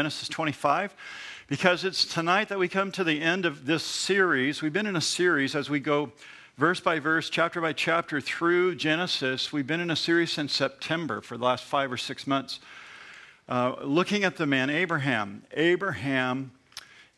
Genesis 0.00 0.28
25 0.28 0.94
because 1.48 1.84
it's 1.84 2.04
tonight 2.04 2.48
that 2.50 2.58
we 2.60 2.68
come 2.68 2.92
to 2.92 3.02
the 3.02 3.20
end 3.20 3.44
of 3.44 3.66
this 3.66 3.82
series. 3.82 4.62
We've 4.62 4.72
been 4.72 4.86
in 4.86 4.94
a 4.94 5.00
series 5.00 5.56
as 5.56 5.68
we 5.68 5.80
go 5.80 6.12
verse 6.56 6.78
by 6.78 7.00
verse, 7.00 7.28
chapter 7.28 7.60
by 7.60 7.72
chapter 7.72 8.20
through 8.20 8.76
Genesis. 8.76 9.52
We've 9.52 9.66
been 9.66 9.80
in 9.80 9.90
a 9.90 9.96
series 9.96 10.30
since 10.30 10.52
September 10.52 11.20
for 11.20 11.36
the 11.36 11.44
last 11.44 11.64
five 11.64 11.90
or 11.90 11.96
six 11.96 12.28
months, 12.28 12.60
uh, 13.48 13.74
looking 13.82 14.22
at 14.22 14.36
the 14.36 14.46
man 14.46 14.70
Abraham. 14.70 15.42
Abraham 15.52 16.52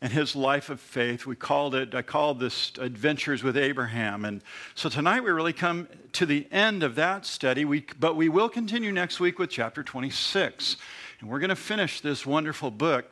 and 0.01 0.11
his 0.11 0.35
life 0.35 0.71
of 0.71 0.81
faith. 0.81 1.27
We 1.27 1.35
called 1.35 1.75
it, 1.75 1.93
I 1.93 2.01
called 2.01 2.39
this 2.39 2.71
Adventures 2.79 3.43
with 3.43 3.55
Abraham. 3.57 4.25
And 4.25 4.41
so 4.73 4.89
tonight 4.89 5.23
we 5.23 5.29
really 5.29 5.53
come 5.53 5.87
to 6.13 6.25
the 6.25 6.47
end 6.51 6.81
of 6.81 6.95
that 6.95 7.27
study, 7.27 7.63
we, 7.63 7.85
but 7.99 8.15
we 8.15 8.27
will 8.27 8.49
continue 8.49 8.91
next 8.91 9.19
week 9.19 9.37
with 9.37 9.51
chapter 9.51 9.83
26. 9.83 10.77
And 11.21 11.29
we're 11.29 11.39
going 11.39 11.49
to 11.49 11.55
finish 11.55 12.01
this 12.01 12.25
wonderful 12.25 12.71
book 12.71 13.05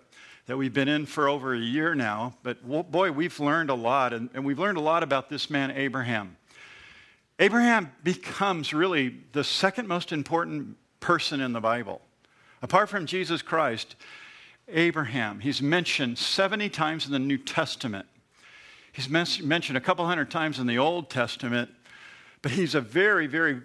that 0.48 0.58
we've 0.58 0.74
been 0.74 0.88
in 0.88 1.06
for 1.06 1.30
over 1.30 1.54
a 1.54 1.60
year 1.60 1.94
now. 1.94 2.34
But 2.42 2.68
boy, 2.92 3.12
we've 3.12 3.40
learned 3.40 3.70
a 3.70 3.76
lot, 3.76 4.14
and, 4.14 4.32
and 4.34 4.44
we've 4.44 4.58
learned 4.58 4.80
a 4.80 4.82
lot 4.82 5.04
about 5.04 5.30
this 5.30 5.52
man, 5.52 5.70
Abraham. 5.70 6.36
Abraham 7.38 7.92
becomes 8.04 8.74
really 8.74 9.16
the 9.34 9.44
second 9.44 9.88
most 9.88 10.12
important 10.12 10.76
person 11.00 11.40
in 11.40 11.54
the 11.54 11.62
Bible. 11.62 12.02
Apart 12.64 12.90
from 12.90 13.06
Jesus 13.06 13.44
Christ, 13.44 13.96
Abraham, 14.68 15.40
he's 15.40 15.62
mentioned 15.62 16.18
70 16.18 16.68
times 16.70 17.06
in 17.06 17.12
the 17.12 17.20
New 17.20 17.38
Testament. 17.38 18.08
He's 18.92 19.08
mentioned 19.08 19.78
a 19.78 19.82
couple 19.82 20.04
hundred 20.08 20.32
times 20.32 20.58
in 20.58 20.66
the 20.66 20.80
Old 20.80 21.12
Testament, 21.12 21.70
but 22.42 22.54
he's 22.54 22.74
a 22.74 22.82
very, 22.82 23.28
very 23.28 23.62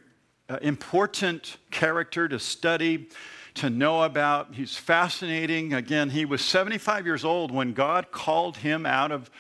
uh, 0.51 0.59
important 0.61 1.57
character 1.71 2.29
to 2.29 2.39
study 2.39 3.09
to 3.55 3.71
know 3.71 4.03
about. 4.03 4.55
He's 4.55 4.77
fascinating. 4.77 5.75
Again, 5.75 6.11
he 6.11 6.25
was 6.25 6.45
75 6.45 7.07
years 7.07 7.25
old 7.25 7.51
when 7.51 7.73
God 7.73 8.11
called 8.11 8.59
him 8.59 8.85
out 8.85 9.13
of 9.13 9.31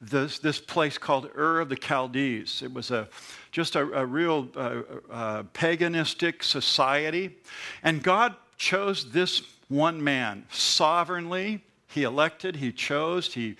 this, 0.00 0.38
this 0.38 0.58
place 0.58 0.96
called 0.96 1.30
Ur 1.36 1.60
of 1.60 1.68
the 1.68 1.76
Chaldees. 1.76 2.62
It 2.62 2.72
was 2.72 2.90
a, 2.90 3.08
just 3.52 3.76
a, 3.76 3.80
a 3.92 4.06
real 4.06 4.48
uh, 4.56 4.82
uh, 5.10 5.42
paganistic 5.54 6.42
society. 6.42 7.36
And 7.82 8.02
God 8.02 8.34
chose 8.56 9.10
this 9.10 9.42
one 9.68 10.02
man 10.02 10.46
sovereignly. 10.50 11.62
He 11.88 12.04
elected, 12.04 12.56
he 12.56 12.72
chose, 12.72 13.34
he 13.34 13.56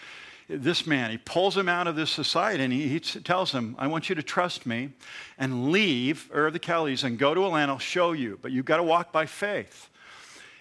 this 0.50 0.86
man, 0.86 1.10
he 1.10 1.18
pulls 1.18 1.56
him 1.56 1.68
out 1.68 1.86
of 1.86 1.96
this 1.96 2.10
society 2.10 2.64
and 2.64 2.72
he, 2.72 2.88
he 2.88 3.00
tells 3.00 3.52
him, 3.52 3.76
I 3.78 3.86
want 3.86 4.08
you 4.08 4.14
to 4.16 4.22
trust 4.22 4.66
me 4.66 4.90
and 5.38 5.70
leave 5.70 6.28
Ur 6.34 6.48
of 6.48 6.52
the 6.52 6.58
Chaldees 6.58 7.04
and 7.04 7.18
go 7.18 7.34
to 7.34 7.44
a 7.44 7.48
land 7.48 7.70
I'll 7.70 7.78
show 7.78 8.12
you, 8.12 8.38
but 8.42 8.52
you've 8.52 8.64
got 8.64 8.78
to 8.78 8.82
walk 8.82 9.12
by 9.12 9.26
faith. 9.26 9.88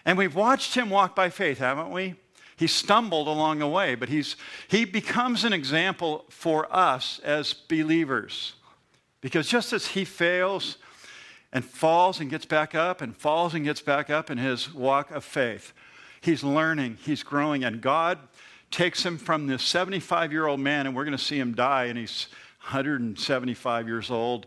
And 0.05 0.17
we've 0.17 0.35
watched 0.35 0.75
him 0.75 0.89
walk 0.89 1.15
by 1.15 1.29
faith, 1.29 1.57
haven't 1.57 1.91
we? 1.91 2.15
He 2.55 2.67
stumbled 2.67 3.27
along 3.27 3.59
the 3.59 3.67
way, 3.67 3.95
but 3.95 4.09
he's, 4.09 4.35
he 4.67 4.85
becomes 4.85 5.43
an 5.43 5.53
example 5.53 6.25
for 6.29 6.67
us 6.75 7.19
as 7.23 7.53
believers. 7.53 8.53
Because 9.21 9.47
just 9.47 9.73
as 9.73 9.87
he 9.87 10.05
fails 10.05 10.77
and 11.51 11.63
falls 11.65 12.19
and 12.19 12.29
gets 12.29 12.45
back 12.45 12.75
up 12.75 13.01
and 13.01 13.15
falls 13.15 13.53
and 13.53 13.65
gets 13.65 13.81
back 13.81 14.09
up 14.09 14.29
in 14.29 14.37
his 14.37 14.73
walk 14.73 15.09
of 15.11 15.23
faith, 15.23 15.73
he's 16.21 16.43
learning, 16.43 16.97
he's 17.01 17.23
growing, 17.23 17.63
and 17.63 17.81
God 17.81 18.19
takes 18.71 19.05
him 19.05 19.17
from 19.17 19.47
this 19.47 19.63
75 19.63 20.31
year 20.31 20.47
old 20.47 20.59
man, 20.59 20.87
and 20.87 20.95
we're 20.95 21.05
going 21.05 21.17
to 21.17 21.23
see 21.23 21.39
him 21.39 21.53
die, 21.53 21.85
and 21.85 21.97
he's 21.97 22.27
175 22.61 23.87
years 23.87 24.11
old. 24.11 24.45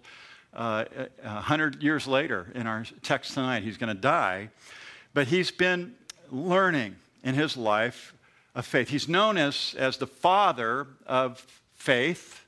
Uh, 0.53 0.85
100 1.23 1.83
years 1.83 2.07
later, 2.07 2.53
in 2.55 2.67
our 2.67 2.85
text 3.03 3.35
tonight, 3.35 3.63
he's 3.63 3.79
going 3.79 3.95
to 3.95 4.01
die. 4.01 4.51
But 5.15 5.29
he's 5.29 5.51
been 5.51 5.95
learning 6.31 6.97
in 7.25 7.35
his 7.35 7.57
life 7.57 8.15
of 8.55 8.67
faith. 8.67 8.89
He's 8.91 9.09
known 9.09 9.39
as, 9.39 9.75
as 9.79 9.97
the 9.97 10.07
father 10.07 10.87
of 11.07 11.47
faith, 11.75 12.45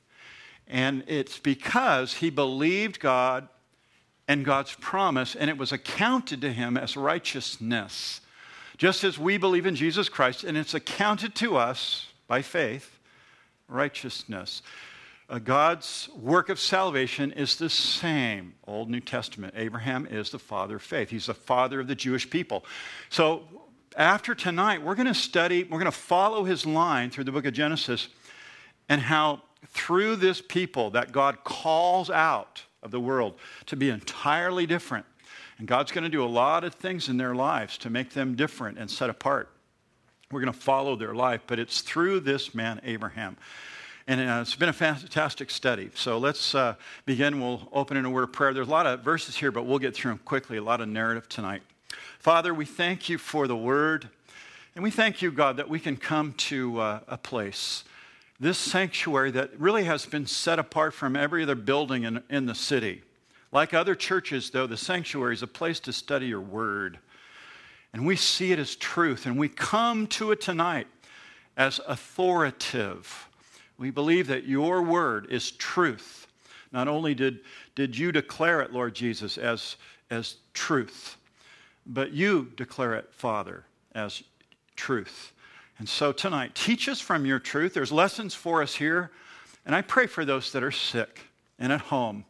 and 0.67 1.03
it's 1.07 1.39
because 1.39 2.15
he 2.15 2.29
believed 2.29 2.99
God 2.99 3.47
and 4.27 4.45
God's 4.45 4.73
promise, 4.75 5.35
and 5.35 5.49
it 5.49 5.57
was 5.57 5.71
accounted 5.71 6.41
to 6.41 6.51
him 6.51 6.77
as 6.77 6.95
righteousness 6.95 8.21
just 8.77 9.03
as 9.03 9.17
we 9.17 9.37
believe 9.37 9.65
in 9.65 9.75
Jesus 9.75 10.09
Christ, 10.09 10.43
and 10.43 10.57
it's 10.57 10.73
accounted 10.73 11.35
to 11.35 11.57
us 11.57 12.07
by 12.27 12.41
faith, 12.41 12.99
righteousness. 13.67 14.61
Uh, 15.29 15.39
God's 15.39 16.09
work 16.15 16.49
of 16.49 16.59
salvation 16.59 17.31
is 17.31 17.55
the 17.55 17.69
same, 17.69 18.53
Old 18.67 18.89
New 18.89 18.99
Testament. 18.99 19.53
Abraham 19.57 20.05
is 20.05 20.29
the 20.29 20.39
father 20.39 20.75
of 20.75 20.83
faith, 20.83 21.09
he's 21.09 21.27
the 21.27 21.33
father 21.33 21.79
of 21.79 21.87
the 21.87 21.95
Jewish 21.95 22.29
people. 22.29 22.65
So, 23.09 23.43
after 23.97 24.35
tonight, 24.35 24.83
we're 24.83 24.95
going 24.95 25.07
to 25.07 25.13
study, 25.13 25.63
we're 25.63 25.79
going 25.79 25.85
to 25.85 25.91
follow 25.91 26.43
his 26.43 26.65
line 26.65 27.09
through 27.09 27.23
the 27.23 27.31
book 27.31 27.45
of 27.45 27.53
Genesis 27.53 28.09
and 28.89 29.01
how 29.01 29.41
through 29.67 30.17
this 30.17 30.41
people 30.41 30.91
that 30.91 31.13
God 31.13 31.43
calls 31.45 32.09
out 32.09 32.61
of 32.83 32.91
the 32.91 32.99
world 32.99 33.35
to 33.67 33.77
be 33.77 33.89
entirely 33.89 34.65
different 34.65 35.05
and 35.57 35.67
God's 35.67 35.91
going 35.91 36.03
to 36.03 36.09
do 36.09 36.23
a 36.23 36.27
lot 36.27 36.63
of 36.63 36.75
things 36.75 37.07
in 37.09 37.17
their 37.17 37.35
lives 37.35 37.77
to 37.79 37.89
make 37.89 38.11
them 38.11 38.35
different 38.35 38.77
and 38.77 38.89
set 38.89 39.09
apart. 39.09 39.49
We're 40.31 40.41
going 40.41 40.53
to 40.53 40.59
follow 40.59 40.95
their 40.95 41.13
life, 41.13 41.41
but 41.47 41.59
it's 41.59 41.81
through 41.81 42.21
this 42.21 42.53
man, 42.53 42.81
Abraham. 42.83 43.37
And 44.07 44.21
uh, 44.21 44.39
it's 44.41 44.55
been 44.55 44.69
a 44.69 44.73
fantastic 44.73 45.49
study. 45.49 45.89
So 45.95 46.17
let's 46.17 46.53
uh, 46.53 46.75
begin. 47.05 47.39
We'll 47.39 47.67
open 47.71 47.97
in 47.97 48.05
a 48.05 48.09
word 48.09 48.23
of 48.23 48.33
prayer. 48.33 48.53
There's 48.53 48.67
a 48.67 48.71
lot 48.71 48.85
of 48.85 49.01
verses 49.01 49.35
here, 49.35 49.51
but 49.51 49.65
we'll 49.65 49.79
get 49.79 49.95
through 49.95 50.11
them 50.11 50.19
quickly, 50.25 50.57
a 50.57 50.63
lot 50.63 50.81
of 50.81 50.87
narrative 50.87 51.27
tonight. 51.29 51.63
Father, 52.19 52.53
we 52.53 52.65
thank 52.65 53.09
you 53.09 53.17
for 53.17 53.47
the 53.47 53.55
word. 53.55 54.09
And 54.75 54.83
we 54.83 54.91
thank 54.91 55.21
you, 55.21 55.31
God, 55.31 55.57
that 55.57 55.69
we 55.69 55.79
can 55.79 55.95
come 55.95 56.33
to 56.33 56.79
uh, 56.79 56.99
a 57.07 57.17
place, 57.17 57.85
this 58.39 58.57
sanctuary 58.57 59.31
that 59.31 59.57
really 59.57 59.85
has 59.85 60.05
been 60.05 60.27
set 60.27 60.59
apart 60.59 60.93
from 60.93 61.15
every 61.15 61.43
other 61.43 61.55
building 61.55 62.03
in, 62.03 62.21
in 62.29 62.45
the 62.45 62.55
city. 62.55 63.01
Like 63.55 63.73
other 63.73 63.95
churches, 63.95 64.49
though, 64.49 64.67
the 64.67 64.75
sanctuary 64.75 65.33
is 65.33 65.41
a 65.41 65.47
place 65.47 65.79
to 65.79 65.93
study 65.93 66.27
your 66.27 66.41
word. 66.41 66.99
And 67.93 68.05
we 68.05 68.17
see 68.17 68.51
it 68.51 68.59
as 68.59 68.75
truth, 68.75 69.25
and 69.25 69.37
we 69.39 69.47
come 69.47 70.07
to 70.07 70.33
it 70.33 70.41
tonight 70.41 70.87
as 71.55 71.79
authoritative. 71.87 73.29
We 73.77 73.91
believe 73.91 74.27
that 74.27 74.43
your 74.45 74.81
word 74.81 75.27
is 75.31 75.51
truth. 75.51 76.27
Not 76.73 76.89
only 76.89 77.15
did, 77.15 77.39
did 77.75 77.97
you 77.97 78.11
declare 78.11 78.59
it, 78.59 78.73
Lord 78.73 78.93
Jesus, 78.93 79.37
as, 79.37 79.77
as 80.09 80.35
truth, 80.53 81.15
but 81.85 82.11
you 82.11 82.51
declare 82.57 82.95
it, 82.95 83.13
Father, 83.13 83.63
as 83.93 84.21
truth. 84.75 85.31
And 85.79 85.87
so 85.87 86.11
tonight, 86.11 86.55
teach 86.55 86.89
us 86.89 86.99
from 86.99 87.25
your 87.25 87.39
truth. 87.39 87.73
There's 87.73 87.93
lessons 87.93 88.33
for 88.33 88.61
us 88.61 88.75
here. 88.75 89.11
And 89.65 89.73
I 89.73 89.81
pray 89.81 90.07
for 90.07 90.25
those 90.25 90.51
that 90.51 90.61
are 90.61 90.71
sick 90.71 91.21
and 91.57 91.71
at 91.71 91.79
home 91.79 92.25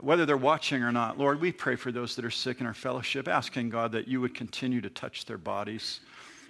whether 0.00 0.26
they're 0.26 0.36
watching 0.36 0.82
or 0.82 0.92
not, 0.92 1.18
Lord, 1.18 1.40
we 1.40 1.52
pray 1.52 1.76
for 1.76 1.92
those 1.92 2.16
that 2.16 2.24
are 2.24 2.30
sick 2.30 2.60
in 2.60 2.66
our 2.66 2.74
fellowship, 2.74 3.28
asking 3.28 3.70
God 3.70 3.92
that 3.92 4.08
you 4.08 4.20
would 4.20 4.34
continue 4.34 4.80
to 4.80 4.90
touch 4.90 5.24
their 5.24 5.38
bodies. 5.38 6.00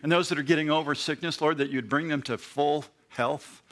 And 0.03 0.11
those 0.11 0.29
that 0.29 0.39
are 0.39 0.43
getting 0.43 0.71
over 0.71 0.95
sickness, 0.95 1.41
Lord, 1.41 1.59
that 1.59 1.71
you'd 1.71 1.89
bring 1.89 2.09
them 2.09 2.23
to 2.23 2.39
full 2.39 2.85
health. 3.09 3.63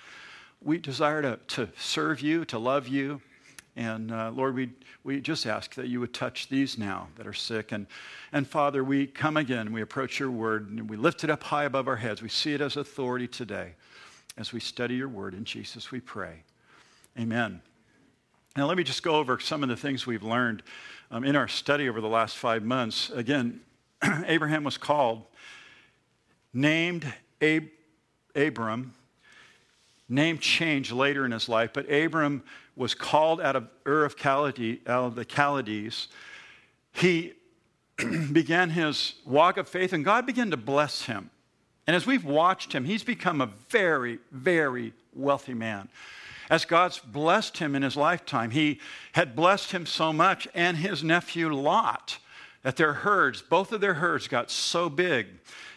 We 0.62 0.78
desire 0.78 1.22
to, 1.22 1.38
to 1.48 1.68
serve 1.76 2.20
you, 2.20 2.44
to 2.46 2.58
love 2.58 2.88
you. 2.88 3.20
And 3.74 4.12
uh, 4.12 4.30
Lord, 4.34 4.54
we, 4.54 4.70
we 5.02 5.20
just 5.20 5.46
ask 5.46 5.74
that 5.74 5.88
you 5.88 6.00
would 6.00 6.12
touch 6.12 6.48
these 6.48 6.76
now 6.76 7.08
that 7.16 7.26
are 7.26 7.32
sick. 7.32 7.72
And, 7.72 7.86
and 8.32 8.46
Father, 8.46 8.84
we 8.84 9.06
come 9.06 9.36
again, 9.36 9.72
we 9.72 9.80
approach 9.80 10.20
your 10.20 10.30
word, 10.30 10.70
and 10.70 10.88
we 10.88 10.96
lift 10.96 11.24
it 11.24 11.30
up 11.30 11.42
high 11.42 11.64
above 11.64 11.88
our 11.88 11.96
heads. 11.96 12.20
We 12.20 12.28
see 12.28 12.52
it 12.52 12.60
as 12.60 12.76
authority 12.76 13.26
today 13.26 13.72
as 14.36 14.52
we 14.52 14.60
study 14.60 14.94
your 14.94 15.08
word. 15.08 15.34
In 15.34 15.44
Jesus, 15.44 15.90
we 15.90 16.00
pray. 16.00 16.42
Amen. 17.18 17.62
Now, 18.54 18.66
let 18.66 18.76
me 18.76 18.84
just 18.84 19.02
go 19.02 19.14
over 19.14 19.40
some 19.40 19.62
of 19.62 19.70
the 19.70 19.76
things 19.76 20.06
we've 20.06 20.22
learned 20.22 20.62
um, 21.10 21.24
in 21.24 21.36
our 21.36 21.48
study 21.48 21.88
over 21.88 22.02
the 22.02 22.08
last 22.08 22.36
five 22.36 22.62
months. 22.62 23.08
Again, 23.08 23.60
Abraham 24.26 24.62
was 24.62 24.76
called, 24.76 25.22
named 26.52 27.10
Ab- 27.40 27.70
Abram, 28.36 28.92
name 30.06 30.36
changed 30.36 30.92
later 30.92 31.24
in 31.24 31.32
his 31.32 31.48
life, 31.48 31.70
but 31.72 31.90
Abram 31.90 32.42
was 32.76 32.94
called 32.94 33.40
out 33.40 33.56
of 33.56 33.68
Ur 33.86 34.04
of, 34.04 34.16
out 34.22 35.04
of 35.04 35.14
the 35.14 35.24
Chaldees. 35.24 36.08
He 36.92 37.32
began 38.32 38.68
his 38.68 39.14
walk 39.24 39.56
of 39.56 39.66
faith, 39.66 39.94
and 39.94 40.04
God 40.04 40.26
began 40.26 40.50
to 40.50 40.58
bless 40.58 41.06
him. 41.06 41.30
And 41.86 41.96
as 41.96 42.06
we've 42.06 42.24
watched 42.24 42.74
him, 42.74 42.84
he's 42.84 43.02
become 43.02 43.40
a 43.40 43.46
very, 43.70 44.18
very 44.30 44.92
wealthy 45.14 45.54
man 45.54 45.88
as 46.52 46.66
God's 46.66 46.98
blessed 46.98 47.56
him 47.56 47.74
in 47.74 47.80
his 47.80 47.96
lifetime. 47.96 48.50
He 48.50 48.78
had 49.12 49.34
blessed 49.34 49.72
him 49.72 49.86
so 49.86 50.12
much, 50.12 50.46
and 50.54 50.76
his 50.76 51.02
nephew 51.02 51.50
Lot, 51.50 52.18
that 52.62 52.76
their 52.76 52.92
herds, 52.92 53.40
both 53.40 53.72
of 53.72 53.80
their 53.80 53.94
herds, 53.94 54.28
got 54.28 54.50
so 54.50 54.90
big 54.90 55.28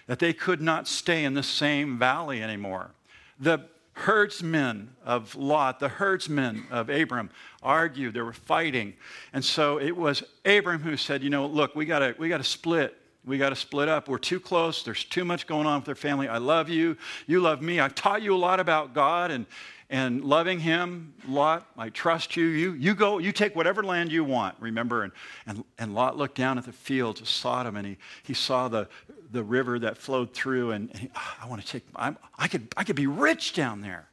that 0.07 0.19
they 0.19 0.33
could 0.33 0.61
not 0.61 0.85
stay 0.85 1.23
in 1.23 1.33
the 1.33 1.43
same 1.43 1.97
valley 1.97 2.43
anymore. 2.43 2.91
The 3.39 3.59
herdsmen 3.93 4.89
of 5.05 5.33
Lot, 5.35 5.79
the 5.79 5.87
herdsmen 5.87 6.65
of 6.69 6.89
Abram, 6.89 7.29
argued. 7.63 8.13
They 8.13 8.21
were 8.21 8.33
fighting. 8.33 8.95
And 9.31 9.45
so 9.45 9.79
it 9.79 9.95
was 9.95 10.23
Abram 10.43 10.81
who 10.81 10.97
said, 10.97 11.23
You 11.23 11.29
know, 11.29 11.45
look, 11.45 11.73
we 11.73 11.85
got 11.85 12.19
we 12.19 12.27
to 12.27 12.43
split. 12.43 12.97
We 13.25 13.37
got 13.37 13.49
to 13.49 13.55
split 13.55 13.87
up. 13.87 14.09
We're 14.09 14.17
too 14.17 14.41
close. 14.41 14.83
There's 14.83 15.05
too 15.05 15.23
much 15.23 15.47
going 15.47 15.65
on 15.65 15.79
with 15.79 15.85
their 15.85 15.95
family. 15.95 16.27
I 16.27 16.37
love 16.37 16.67
you. 16.67 16.97
You 17.27 17.39
love 17.39 17.61
me. 17.61 17.79
I've 17.79 17.95
taught 17.95 18.21
you 18.21 18.35
a 18.35 18.37
lot 18.37 18.59
about 18.59 18.93
God 18.93 19.31
and, 19.31 19.45
and 19.89 20.23
loving 20.23 20.59
Him. 20.59 21.13
Lot, 21.27 21.67
I 21.77 21.89
trust 21.89 22.35
you. 22.35 22.45
You, 22.45 22.73
you 22.73 22.95
go, 22.95 23.19
you 23.19 23.31
take 23.31 23.55
whatever 23.55 23.83
land 23.83 24.11
you 24.11 24.23
want, 24.23 24.55
remember? 24.59 25.03
And, 25.03 25.13
and, 25.45 25.63
and 25.77 25.93
Lot 25.93 26.17
looked 26.17 26.35
down 26.35 26.57
at 26.57 26.65
the 26.65 26.71
fields 26.71 27.21
of 27.21 27.29
Sodom 27.29 27.75
and 27.75 27.85
he, 27.87 27.97
he 28.23 28.33
saw 28.33 28.67
the, 28.67 28.87
the 29.31 29.43
river 29.43 29.79
that 29.79 29.97
flowed 29.97 30.33
through. 30.33 30.71
And, 30.71 30.89
and 30.91 30.99
he, 30.99 31.09
oh, 31.15 31.33
I 31.43 31.47
want 31.47 31.61
to 31.61 31.67
take, 31.67 31.83
I'm, 31.95 32.17
I, 32.37 32.47
could, 32.47 32.67
I 32.75 32.83
could 32.83 32.95
be 32.95 33.07
rich 33.07 33.53
down 33.53 33.81
there. 33.81 34.07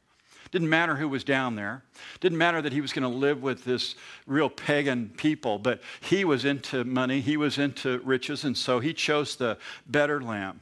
Didn't 0.51 0.69
matter 0.69 0.95
who 0.95 1.09
was 1.09 1.23
down 1.23 1.55
there. 1.55 1.83
Didn't 2.19 2.37
matter 2.37 2.61
that 2.61 2.71
he 2.71 2.79
was 2.79 2.93
going 2.93 3.11
to 3.11 3.17
live 3.17 3.41
with 3.41 3.63
this 3.63 3.95
real 4.27 4.51
pagan 4.51 5.11
people, 5.17 5.57
but 5.57 5.81
he 5.99 6.25
was 6.25 6.45
into 6.45 6.83
money, 6.83 7.21
he 7.21 7.37
was 7.37 7.57
into 7.57 7.97
riches, 8.03 8.43
and 8.43 8.55
so 8.55 8.79
he 8.79 8.93
chose 8.93 9.35
the 9.35 9.57
better 9.87 10.21
land. 10.21 10.59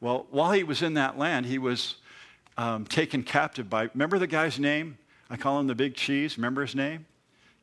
Well, 0.00 0.28
while 0.30 0.52
he 0.52 0.62
was 0.62 0.82
in 0.82 0.94
that 0.94 1.18
land, 1.18 1.46
he 1.46 1.58
was 1.58 1.96
um, 2.58 2.84
taken 2.84 3.22
captive 3.22 3.70
by, 3.70 3.88
remember 3.94 4.18
the 4.18 4.26
guy's 4.26 4.58
name? 4.58 4.98
I 5.30 5.36
call 5.36 5.58
him 5.60 5.68
the 5.68 5.74
big 5.74 5.94
cheese. 5.94 6.36
Remember 6.36 6.62
his 6.62 6.74
name? 6.74 7.06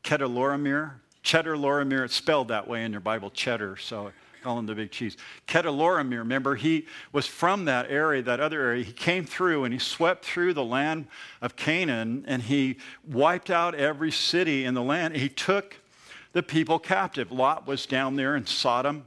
Chedorlaomer. 0.03 0.93
Cheddar 1.21 1.55
Loramir. 1.55 2.05
It's 2.05 2.15
spelled 2.15 2.47
that 2.47 2.67
way 2.67 2.85
in 2.85 2.91
your 2.91 3.01
Bible, 3.01 3.29
cheddar. 3.31 3.77
So 3.77 4.11
call 4.43 4.59
him 4.59 4.67
the 4.67 4.75
big 4.75 4.91
cheese. 4.91 5.17
Chedorlaomer, 5.47 6.19
remember, 6.19 6.55
he 6.55 6.85
was 7.11 7.25
from 7.25 7.65
that 7.65 7.89
area, 7.89 8.21
that 8.21 8.39
other 8.39 8.61
area. 8.61 8.83
He 8.83 8.93
came 8.93 9.25
through 9.25 9.63
and 9.63 9.73
he 9.73 9.79
swept 9.79 10.23
through 10.23 10.53
the 10.53 10.63
land 10.63 11.07
of 11.41 11.55
Canaan 11.55 12.23
and 12.27 12.43
he 12.43 12.77
wiped 13.07 13.49
out 13.49 13.75
every 13.75 14.11
city 14.11 14.63
in 14.63 14.75
the 14.75 14.83
land. 14.83 15.15
He 15.15 15.29
took 15.29 15.77
the 16.31 16.43
people 16.43 16.77
captive. 16.77 17.31
Lot 17.31 17.67
was 17.67 17.87
down 17.87 18.15
there 18.15 18.35
in 18.35 18.45
Sodom. 18.45 19.05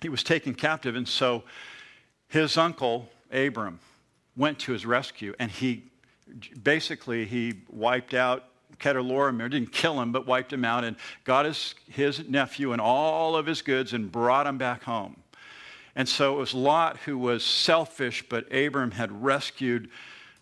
He 0.00 0.08
was 0.08 0.22
taken 0.22 0.54
captive. 0.54 0.96
And 0.96 1.06
so 1.06 1.44
his 2.28 2.56
uncle, 2.56 3.10
Abram, 3.30 3.80
went 4.36 4.58
to 4.60 4.72
his 4.72 4.84
rescue 4.84 5.34
and 5.38 5.50
he 5.50 5.84
basically 6.62 7.24
he 7.24 7.60
wiped 7.70 8.14
out 8.14 8.44
Chedorlaomer, 8.78 9.50
didn't 9.50 9.72
kill 9.72 10.00
him, 10.00 10.12
but 10.12 10.26
wiped 10.26 10.52
him 10.52 10.64
out 10.64 10.84
and 10.84 10.96
got 11.24 11.44
his, 11.44 11.74
his 11.88 12.28
nephew 12.28 12.72
and 12.72 12.80
all 12.80 13.36
of 13.36 13.46
his 13.46 13.62
goods 13.62 13.92
and 13.92 14.10
brought 14.10 14.46
him 14.46 14.58
back 14.58 14.82
home. 14.84 15.16
And 15.96 16.08
so 16.08 16.34
it 16.34 16.38
was 16.38 16.54
Lot 16.54 16.96
who 16.98 17.16
was 17.16 17.44
selfish, 17.44 18.24
but 18.28 18.52
Abram 18.52 18.92
had 18.92 19.22
rescued 19.22 19.90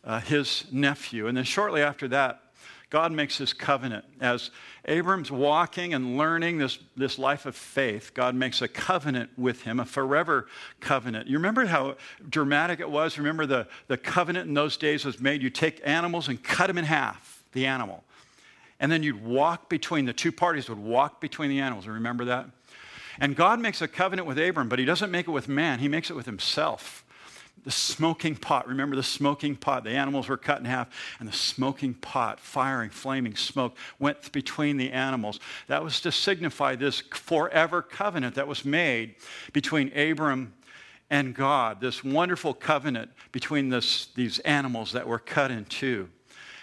uh, 0.04 0.20
his 0.20 0.64
nephew. 0.72 1.26
And 1.26 1.36
then 1.36 1.44
shortly 1.44 1.82
after 1.82 2.08
that, 2.08 2.41
God 2.92 3.10
makes 3.10 3.38
his 3.38 3.54
covenant. 3.54 4.04
As 4.20 4.50
Abram's 4.84 5.30
walking 5.30 5.94
and 5.94 6.18
learning 6.18 6.58
this, 6.58 6.78
this 6.94 7.18
life 7.18 7.46
of 7.46 7.56
faith, 7.56 8.12
God 8.12 8.34
makes 8.34 8.60
a 8.60 8.68
covenant 8.68 9.30
with 9.38 9.62
him, 9.62 9.80
a 9.80 9.86
forever 9.86 10.46
covenant. 10.78 11.26
You 11.26 11.38
remember 11.38 11.64
how 11.64 11.96
dramatic 12.28 12.80
it 12.80 12.90
was? 12.90 13.16
Remember 13.16 13.46
the, 13.46 13.66
the 13.86 13.96
covenant 13.96 14.46
in 14.46 14.52
those 14.52 14.76
days 14.76 15.06
was 15.06 15.18
made 15.20 15.42
you 15.42 15.48
take 15.48 15.80
animals 15.84 16.28
and 16.28 16.44
cut 16.44 16.66
them 16.66 16.76
in 16.76 16.84
half, 16.84 17.42
the 17.52 17.64
animal. 17.64 18.04
And 18.78 18.92
then 18.92 19.02
you'd 19.02 19.24
walk 19.24 19.70
between, 19.70 20.04
the 20.04 20.12
two 20.12 20.30
parties 20.30 20.68
would 20.68 20.76
walk 20.76 21.18
between 21.18 21.48
the 21.48 21.60
animals. 21.60 21.86
Remember 21.86 22.26
that? 22.26 22.44
And 23.18 23.34
God 23.34 23.58
makes 23.58 23.80
a 23.80 23.88
covenant 23.88 24.28
with 24.28 24.38
Abram, 24.38 24.68
but 24.68 24.78
he 24.78 24.84
doesn't 24.84 25.10
make 25.10 25.28
it 25.28 25.30
with 25.30 25.48
man, 25.48 25.78
he 25.78 25.88
makes 25.88 26.10
it 26.10 26.14
with 26.14 26.26
himself. 26.26 27.01
The 27.64 27.70
smoking 27.70 28.34
pot, 28.34 28.66
remember 28.66 28.96
the 28.96 29.04
smoking 29.04 29.54
pot? 29.54 29.84
The 29.84 29.90
animals 29.90 30.28
were 30.28 30.36
cut 30.36 30.58
in 30.58 30.64
half, 30.64 30.88
and 31.20 31.28
the 31.28 31.32
smoking 31.32 31.94
pot, 31.94 32.40
firing, 32.40 32.90
flaming 32.90 33.36
smoke, 33.36 33.76
went 34.00 34.32
between 34.32 34.78
the 34.78 34.90
animals. 34.90 35.38
That 35.68 35.84
was 35.84 36.00
to 36.00 36.10
signify 36.10 36.74
this 36.74 37.00
forever 37.12 37.80
covenant 37.80 38.34
that 38.34 38.48
was 38.48 38.64
made 38.64 39.14
between 39.52 39.96
Abram 39.96 40.54
and 41.08 41.34
God, 41.34 41.80
this 41.80 42.02
wonderful 42.02 42.52
covenant 42.52 43.12
between 43.30 43.68
this, 43.68 44.06
these 44.16 44.40
animals 44.40 44.92
that 44.92 45.06
were 45.06 45.20
cut 45.20 45.52
in 45.52 45.64
two. 45.66 46.08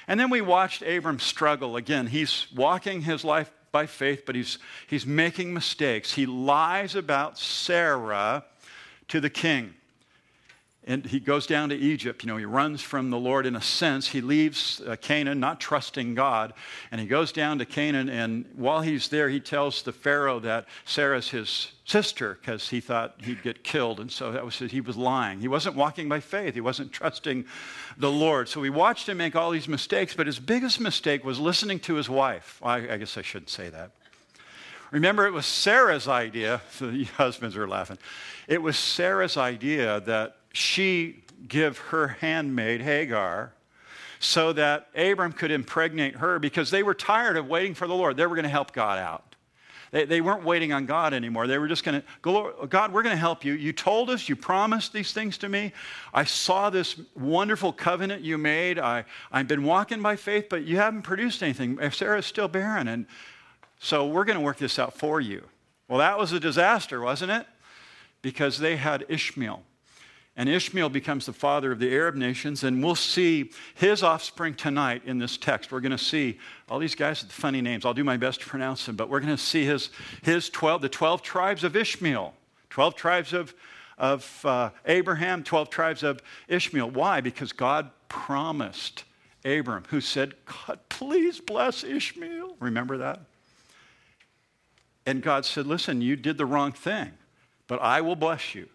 And 0.06 0.20
then 0.20 0.30
we 0.30 0.42
watched 0.42 0.82
Abram 0.82 1.20
struggle. 1.20 1.78
Again, 1.78 2.08
he's 2.08 2.48
walking 2.54 3.04
his 3.04 3.24
life 3.24 3.52
by 3.72 3.86
faith, 3.86 4.24
but 4.26 4.36
he's, 4.36 4.58
he's 4.88 5.06
making 5.06 5.54
mistakes. 5.54 6.14
He 6.14 6.26
lies 6.26 6.96
about 6.96 7.38
Sarah 7.38 8.44
to 9.08 9.22
the 9.22 9.30
king 9.30 9.76
and 10.90 11.06
he 11.06 11.20
goes 11.20 11.46
down 11.46 11.70
to 11.70 11.76
Egypt. 11.76 12.24
You 12.24 12.30
know, 12.30 12.38
he 12.38 12.46
runs 12.46 12.82
from 12.82 13.12
the 13.12 13.18
Lord 13.20 13.46
in 13.46 13.56
a 13.56 13.62
sense. 13.62 14.08
He 14.08 14.22
leaves 14.22 14.82
uh, 14.82 14.96
Canaan, 14.96 15.40
not 15.40 15.60
trusting 15.60 16.16
God, 16.16 16.52
and 16.90 17.00
he 17.00 17.06
goes 17.06 17.32
down 17.32 17.60
to 17.60 17.66
Canaan. 17.66 18.10
And 18.10 18.46
while 18.56 18.82
he's 18.82 19.08
there, 19.10 19.30
he 19.30 19.40
tells 19.40 19.84
the 19.84 19.92
Pharaoh 19.92 20.40
that 20.40 20.66
Sarah's 20.86 21.30
his 21.30 21.74
sister 21.86 22.40
because 22.42 22.70
he 22.70 22.82
thought 22.82 23.14
he'd 23.22 23.44
get 23.44 23.64
killed. 23.64 24.00
And 24.00 24.12
so 24.12 24.32
that 24.32 24.44
was 24.44 24.58
he 24.58 24.82
was 24.82 24.98
lying. 24.98 25.40
He 25.40 25.48
wasn't 25.48 25.76
walking 25.76 26.10
by 26.10 26.22
faith. 26.22 26.56
He 26.56 26.62
wasn't 26.62 26.92
trusting 26.92 27.46
the 27.96 28.12
Lord. 28.12 28.50
So 28.50 28.60
we 28.60 28.72
watched 28.72 29.08
him 29.08 29.18
make 29.18 29.36
all 29.36 29.52
these 29.52 29.68
mistakes. 29.68 30.16
But 30.16 30.26
his 30.26 30.40
biggest 30.40 30.80
mistake 30.80 31.24
was 31.24 31.40
listening 31.40 31.82
to 31.82 31.94
his 31.94 32.10
wife. 32.10 32.60
I, 32.64 32.78
I 32.78 32.98
guess 32.98 33.16
I 33.16 33.22
shouldn't 33.22 33.52
say 33.52 33.70
that. 33.70 33.92
Remember, 34.90 35.28
it 35.28 35.34
was 35.34 35.46
Sarah's 35.46 36.08
idea. 36.08 36.62
The 36.80 37.04
husbands 37.04 37.56
are 37.56 37.68
laughing. 37.68 38.00
It 38.48 38.64
was 38.64 38.76
Sarah's 38.76 39.38
idea 39.38 40.00
that 40.02 40.38
she 40.54 41.24
give 41.48 41.78
her 41.78 42.08
handmaid 42.08 42.82
Hagar 42.82 43.54
so 44.20 44.52
that 44.54 44.88
Abram 44.96 45.32
could 45.32 45.52
impregnate 45.52 46.18
her 46.18 46.40
because 46.40 46.70
they 46.70 46.84
were 46.84 46.94
tired 46.94 47.38
of 47.38 47.48
waiting 47.48 47.74
for 47.74 47.88
the 47.88 47.96
Lord. 47.96 48.18
They 48.18 48.26
were 48.26 48.36
going 48.36 48.44
to 48.44 48.50
help 48.50 48.74
God 48.74 49.00
out. 49.00 49.24
They, 49.92 50.06
they 50.06 50.22
weren't 50.22 50.44
waiting 50.44 50.72
on 50.72 50.86
God 50.86 51.14
anymore. 51.14 51.48
They 51.48 51.58
were 51.58 51.68
just 51.68 51.84
going 51.84 52.02
to, 52.02 52.68
God, 52.68 52.94
we're 52.94 53.02
going 53.02 53.16
to 53.16 53.20
help 53.20 53.44
you. 53.44 53.54
You 53.54 53.74
told 53.74 54.10
us, 54.10 54.30
you 54.30 54.36
promised 54.36 54.94
these 54.94 55.14
things 55.14 55.38
to 55.40 55.50
me. 55.50 55.72
I 56.14 56.26
saw 56.26 56.70
this 56.70 57.00
wonderful 57.16 57.74
covenant 57.74 58.22
you 58.22 58.38
made. 58.38 58.78
I, 58.78 59.06
I've 59.32 59.48
been 59.48 59.64
walking 59.64 60.02
by 60.02 60.16
faith, 60.16 60.48
but 60.50 60.64
you 60.64 60.78
haven't 60.78 61.04
produced 61.04 61.42
anything. 61.42 61.80
Sarah's 61.92 62.26
still 62.26 62.48
barren. 62.48 62.88
And 62.88 63.08
so 63.80 64.06
we're 64.06 64.26
going 64.26 64.38
to 64.38 64.44
work 64.44 64.58
this 64.58 64.78
out 64.78 64.94
for 64.96 65.22
you. 65.22 65.44
Well, 65.88 66.00
that 66.00 66.20
was 66.20 66.34
a 66.34 66.40
disaster, 66.40 67.02
wasn't 67.02 67.32
it? 67.32 67.48
Because 68.22 68.60
they 68.60 68.76
had 68.76 69.06
Ishmael. 69.10 69.64
And 70.40 70.48
Ishmael 70.48 70.88
becomes 70.88 71.26
the 71.26 71.34
father 71.34 71.70
of 71.70 71.80
the 71.80 71.94
Arab 71.94 72.16
nations, 72.16 72.64
and 72.64 72.82
we'll 72.82 72.96
see 72.96 73.52
his 73.76 74.04
offspring 74.04 74.54
tonight 74.54 75.02
in 75.06 75.18
this 75.18 75.36
text. 75.36 75.70
We're 75.70 75.82
going 75.82 75.92
to 75.92 75.98
see 75.98 76.40
all 76.70 76.80
these 76.80 76.96
guys 76.96 77.22
with 77.22 77.30
funny 77.34 77.60
names. 77.60 77.86
I'll 77.86 77.94
do 77.94 78.06
my 78.06 78.16
best 78.16 78.40
to 78.40 78.48
pronounce 78.48 78.86
them, 78.86 78.96
but 78.96 79.10
we're 79.10 79.20
going 79.20 79.36
to 79.36 79.38
see 79.38 79.66
his, 79.66 79.90
his 80.22 80.50
12, 80.50 80.82
the 80.84 80.88
12 80.88 81.22
tribes 81.24 81.66
of 81.66 81.76
Ishmael, 81.76 82.34
12 82.70 82.96
tribes 82.96 83.34
of, 83.34 83.54
of 83.98 84.46
uh, 84.46 84.70
Abraham, 84.86 85.44
12 85.44 85.70
tribes 85.70 86.04
of 86.04 86.22
Ishmael. 86.48 86.90
Why? 86.90 87.20
Because 87.20 87.52
God 87.52 87.92
promised 88.08 89.04
Abram, 89.44 89.84
who 89.90 90.00
said, 90.00 90.36
God, 90.46 90.80
please 90.88 91.42
bless 91.42 91.84
Ishmael. 91.84 92.56
Remember 92.62 93.00
that? 93.00 93.20
And 95.06 95.22
God 95.22 95.44
said, 95.44 95.68
Listen, 95.68 96.00
you 96.00 96.16
did 96.16 96.38
the 96.38 96.46
wrong 96.46 96.72
thing, 96.72 97.12
but 97.68 97.82
I 97.82 98.00
will 98.00 98.16
bless 98.16 98.56
you 98.56 98.70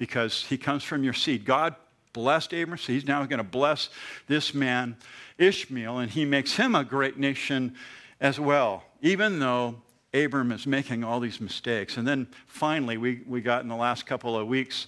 because 0.00 0.46
he 0.46 0.56
comes 0.56 0.82
from 0.82 1.04
your 1.04 1.12
seed. 1.12 1.44
God 1.44 1.76
blessed 2.14 2.54
Abram, 2.54 2.78
so 2.78 2.90
he's 2.90 3.06
now 3.06 3.24
going 3.26 3.36
to 3.36 3.44
bless 3.44 3.90
this 4.28 4.54
man, 4.54 4.96
Ishmael, 5.36 5.98
and 5.98 6.10
he 6.10 6.24
makes 6.24 6.56
him 6.56 6.74
a 6.74 6.82
great 6.82 7.18
nation 7.18 7.74
as 8.18 8.40
well, 8.40 8.82
even 9.02 9.38
though 9.40 9.76
Abram 10.14 10.52
is 10.52 10.66
making 10.66 11.04
all 11.04 11.20
these 11.20 11.38
mistakes. 11.38 11.98
And 11.98 12.08
then 12.08 12.28
finally, 12.46 12.96
we, 12.96 13.20
we 13.26 13.42
got 13.42 13.62
in 13.62 13.68
the 13.68 13.76
last 13.76 14.06
couple 14.06 14.38
of 14.38 14.48
weeks, 14.48 14.86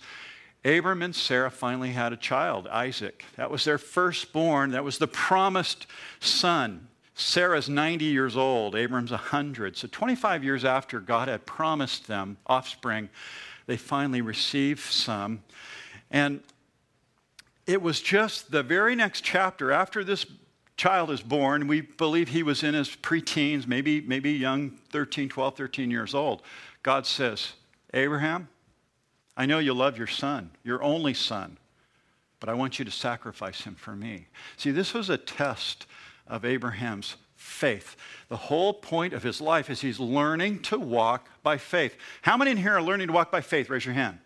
Abram 0.65 1.03
and 1.03 1.15
Sarah 1.15 1.51
finally 1.51 1.91
had 1.91 2.15
a 2.15 2.17
child, 2.17 2.67
Isaac. 2.69 3.27
That 3.37 3.51
was 3.51 3.65
their 3.65 3.79
firstborn, 3.79 4.71
that 4.71 4.83
was 4.83 4.97
the 4.97 5.09
promised 5.09 5.87
son. 6.21 6.89
Sarah's 7.15 7.69
90 7.69 8.07
years 8.07 8.35
old, 8.35 8.75
Abram's 8.75 9.11
100. 9.11 9.77
So 9.77 9.89
25 9.93 10.43
years 10.43 10.65
after 10.65 11.01
God 11.01 11.29
had 11.29 11.45
promised 11.45 12.07
them 12.07 12.39
offspring, 12.47 13.11
they 13.67 13.77
finally 13.77 14.21
receive 14.21 14.81
some. 14.81 15.43
And 16.11 16.41
it 17.67 17.81
was 17.81 18.01
just 18.01 18.51
the 18.51 18.63
very 18.63 18.95
next 18.95 19.23
chapter 19.23 19.73
after 19.73 20.05
this 20.05 20.27
child 20.77 21.11
is 21.11 21.21
born. 21.21 21.69
We 21.69 21.83
believe 21.83 22.29
he 22.29 22.43
was 22.43 22.63
in 22.63 22.75
his 22.75 22.89
preteens, 22.89 23.67
maybe, 23.67 24.01
maybe 24.01 24.33
young 24.33 24.71
13, 24.91 25.29
12, 25.29 25.57
13 25.57 25.91
years 25.91 26.15
old. 26.15 26.43
God 26.83 27.07
says, 27.07 27.53
Abraham, 27.95 28.49
I 29.37 29.47
know 29.47 29.59
you 29.59 29.75
love 29.75 29.97
your 29.97 30.07
son, 30.07 30.51
your 30.65 30.83
only 30.83 31.15
son, 31.15 31.59
but 32.41 32.49
I 32.49 32.55
want 32.55 32.79
you 32.79 32.85
to 32.85 32.91
sacrifice 32.91 33.63
him 33.63 33.75
for 33.75 33.95
me. 33.95 34.27
See, 34.57 34.71
this 34.73 34.93
was 34.93 35.09
a 35.09 35.17
test 35.17 35.87
of 36.27 36.45
Abraham's 36.45 37.17
faith. 37.43 37.97
The 38.29 38.37
whole 38.37 38.73
point 38.73 39.13
of 39.13 39.23
his 39.23 39.41
life 39.41 39.69
is 39.69 39.81
he's 39.81 40.01
learning 40.01 40.63
to 40.63 40.79
walk 40.79 41.29
by 41.43 41.59
faith. 41.59 41.97
How 42.23 42.37
many 42.37 42.53
in 42.53 42.57
here 42.57 42.75
are 42.75 42.83
learning 42.83 43.09
to 43.09 43.13
walk 43.13 43.31
by 43.31 43.41
faith? 43.41 43.69
Raise 43.69 43.85
your 43.85 43.95
hand. 43.95 44.19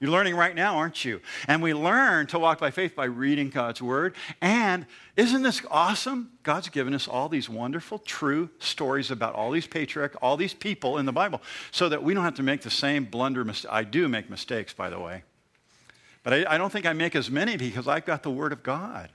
You're 0.00 0.10
learning 0.10 0.34
right 0.34 0.54
now, 0.54 0.76
aren't 0.76 1.04
you? 1.04 1.20
And 1.46 1.62
we 1.62 1.74
learn 1.74 2.26
to 2.28 2.38
walk 2.38 2.58
by 2.58 2.70
faith 2.72 2.96
by 2.96 3.04
reading 3.04 3.50
God's 3.50 3.80
word. 3.80 4.14
And 4.40 4.86
isn't 5.16 5.42
this 5.42 5.62
awesome? 5.70 6.32
God's 6.42 6.68
given 6.70 6.92
us 6.92 7.06
all 7.06 7.28
these 7.28 7.48
wonderful, 7.48 7.98
true 7.98 8.48
stories 8.58 9.10
about 9.10 9.34
all 9.34 9.50
these 9.50 9.66
patriarchs, 9.66 10.16
all 10.22 10.36
these 10.36 10.54
people 10.54 10.98
in 10.98 11.06
the 11.06 11.12
Bible, 11.12 11.40
so 11.70 11.88
that 11.88 12.02
we 12.02 12.14
don't 12.14 12.24
have 12.24 12.34
to 12.34 12.42
make 12.42 12.62
the 12.62 12.70
same 12.70 13.04
blunder. 13.04 13.44
Mis- 13.44 13.66
I 13.70 13.84
do 13.84 14.08
make 14.08 14.28
mistakes, 14.28 14.72
by 14.72 14.90
the 14.90 14.98
way. 14.98 15.22
But 16.24 16.32
I, 16.32 16.54
I 16.54 16.58
don't 16.58 16.72
think 16.72 16.86
I 16.86 16.92
make 16.94 17.14
as 17.14 17.30
many 17.30 17.56
because 17.56 17.86
I've 17.86 18.04
got 18.04 18.22
the 18.22 18.30
word 18.30 18.52
of 18.52 18.62
God. 18.62 19.10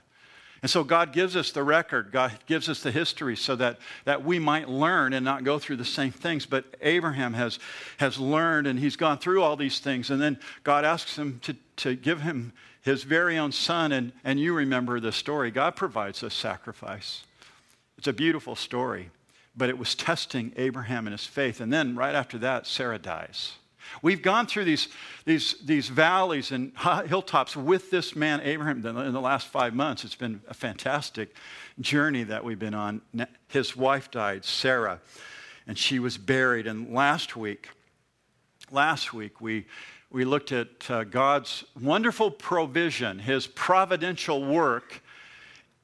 And 0.60 0.70
so 0.70 0.82
God 0.82 1.12
gives 1.12 1.36
us 1.36 1.52
the 1.52 1.62
record, 1.62 2.10
God 2.10 2.32
gives 2.46 2.68
us 2.68 2.82
the 2.82 2.90
history 2.90 3.36
so 3.36 3.54
that, 3.56 3.78
that 4.04 4.24
we 4.24 4.38
might 4.38 4.68
learn 4.68 5.12
and 5.12 5.24
not 5.24 5.44
go 5.44 5.58
through 5.58 5.76
the 5.76 5.84
same 5.84 6.10
things. 6.10 6.46
But 6.46 6.64
Abraham 6.80 7.34
has, 7.34 7.58
has 7.98 8.18
learned 8.18 8.66
and 8.66 8.78
he's 8.78 8.96
gone 8.96 9.18
through 9.18 9.42
all 9.42 9.56
these 9.56 9.78
things. 9.78 10.10
And 10.10 10.20
then 10.20 10.38
God 10.64 10.84
asks 10.84 11.16
him 11.16 11.38
to, 11.44 11.56
to 11.76 11.94
give 11.94 12.22
him 12.22 12.52
his 12.82 13.04
very 13.04 13.38
own 13.38 13.52
son. 13.52 13.92
And, 13.92 14.12
and 14.24 14.40
you 14.40 14.52
remember 14.52 14.98
the 14.98 15.12
story. 15.12 15.52
God 15.52 15.76
provides 15.76 16.22
a 16.24 16.30
sacrifice. 16.30 17.22
It's 17.96 18.08
a 18.08 18.12
beautiful 18.12 18.56
story, 18.56 19.10
but 19.56 19.68
it 19.68 19.78
was 19.78 19.94
testing 19.94 20.52
Abraham 20.56 21.06
and 21.06 21.12
his 21.12 21.26
faith. 21.26 21.60
And 21.60 21.72
then 21.72 21.94
right 21.94 22.14
after 22.14 22.38
that, 22.38 22.66
Sarah 22.66 22.98
dies. 22.98 23.54
We've 24.02 24.22
gone 24.22 24.46
through 24.46 24.64
these, 24.64 24.88
these, 25.24 25.54
these 25.64 25.88
valleys 25.88 26.50
and 26.50 26.72
hilltops 27.06 27.56
with 27.56 27.90
this 27.90 28.14
man, 28.14 28.40
Abraham, 28.42 28.84
in 28.84 29.12
the 29.12 29.20
last 29.20 29.48
five 29.48 29.74
months. 29.74 30.04
It's 30.04 30.14
been 30.14 30.40
a 30.48 30.54
fantastic 30.54 31.34
journey 31.80 32.24
that 32.24 32.44
we've 32.44 32.58
been 32.58 32.74
on. 32.74 33.02
His 33.48 33.76
wife 33.76 34.10
died, 34.10 34.44
Sarah, 34.44 35.00
and 35.66 35.76
she 35.76 35.98
was 35.98 36.18
buried. 36.18 36.66
And 36.66 36.92
last 36.92 37.36
week, 37.36 37.70
last 38.70 39.12
week, 39.12 39.40
we, 39.40 39.66
we 40.10 40.24
looked 40.24 40.52
at 40.52 40.90
uh, 40.90 41.04
God's 41.04 41.64
wonderful 41.80 42.30
provision, 42.30 43.18
his 43.18 43.46
providential 43.46 44.44
work 44.44 45.02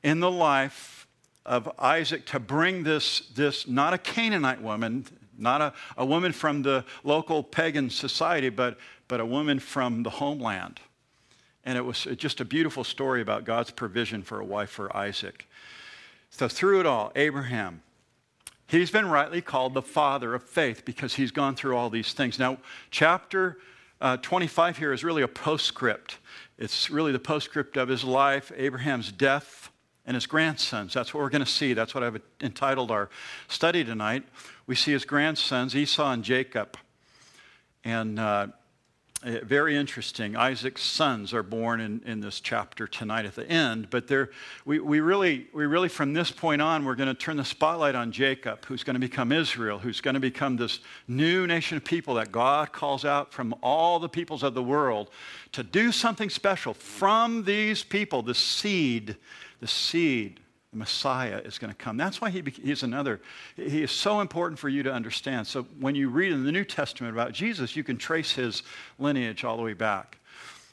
in 0.03 0.21
the 0.21 0.31
life 0.31 1.07
of 1.47 1.71
Isaac 1.79 2.25
to 2.27 2.41
bring 2.41 2.85
this, 2.85 3.21
this 3.35 3.69
not 3.69 3.93
a 3.93 3.99
Canaanite 3.99 4.63
woman, 4.63 5.05
not 5.39 5.61
a, 5.61 5.73
a 5.97 6.05
woman 6.05 6.33
from 6.33 6.63
the 6.63 6.85
local 7.03 7.43
pagan 7.43 7.91
society, 7.91 8.49
but, 8.49 8.79
but 9.09 9.21
a 9.21 9.27
woman 9.27 9.59
from 9.59 10.03
the 10.03 10.11
homeland. 10.11 10.81
And 11.65 11.79
it 11.79 11.85
was 11.85 12.07
just 12.17 12.41
a 12.41 12.45
beautiful 12.45 12.85
story 12.85 13.23
about 13.23 13.45
God's 13.45 13.71
provision 13.71 14.23
for 14.23 14.41
a 14.41 14.45
wife 14.45 14.71
for 14.71 14.95
Isaac. 14.97 15.49
So, 16.31 16.49
through 16.49 16.81
it 16.81 16.87
all, 16.87 17.13
Abraham, 17.15 17.83
he's 18.67 18.91
been 18.91 19.09
rightly 19.09 19.41
called 19.41 19.73
the 19.73 19.83
father 19.83 20.35
of 20.35 20.43
faith 20.43 20.85
because 20.85 21.15
he's 21.15 21.31
gone 21.31 21.55
through 21.55 21.77
all 21.77 21.91
these 21.91 22.13
things. 22.13 22.39
Now, 22.39 22.59
chapter 22.91 23.59
uh, 24.01 24.19
25 24.19 24.77
here 24.77 24.93
is 24.93 25.05
really 25.05 25.23
a 25.23 25.29
postscript. 25.29 26.19
It's 26.59 26.91
really 26.91 27.13
the 27.13 27.19
postscript 27.19 27.77
of 27.77 27.89
his 27.89 28.05
life, 28.05 28.53
Abraham's 28.57 29.11
death, 29.11 29.71
and 30.05 30.15
his 30.15 30.27
grandsons. 30.27 30.93
That's 30.93 31.15
what 31.15 31.23
we're 31.23 31.31
going 31.31 31.45
to 31.45 31.51
see. 31.51 31.73
That's 31.73 31.95
what 31.95 32.05
I've 32.05 32.21
entitled 32.43 32.91
our 32.91 33.09
study 33.49 33.85
tonight 33.85 34.25
we 34.67 34.75
see 34.75 34.93
his 34.93 35.05
grandsons, 35.05 35.77
Esau 35.77 36.11
and 36.11 36.25
Jacob. 36.25 36.77
And 37.85 38.19
uh, 38.19 38.47
eh, 39.23 39.41
very 39.43 39.77
interesting. 39.77 40.37
Isaac's 40.37 40.83
sons 40.83 41.35
are 41.35 41.43
born 41.43 41.83
in, 41.83 42.01
in 42.07 42.21
this 42.21 42.41
chapter 42.41 42.87
tonight 42.87 43.27
at 43.27 43.35
the 43.35 43.47
end. 43.47 43.91
But 43.91 44.11
we, 44.65 44.79
we, 44.79 45.01
really, 45.01 45.49
we 45.53 45.67
really, 45.67 45.91
from 45.91 46.15
this 46.15 46.31
point 46.31 46.63
on, 46.63 46.87
we're 46.87 46.95
going 46.95 47.09
to 47.09 47.15
turn 47.15 47.37
the 47.37 47.45
spotlight 47.45 47.95
on 47.95 48.11
Jacob, 48.11 48.65
who's 48.65 48.83
going 48.83 48.95
to 48.95 49.01
become 49.01 49.33
Israel, 49.33 49.79
who's 49.79 50.01
going 50.01 50.15
to 50.15 50.21
become 50.21 50.57
this 50.57 50.81
new 51.07 51.47
nation 51.47 51.77
of 51.77 51.85
people 51.85 52.15
that 52.15 52.33
God 52.33 52.73
calls 52.73 53.05
out 53.05 53.35
from 53.35 53.55
all 53.63 53.99
the 53.99 54.09
peoples 54.09 54.43
of 54.43 54.55
the 54.55 54.63
world 54.63 55.11
to 55.53 55.63
do 55.63 55.93
something 55.93 56.31
special 56.31 56.73
from 56.73 57.45
these 57.45 57.85
people, 57.85 58.23
the 58.23 58.35
seed, 58.35 59.17
the 59.61 59.67
seed 59.67 60.41
the 60.75 60.79
Messiah 60.79 61.41
is 61.45 61.59
going 61.59 61.73
to 61.73 61.77
come. 61.77 61.97
That's 61.97 62.21
why 62.21 62.31
he, 62.31 62.43
he's 62.63 62.83
another. 62.83 63.21
He 63.57 63.85
is 63.85 63.93
so 63.93 64.21
important 64.21 64.59
for 64.59 64.69
you 64.69 64.83
to 64.83 64.93
understand. 64.93 65.47
So 65.47 65.63
when 65.79 65.95
you 65.95 66.09
read 66.09 66.33
in 66.33 66.45
the 66.45 66.51
New 66.51 66.65
Testament 66.65 67.15
about 67.15 67.33
Jesus, 67.33 67.77
you 67.77 67.85
can 67.85 67.97
trace 67.97 68.33
his 68.33 68.65
lineage 68.99 69.45
all 69.45 69.57
the 69.57 69.63
way 69.63 69.73
back. 69.73 70.19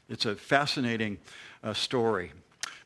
It's 0.10 0.26
a 0.26 0.36
fascinating 0.36 1.20
uh, 1.64 1.74
story. 1.74 2.32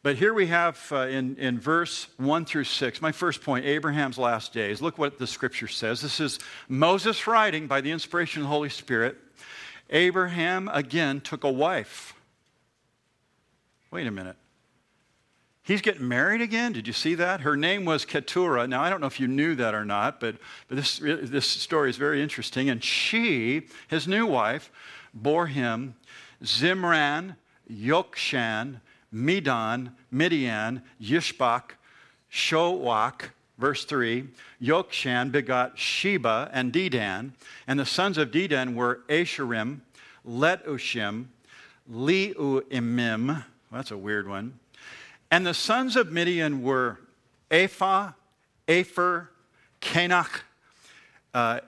But 0.04 0.18
here 0.18 0.34
we 0.34 0.48
have 0.48 0.86
uh, 0.92 1.08
in, 1.08 1.38
in 1.38 1.58
verse 1.58 2.08
1 2.18 2.46
through 2.46 2.66
6, 2.66 3.02
my 3.02 3.14
first 3.14 3.42
point, 3.42 3.66
Abraham's 3.66 4.18
last 4.18 4.54
days. 4.54 4.82
Look 4.82 4.98
what 4.98 5.18
the 5.18 5.26
scripture 5.26 5.70
says. 5.70 6.02
This 6.02 6.20
is 6.20 6.40
Moses 6.68 7.26
writing 7.28 7.66
by 7.66 7.80
the 7.80 7.92
inspiration 7.92 8.42
of 8.42 8.44
the 8.44 8.54
Holy 8.54 8.70
Spirit. 8.70 9.18
Abraham 9.90 10.70
again 10.74 11.22
took 11.22 11.46
a 11.46 11.52
wife. 11.52 12.14
Wait 13.90 14.06
a 14.06 14.12
minute. 14.12 14.36
He's 15.66 15.82
getting 15.82 16.08
married 16.08 16.42
again. 16.42 16.74
Did 16.74 16.86
you 16.86 16.94
see 16.94 17.16
that? 17.16 17.42
Her 17.42 17.58
name 17.58 17.86
was 17.86 18.06
Keturah. 18.06 18.68
Now, 18.68 18.84
I 18.84 18.90
don't 18.92 19.02
know 19.02 19.08
if 19.08 19.20
you 19.20 19.28
knew 19.28 19.56
that 19.56 19.74
or 19.74 19.84
not, 19.84 20.20
but, 20.20 20.36
but 20.68 20.78
this, 20.78 21.00
this 21.00 21.48
story 21.48 21.90
is 21.90 21.98
very 21.98 22.22
interesting. 22.22 22.70
And 22.70 22.84
she, 22.84 23.64
his 23.88 24.08
new 24.08 24.28
wife, 24.28 24.72
bore 25.12 25.48
him 25.48 25.96
Zimran, 26.44 27.36
Yokshan, 27.72 28.80
Medan, 29.12 29.96
Midian, 30.12 30.84
Yishbak, 31.02 31.72
Showak, 32.30 33.32
verse 33.58 33.86
3. 33.86 34.28
Yokshan 34.62 35.32
begot 35.32 35.80
Sheba 35.80 36.52
and 36.54 36.72
Dedan, 36.72 37.32
and 37.66 37.80
the 37.80 37.88
sons 37.88 38.20
of 38.20 38.30
Dedan 38.30 38.76
were 38.76 39.02
Asherim, 39.10 39.80
Letushim, 40.28 41.26
Leuimim, 41.92 43.28
well, 43.28 43.44
that's 43.72 43.92
a 43.92 43.98
weird 43.98 44.28
one, 44.28 44.60
and 45.32 45.46
the 45.46 45.54
sons 45.54 45.96
of 45.96 46.12
Midian 46.12 46.62
were 46.62 47.00
Ephah, 47.52 48.14
Epher, 48.68 49.28
Kenach, 49.80 50.44
uh, 51.34 51.60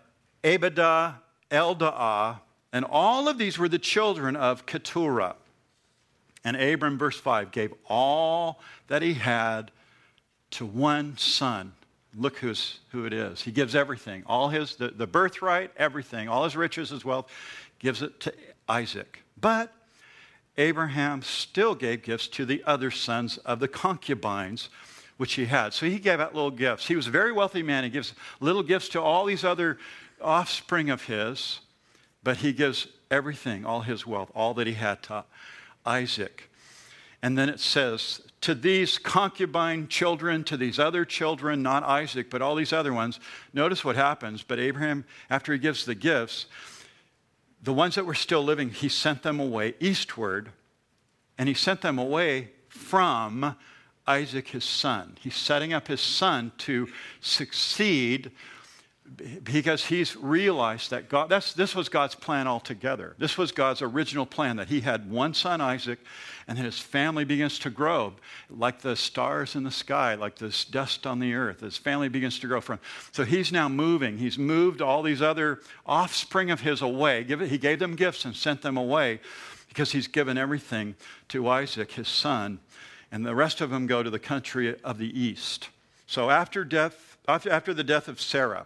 Abidah, 0.44 1.16
Eldaah, 1.52 2.40
and 2.74 2.86
all 2.86 3.28
of 3.28 3.38
these 3.38 3.58
were 3.58 3.70
the 3.70 3.80
children 3.80 4.36
of 4.36 4.66
Keturah. 4.66 5.36
And 6.44 6.56
Abram, 6.56 6.98
verse 6.98 7.20
5, 7.20 7.52
gave 7.52 7.74
all 7.90 8.62
that 8.88 9.02
he 9.02 9.14
had 9.14 9.72
to 10.52 10.66
one 10.66 11.18
son. 11.18 11.74
Look 12.16 12.38
who's, 12.38 12.80
who 12.92 13.06
it 13.06 13.14
is. 13.14 13.42
He 13.42 13.52
gives 13.52 13.76
everything, 13.76 14.24
all 14.26 14.50
his, 14.50 14.76
the, 14.76 14.90
the 14.90 15.08
birthright, 15.08 15.72
everything, 15.78 16.30
all 16.30 16.44
his 16.46 16.56
riches, 16.56 16.90
his 16.90 17.04
wealth, 17.04 17.32
gives 17.80 18.02
it 18.02 18.20
to 18.22 18.34
Isaac. 18.68 19.24
But 19.40 19.74
Abraham 20.58 21.22
still 21.22 21.76
gave 21.76 22.02
gifts 22.02 22.28
to 22.30 22.46
the 22.46 22.64
other 22.66 22.90
sons 22.92 23.38
of 23.40 23.60
the 23.60 23.68
concubines 23.68 24.70
which 25.18 25.34
he 25.34 25.46
had. 25.46 25.74
So 25.74 25.86
he 25.86 26.00
gave 26.00 26.20
out 26.20 26.36
little 26.36 26.52
gifts. 26.52 26.88
He 26.88 26.96
was 26.96 27.08
a 27.08 27.12
very 27.12 27.32
wealthy 27.32 27.64
man. 27.64 27.84
He 27.84 27.90
gives 27.90 28.14
little 28.40 28.64
gifts 28.64 28.90
to 28.90 29.02
all 29.02 29.26
these 29.26 29.44
other 29.44 29.78
offspring 30.22 30.90
of 30.90 31.04
his, 31.04 31.60
but 32.24 32.38
he 32.38 32.54
gives 32.54 32.88
everything, 33.10 33.66
all 33.66 33.82
his 33.82 34.06
wealth, 34.06 34.32
all 34.36 34.54
that 34.56 34.68
he 34.68 34.74
had 34.74 35.02
to 35.04 35.26
Isaac. 35.86 36.50
And 37.24 37.38
then 37.38 37.50
it 37.50 37.60
says, 37.60 38.22
to 38.42 38.54
these 38.54 39.00
concubine 39.00 39.88
children, 39.88 40.44
to 40.46 40.58
these 40.58 40.78
other 40.78 41.04
children, 41.04 41.64
not 41.64 41.84
Isaac, 41.84 42.30
but 42.30 42.42
all 42.42 42.56
these 42.56 42.74
other 42.74 42.94
ones, 42.94 43.20
notice 43.54 43.84
what 43.84 43.96
happens. 43.96 44.44
But 44.44 44.60
Abraham, 44.60 45.04
after 45.30 45.52
he 45.52 45.60
gives 45.60 45.86
the 45.86 45.96
gifts, 45.96 46.46
the 47.68 47.74
ones 47.74 47.96
that 47.96 48.06
were 48.06 48.14
still 48.14 48.42
living, 48.42 48.70
he 48.70 48.88
sent 48.88 49.24
them 49.24 49.42
away 49.42 49.74
eastward, 49.82 50.54
and 51.38 51.50
he 51.50 51.54
sent 51.54 51.82
them 51.82 52.00
away 52.00 52.50
from 52.70 53.58
Isaac, 54.08 54.48
his 54.48 54.64
son. 54.64 55.18
He's 55.20 55.36
setting 55.36 55.74
up 55.74 55.90
his 55.90 56.00
son 56.00 56.54
to 56.60 56.88
succeed 57.20 58.32
because 59.44 59.86
he's 59.86 60.16
realized 60.16 60.92
that 60.92 61.10
God, 61.10 61.30
this 61.30 61.76
was 61.76 61.90
God's 61.90 62.14
plan 62.14 62.46
altogether. 62.46 63.16
This 63.18 63.38
was 63.38 63.52
God's 63.52 63.82
original 63.82 64.26
plan 64.26 64.58
that 64.58 64.68
he 64.68 64.82
had 64.82 65.10
one 65.10 65.34
son, 65.34 65.62
Isaac, 65.62 66.00
and 66.48 66.58
his 66.58 66.78
family 66.78 67.24
begins 67.24 67.58
to 67.60 67.70
grow 67.70 68.14
like 68.50 68.82
the 68.82 68.96
stars 68.96 69.56
in 69.56 69.64
the 69.64 69.72
sky, 69.72 70.16
like 70.16 70.38
this 70.38 70.66
dust 70.66 71.08
on 71.08 71.20
the 71.20 71.34
earth. 71.34 71.62
His 71.62 71.78
family 71.78 72.10
begins 72.10 72.38
to 72.40 72.48
grow 72.48 72.62
from. 72.62 72.80
So 73.12 73.24
he's 73.24 73.52
now 73.52 73.70
moving. 73.70 74.18
He's 74.18 74.38
moved 74.38 74.82
all 74.82 75.02
these 75.04 75.22
other 75.22 75.62
offspring 75.86 76.52
of 76.52 76.62
his 76.62 76.82
away. 76.82 77.24
He 77.24 77.58
gave 77.58 77.80
them 77.80 77.96
gifts 77.96 78.26
and 78.26 78.36
sent 78.36 78.62
them 78.62 78.78
away 78.78 79.20
because 79.70 79.92
he's 79.92 80.08
given 80.08 80.38
everything 80.38 80.96
to 81.30 81.48
Isaac, 81.48 81.94
his 81.94 82.08
son, 82.08 82.60
and 83.12 83.26
the 83.26 83.36
rest 83.36 83.62
of 83.62 83.70
them 83.70 83.88
go 83.88 84.04
to 84.04 84.10
the 84.10 84.20
country 84.20 84.80
of 84.82 84.98
the 84.98 85.20
east. 85.20 85.70
So 86.08 86.30
after 86.30 86.64
death, 86.64 87.18
after 87.28 87.74
the 87.74 87.84
death 87.84 88.08
of 88.08 88.20
Sarah, 88.22 88.66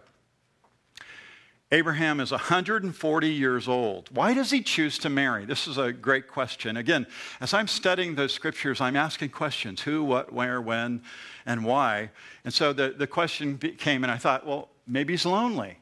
Abraham 1.72 2.20
is 2.20 2.30
140 2.30 3.28
years 3.28 3.66
old. 3.66 4.10
Why 4.14 4.34
does 4.34 4.50
he 4.50 4.60
choose 4.60 4.98
to 4.98 5.08
marry? 5.08 5.46
This 5.46 5.66
is 5.66 5.78
a 5.78 5.90
great 5.90 6.28
question. 6.28 6.76
Again, 6.76 7.06
as 7.40 7.54
I'm 7.54 7.66
studying 7.66 8.14
the 8.14 8.28
scriptures, 8.28 8.82
I'm 8.82 8.94
asking 8.94 9.30
questions 9.30 9.80
who, 9.80 10.04
what, 10.04 10.34
where, 10.34 10.60
when, 10.60 11.00
and 11.46 11.64
why. 11.64 12.10
And 12.44 12.52
so 12.52 12.74
the, 12.74 12.90
the 12.90 13.06
question 13.06 13.56
came, 13.56 14.04
and 14.04 14.10
I 14.10 14.18
thought, 14.18 14.46
well, 14.46 14.68
maybe 14.86 15.14
he's 15.14 15.24
lonely. 15.24 15.78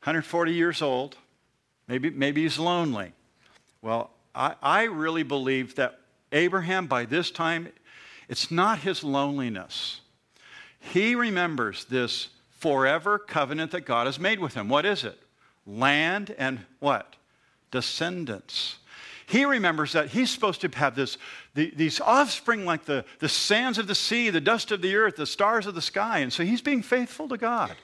140 0.00 0.52
years 0.52 0.80
old, 0.80 1.18
maybe, 1.88 2.08
maybe 2.08 2.44
he's 2.44 2.58
lonely. 2.58 3.12
Well, 3.82 4.10
I, 4.34 4.54
I 4.62 4.84
really 4.84 5.24
believe 5.24 5.74
that 5.74 6.00
Abraham, 6.32 6.86
by 6.86 7.04
this 7.04 7.30
time, 7.30 7.68
it's 8.30 8.50
not 8.50 8.78
his 8.78 9.04
loneliness. 9.04 10.00
He 10.80 11.14
remembers 11.14 11.84
this 11.84 12.30
forever 12.62 13.18
covenant 13.18 13.72
that 13.72 13.80
God 13.80 14.06
has 14.06 14.20
made 14.20 14.38
with 14.38 14.54
him. 14.54 14.68
What 14.68 14.86
is 14.86 15.02
it? 15.02 15.18
Land 15.66 16.32
and 16.38 16.60
what? 16.78 17.16
Descendants. 17.72 18.76
He 19.26 19.44
remembers 19.44 19.92
that 19.92 20.10
he's 20.10 20.30
supposed 20.30 20.60
to 20.60 20.68
have 20.78 20.94
this, 20.94 21.18
the, 21.54 21.72
these 21.74 22.00
offspring 22.00 22.64
like 22.64 22.84
the, 22.84 23.04
the 23.18 23.28
sands 23.28 23.78
of 23.78 23.88
the 23.88 23.96
sea, 23.96 24.30
the 24.30 24.40
dust 24.40 24.70
of 24.70 24.80
the 24.80 24.94
earth, 24.94 25.16
the 25.16 25.26
stars 25.26 25.66
of 25.66 25.74
the 25.74 25.82
sky. 25.82 26.18
And 26.18 26.32
so 26.32 26.44
he's 26.44 26.60
being 26.60 26.82
faithful 26.82 27.28
to 27.30 27.36
God. 27.36 27.74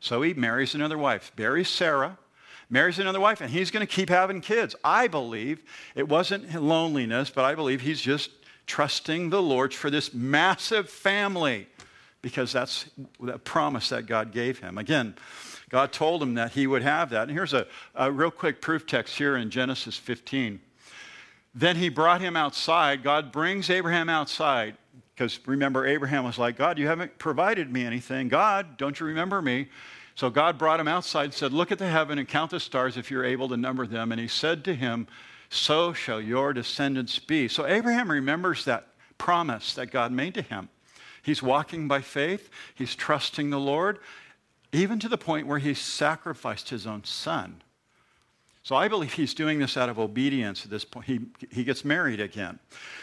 So 0.00 0.22
he 0.22 0.32
marries 0.32 0.74
another 0.74 0.96
wife, 0.96 1.30
marries 1.36 1.68
Sarah, 1.68 2.16
marries 2.70 2.98
another 2.98 3.20
wife, 3.20 3.42
and 3.42 3.50
he's 3.50 3.70
going 3.70 3.86
to 3.86 3.92
keep 3.92 4.08
having 4.08 4.40
kids. 4.40 4.74
I 4.82 5.08
believe 5.08 5.60
it 5.94 6.08
wasn't 6.08 6.54
loneliness, 6.54 7.28
but 7.28 7.44
I 7.44 7.54
believe 7.54 7.82
he's 7.82 8.00
just 8.00 8.30
trusting 8.66 9.28
the 9.28 9.42
Lord 9.42 9.74
for 9.74 9.90
this 9.90 10.14
massive 10.14 10.88
family 10.88 11.66
because 12.22 12.52
that's 12.52 12.86
the 13.20 13.38
promise 13.38 13.88
that 13.90 14.06
God 14.06 14.32
gave 14.32 14.58
him. 14.58 14.78
Again, 14.78 15.14
God 15.68 15.92
told 15.92 16.22
him 16.22 16.34
that 16.34 16.52
he 16.52 16.66
would 16.66 16.82
have 16.82 17.10
that. 17.10 17.22
And 17.22 17.30
here's 17.30 17.52
a, 17.52 17.66
a 17.94 18.10
real 18.10 18.30
quick 18.30 18.60
proof 18.60 18.86
text 18.86 19.16
here 19.16 19.36
in 19.36 19.50
Genesis 19.50 19.96
15. 19.96 20.60
Then 21.54 21.76
he 21.76 21.88
brought 21.88 22.20
him 22.20 22.36
outside. 22.36 23.02
God 23.02 23.32
brings 23.32 23.70
Abraham 23.70 24.08
outside. 24.08 24.76
Because 25.14 25.40
remember, 25.46 25.86
Abraham 25.86 26.24
was 26.24 26.38
like, 26.38 26.56
God, 26.56 26.78
you 26.78 26.86
haven't 26.86 27.18
provided 27.18 27.72
me 27.72 27.84
anything. 27.84 28.28
God, 28.28 28.76
don't 28.76 28.98
you 28.98 29.06
remember 29.06 29.42
me? 29.42 29.68
So 30.14 30.30
God 30.30 30.58
brought 30.58 30.80
him 30.80 30.88
outside 30.88 31.24
and 31.24 31.34
said, 31.34 31.52
Look 31.52 31.70
at 31.70 31.78
the 31.78 31.88
heaven 31.88 32.18
and 32.18 32.26
count 32.26 32.50
the 32.50 32.60
stars 32.60 32.96
if 32.96 33.10
you're 33.10 33.24
able 33.24 33.48
to 33.48 33.56
number 33.56 33.86
them. 33.86 34.12
And 34.12 34.20
he 34.20 34.28
said 34.28 34.64
to 34.64 34.74
him, 34.74 35.06
So 35.48 35.92
shall 35.92 36.20
your 36.20 36.52
descendants 36.52 37.18
be. 37.18 37.48
So 37.48 37.66
Abraham 37.66 38.10
remembers 38.10 38.64
that 38.64 38.88
promise 39.16 39.74
that 39.74 39.90
God 39.90 40.12
made 40.12 40.34
to 40.34 40.42
him. 40.42 40.68
He's 41.28 41.42
walking 41.42 41.88
by 41.88 42.00
faith, 42.00 42.48
he's 42.74 42.94
trusting 42.94 43.50
the 43.50 43.60
Lord, 43.60 43.98
even 44.72 44.98
to 44.98 45.10
the 45.10 45.18
point 45.18 45.46
where 45.46 45.58
he 45.58 45.74
sacrificed 45.74 46.70
his 46.70 46.86
own 46.86 47.04
son. 47.04 47.60
So 48.62 48.74
I 48.74 48.88
believe 48.88 49.12
he's 49.12 49.34
doing 49.34 49.58
this 49.58 49.76
out 49.76 49.90
of 49.90 49.98
obedience 49.98 50.64
at 50.64 50.70
this 50.70 50.86
point. 50.86 51.04
He, 51.04 51.20
he 51.50 51.64
gets 51.64 51.84
married 51.84 52.18
again. 52.18 52.60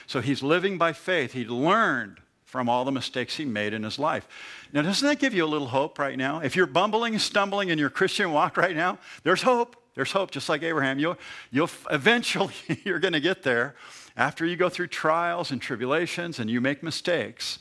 So 0.07 0.21
he's 0.21 0.41
living 0.41 0.79
by 0.79 0.91
faith. 0.91 1.33
He 1.33 1.45
learned 1.45 2.19
from 2.45 2.67
all 2.67 2.83
the 2.83 2.91
mistakes 2.91 3.35
he 3.35 3.45
made 3.45 3.73
in 3.73 3.83
his 3.83 3.99
life. 3.99 4.27
Now, 4.73 4.81
doesn't 4.81 5.07
that 5.07 5.19
give 5.19 5.35
you 5.35 5.45
a 5.45 5.47
little 5.47 5.67
hope 5.67 5.99
right 5.99 6.17
now? 6.17 6.39
If 6.39 6.55
you're 6.55 6.65
bumbling 6.65 7.13
and 7.13 7.21
stumbling 7.21 7.69
in 7.69 7.77
your 7.77 7.91
Christian 7.91 8.31
walk 8.31 8.57
right 8.57 8.75
now, 8.75 8.97
there's 9.21 9.43
hope. 9.43 9.75
There's 9.93 10.11
hope, 10.11 10.31
just 10.31 10.49
like 10.49 10.63
Abraham. 10.63 10.97
You'll, 10.97 11.17
you'll 11.51 11.69
eventually, 11.91 12.55
you're 12.85 12.97
going 12.97 13.13
to 13.13 13.19
get 13.19 13.43
there 13.43 13.75
after 14.17 14.47
you 14.47 14.55
go 14.55 14.67
through 14.67 14.87
trials 14.87 15.51
and 15.51 15.61
tribulations 15.61 16.39
and 16.39 16.49
you 16.49 16.59
make 16.59 16.81
mistakes. 16.81 17.59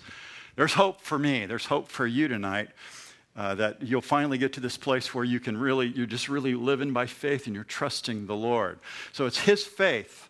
There's 0.56 0.75
hope 0.75 1.00
for 1.00 1.18
me. 1.18 1.46
There's 1.46 1.66
hope 1.66 1.88
for 1.88 2.06
you 2.06 2.28
tonight. 2.28 2.68
Uh, 3.37 3.52
that 3.56 3.82
you'll 3.82 4.00
finally 4.00 4.38
get 4.38 4.52
to 4.52 4.61
this 4.61 4.76
place 4.76 5.12
where 5.12 5.25
you 5.25 5.40
can 5.40 5.56
really, 5.56 5.88
you're 5.88 6.06
just 6.06 6.28
really 6.28 6.54
living 6.54 6.92
by 6.92 7.04
faith 7.04 7.46
and 7.46 7.54
you're 7.54 7.64
trusting 7.64 8.26
the 8.26 8.37
Lord. 8.37 8.78
So 9.12 9.26
it's 9.26 9.38
His 9.40 9.64
faith 9.64 10.28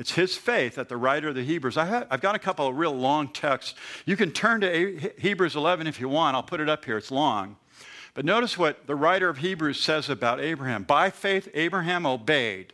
it's 0.00 0.12
his 0.12 0.34
faith 0.34 0.76
that 0.76 0.88
the 0.88 0.96
writer 0.96 1.28
of 1.28 1.34
the 1.34 1.44
Hebrews, 1.44 1.76
I 1.76 1.84
have, 1.84 2.22
got 2.22 2.34
a 2.34 2.38
couple 2.38 2.66
of 2.66 2.74
real 2.74 2.96
long 2.96 3.28
texts. 3.28 3.74
You 4.06 4.16
can 4.16 4.30
turn 4.30 4.62
to 4.62 5.12
Hebrews 5.18 5.56
11 5.56 5.86
if 5.86 6.00
you 6.00 6.08
want. 6.08 6.36
I'll 6.36 6.42
put 6.42 6.58
it 6.58 6.70
up 6.70 6.86
here, 6.86 6.96
it's 6.96 7.10
long. 7.10 7.56
But 8.14 8.24
notice 8.24 8.56
what 8.56 8.86
the 8.86 8.96
writer 8.96 9.28
of 9.28 9.36
Hebrews 9.36 9.78
says 9.78 10.08
about 10.08 10.40
Abraham. 10.40 10.84
By 10.84 11.10
faith, 11.10 11.50
Abraham 11.52 12.06
obeyed 12.06 12.72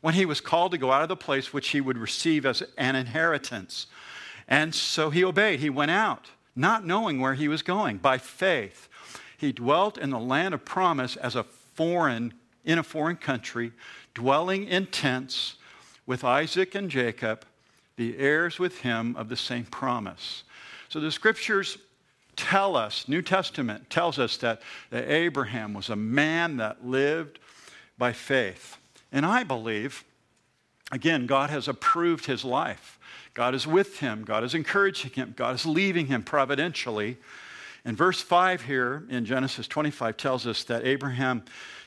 when 0.00 0.14
he 0.14 0.24
was 0.24 0.40
called 0.40 0.72
to 0.72 0.78
go 0.78 0.90
out 0.90 1.02
of 1.02 1.10
the 1.10 1.16
place 1.16 1.52
which 1.52 1.68
he 1.68 1.82
would 1.82 1.98
receive 1.98 2.46
as 2.46 2.62
an 2.78 2.96
inheritance. 2.96 3.86
And 4.48 4.74
so 4.74 5.10
he 5.10 5.24
obeyed. 5.24 5.60
He 5.60 5.70
went 5.70 5.90
out, 5.90 6.30
not 6.54 6.86
knowing 6.86 7.20
where 7.20 7.34
he 7.34 7.48
was 7.48 7.62
going. 7.62 7.98
By 7.98 8.18
faith, 8.18 8.88
he 9.38 9.52
dwelt 9.52 9.98
in 9.98 10.10
the 10.10 10.18
land 10.18 10.54
of 10.54 10.64
promise 10.64 11.16
as 11.16 11.34
a 11.34 11.44
foreign, 11.44 12.34
in 12.64 12.78
a 12.78 12.82
foreign 12.82 13.16
country, 13.16 13.72
dwelling 14.14 14.64
in 14.64 14.86
tents 14.86 15.56
with 16.06 16.24
Isaac 16.24 16.74
and 16.74 16.90
Jacob, 16.90 17.44
the 17.96 18.18
heirs 18.18 18.58
with 18.58 18.80
him 18.80 19.16
of 19.16 19.28
the 19.28 19.36
same 19.36 19.64
promise. 19.64 20.44
So 20.88 21.00
the 21.00 21.10
scriptures 21.10 21.78
tell 22.36 22.76
us, 22.76 23.08
New 23.08 23.22
Testament 23.22 23.88
tells 23.90 24.18
us 24.18 24.36
that, 24.38 24.60
Abraham 24.92 25.74
was 25.74 25.88
a 25.88 25.96
man 25.96 26.58
that 26.58 26.84
lived 26.84 27.38
by 27.96 28.12
faith. 28.12 28.76
And 29.12 29.24
I 29.24 29.44
believe, 29.44 30.04
again, 30.90 31.26
God 31.26 31.50
has 31.50 31.68
approved 31.68 32.26
his 32.26 32.44
life. 32.44 32.98
God 33.34 33.54
is 33.54 33.66
with 33.66 33.98
him. 33.98 34.24
God 34.24 34.44
is 34.44 34.54
encouraging 34.54 35.10
him. 35.10 35.34
God 35.36 35.56
is 35.56 35.66
leading 35.66 36.06
him 36.06 36.22
providentially. 36.22 37.18
And 37.84 37.96
verse 37.96 38.20
5 38.20 38.62
here 38.62 39.04
in 39.10 39.24
Genesis 39.24 39.68
25 39.68 40.16
tells 40.16 40.46
us 40.46 40.64
that 40.64 40.86
Abraham 40.86 41.44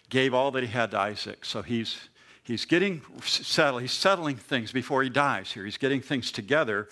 gave 0.10 0.34
all 0.34 0.52
that 0.52 0.64
he 0.64 0.70
had 0.70 0.92
to 0.92 1.00
Isaac. 1.00 1.44
So 1.44 1.62
he's 1.62 2.10
he's 2.44 2.66
getting 2.66 3.02
settled. 3.24 3.82
He's 3.82 3.92
settling 3.92 4.36
things 4.36 4.72
before 4.72 5.04
he 5.04 5.10
dies 5.10 5.52
here. 5.52 5.66
He's 5.66 5.78
getting 5.78 6.02
things 6.02 6.32
together. 6.32 6.90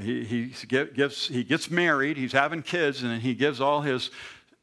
He, 0.00 0.24
he, 0.24 0.52
gives, 0.66 1.26
he 1.26 1.42
gets 1.42 1.70
married, 1.70 2.16
he's 2.16 2.32
having 2.32 2.62
kids, 2.62 3.02
and 3.02 3.10
then 3.10 3.20
he 3.20 3.34
gives 3.34 3.60
all 3.60 3.82
his 3.82 4.10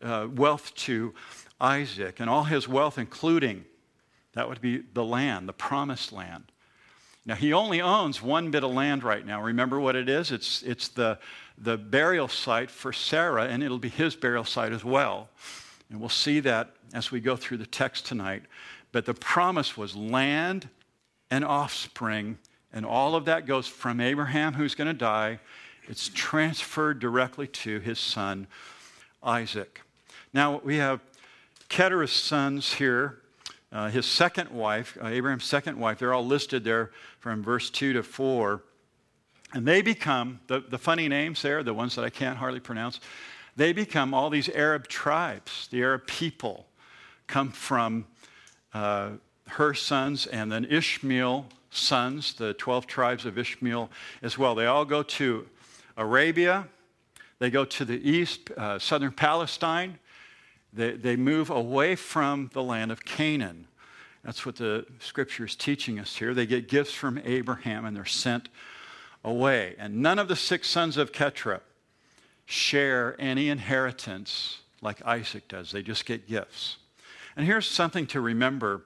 uh, 0.02 0.28
wealth 0.34 0.74
to 0.76 1.14
Isaac, 1.60 2.20
and 2.20 2.30
all 2.30 2.46
his 2.46 2.70
wealth, 2.70 2.98
including 2.98 3.66
that 4.34 4.48
would 4.48 4.62
be 4.62 4.84
the 4.94 5.04
land, 5.04 5.50
the 5.50 5.54
promised 5.54 6.14
land. 6.14 6.52
Now, 7.26 7.36
he 7.36 7.54
only 7.54 7.82
owns 7.82 8.22
one 8.22 8.52
bit 8.52 8.64
of 8.64 8.72
land 8.72 9.04
right 9.04 9.26
now. 9.26 9.42
Remember 9.42 9.80
what 9.80 9.96
it 9.96 10.08
is? 10.08 10.32
It's, 10.32 10.62
it's 10.62 10.90
the, 10.90 11.18
the 11.58 11.76
burial 11.76 12.28
site 12.28 12.70
for 12.70 12.94
Sarah, 12.94 13.46
and 13.46 13.64
it'll 13.64 13.80
be 13.80 13.90
his 13.90 14.16
burial 14.16 14.44
site 14.44 14.72
as 14.72 14.86
well. 14.86 15.30
And 15.90 16.00
we'll 16.00 16.10
see 16.10 16.40
that 16.42 16.76
as 16.94 17.12
we 17.12 17.20
go 17.20 17.36
through 17.36 17.58
the 17.58 17.66
text 17.66 18.06
tonight. 18.06 18.44
But 18.92 19.06
the 19.06 19.16
promise 19.16 19.76
was 19.76 19.96
land 19.96 20.70
and 21.32 21.44
offspring, 21.44 22.38
and 22.72 22.86
all 22.86 23.16
of 23.16 23.26
that 23.26 23.48
goes 23.48 23.68
from 23.68 24.00
Abraham, 24.00 24.54
who's 24.54 24.76
going 24.76 24.88
to 24.88 24.94
die, 24.94 25.40
it's 25.88 26.10
transferred 26.14 27.00
directly 27.00 27.48
to 27.48 27.80
his 27.80 28.00
son, 28.00 28.48
Isaac. 29.24 29.82
Now, 30.34 30.62
we 30.64 30.78
have 30.78 31.02
Keturah's 31.70 32.12
sons 32.12 32.74
here. 32.74 33.20
Uh, 33.72 33.90
his 33.90 34.06
second 34.06 34.50
wife, 34.52 34.98
uh, 35.02 35.08
Abraham's 35.08 35.44
second 35.44 35.78
wife, 35.80 36.00
they're 36.00 36.14
all 36.14 36.26
listed 36.26 36.64
there 36.64 36.92
from 37.20 37.44
verse 37.44 37.70
2 37.70 37.94
to 37.94 38.04
4. 38.04 38.62
And 39.54 39.68
they 39.68 39.82
become, 39.82 40.40
the, 40.48 40.62
the 40.62 40.78
funny 40.78 41.08
names 41.08 41.42
there, 41.42 41.64
the 41.64 41.74
ones 41.74 41.96
that 41.96 42.06
I 42.06 42.10
can't 42.10 42.38
hardly 42.38 42.60
pronounce, 42.60 43.00
they 43.56 43.74
become 43.74 44.14
all 44.14 44.30
these 44.30 44.50
Arab 44.50 44.88
tribes. 44.88 45.68
The 45.72 45.82
Arab 45.82 46.08
people 46.08 46.68
come 47.28 47.50
from 47.50 48.06
uh, 48.74 49.12
her 49.48 49.74
sons, 49.74 50.28
and 50.28 50.52
then 50.52 50.66
Ishmael's 50.66 51.46
sons, 51.70 52.34
the 52.34 52.54
12 52.54 52.88
tribes 52.88 53.26
of 53.26 53.38
Ishmael 53.38 53.90
as 54.22 54.38
well. 54.38 54.56
They 54.56 54.66
all 54.66 54.86
go 54.86 55.04
to 55.04 55.48
Arabia, 55.98 56.68
they 57.40 57.50
go 57.50 57.66
to 57.66 57.86
the 57.86 58.10
east, 58.10 58.52
uh, 58.52 58.80
southern 58.80 59.12
Palestine. 59.12 60.00
They, 60.76 60.92
they 60.92 61.16
move 61.16 61.50
away 61.50 61.96
from 61.96 62.50
the 62.54 62.62
land 62.62 62.92
of 62.92 63.06
Canaan. 63.06 63.68
That's 64.24 64.46
what 64.46 64.58
the 64.58 64.86
scripture 65.00 65.46
is 65.46 65.56
teaching 65.56 66.00
us 66.00 66.16
here. 66.18 66.34
They 66.34 66.46
get 66.46 66.68
gifts 66.68 66.92
from 66.92 67.20
Abraham 67.24 67.86
and 67.86 67.96
they're 67.96 68.06
sent 68.06 68.50
away. 69.24 69.76
And 69.78 70.02
none 70.02 70.20
of 70.20 70.28
the 70.28 70.36
six 70.36 70.70
sons 70.70 70.98
of 70.98 71.12
Keturah 71.12 71.62
share 72.46 73.16
any 73.20 73.50
inheritance 73.50 74.60
like 74.82 75.04
Isaac 75.06 75.48
does, 75.48 75.72
they 75.72 75.82
just 75.82 76.06
get 76.06 76.28
gifts. 76.28 76.78
And 77.36 77.46
here's 77.46 77.68
something 77.68 78.06
to 78.08 78.22
remember 78.22 78.84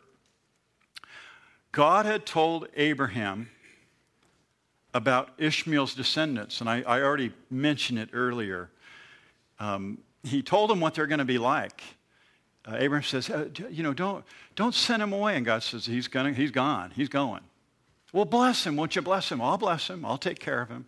God 1.72 2.06
had 2.06 2.26
told 2.26 2.68
Abraham 2.76 3.50
about 4.94 5.30
Ishmael's 5.38 5.94
descendants, 5.94 6.62
and 6.62 6.70
I, 6.70 6.82
I 6.82 7.02
already 7.02 7.32
mentioned 7.52 8.00
it 8.00 8.10
earlier. 8.12 8.72
Um, 9.60 10.00
he 10.24 10.42
told 10.42 10.70
them 10.70 10.80
what 10.80 10.94
they're 10.94 11.08
going 11.08 11.20
to 11.20 11.26
be 11.26 11.38
like. 11.38 11.84
Uh, 12.66 12.76
Abraham 12.78 13.04
says, 13.04 13.30
uh, 13.30 13.50
You 13.70 13.84
know, 13.84 13.94
don't, 13.94 14.26
don't 14.56 14.76
send 14.76 15.02
him 15.02 15.14
away. 15.14 15.38
And 15.38 15.46
God 15.46 15.64
says, 15.64 15.86
he's, 15.86 16.08
gonna, 16.08 16.34
he's 16.34 16.52
gone. 16.52 16.92
He's 16.96 17.10
going. 17.10 17.42
Well, 18.12 18.26
bless 18.26 18.66
him. 18.66 18.76
Won't 18.76 18.96
you 18.96 19.02
bless 19.02 19.32
him? 19.32 19.42
I'll 19.42 19.58
bless 19.58 19.90
him. 19.90 20.04
I'll 20.04 20.18
take 20.18 20.40
care 20.40 20.62
of 20.62 20.70
him. 20.70 20.86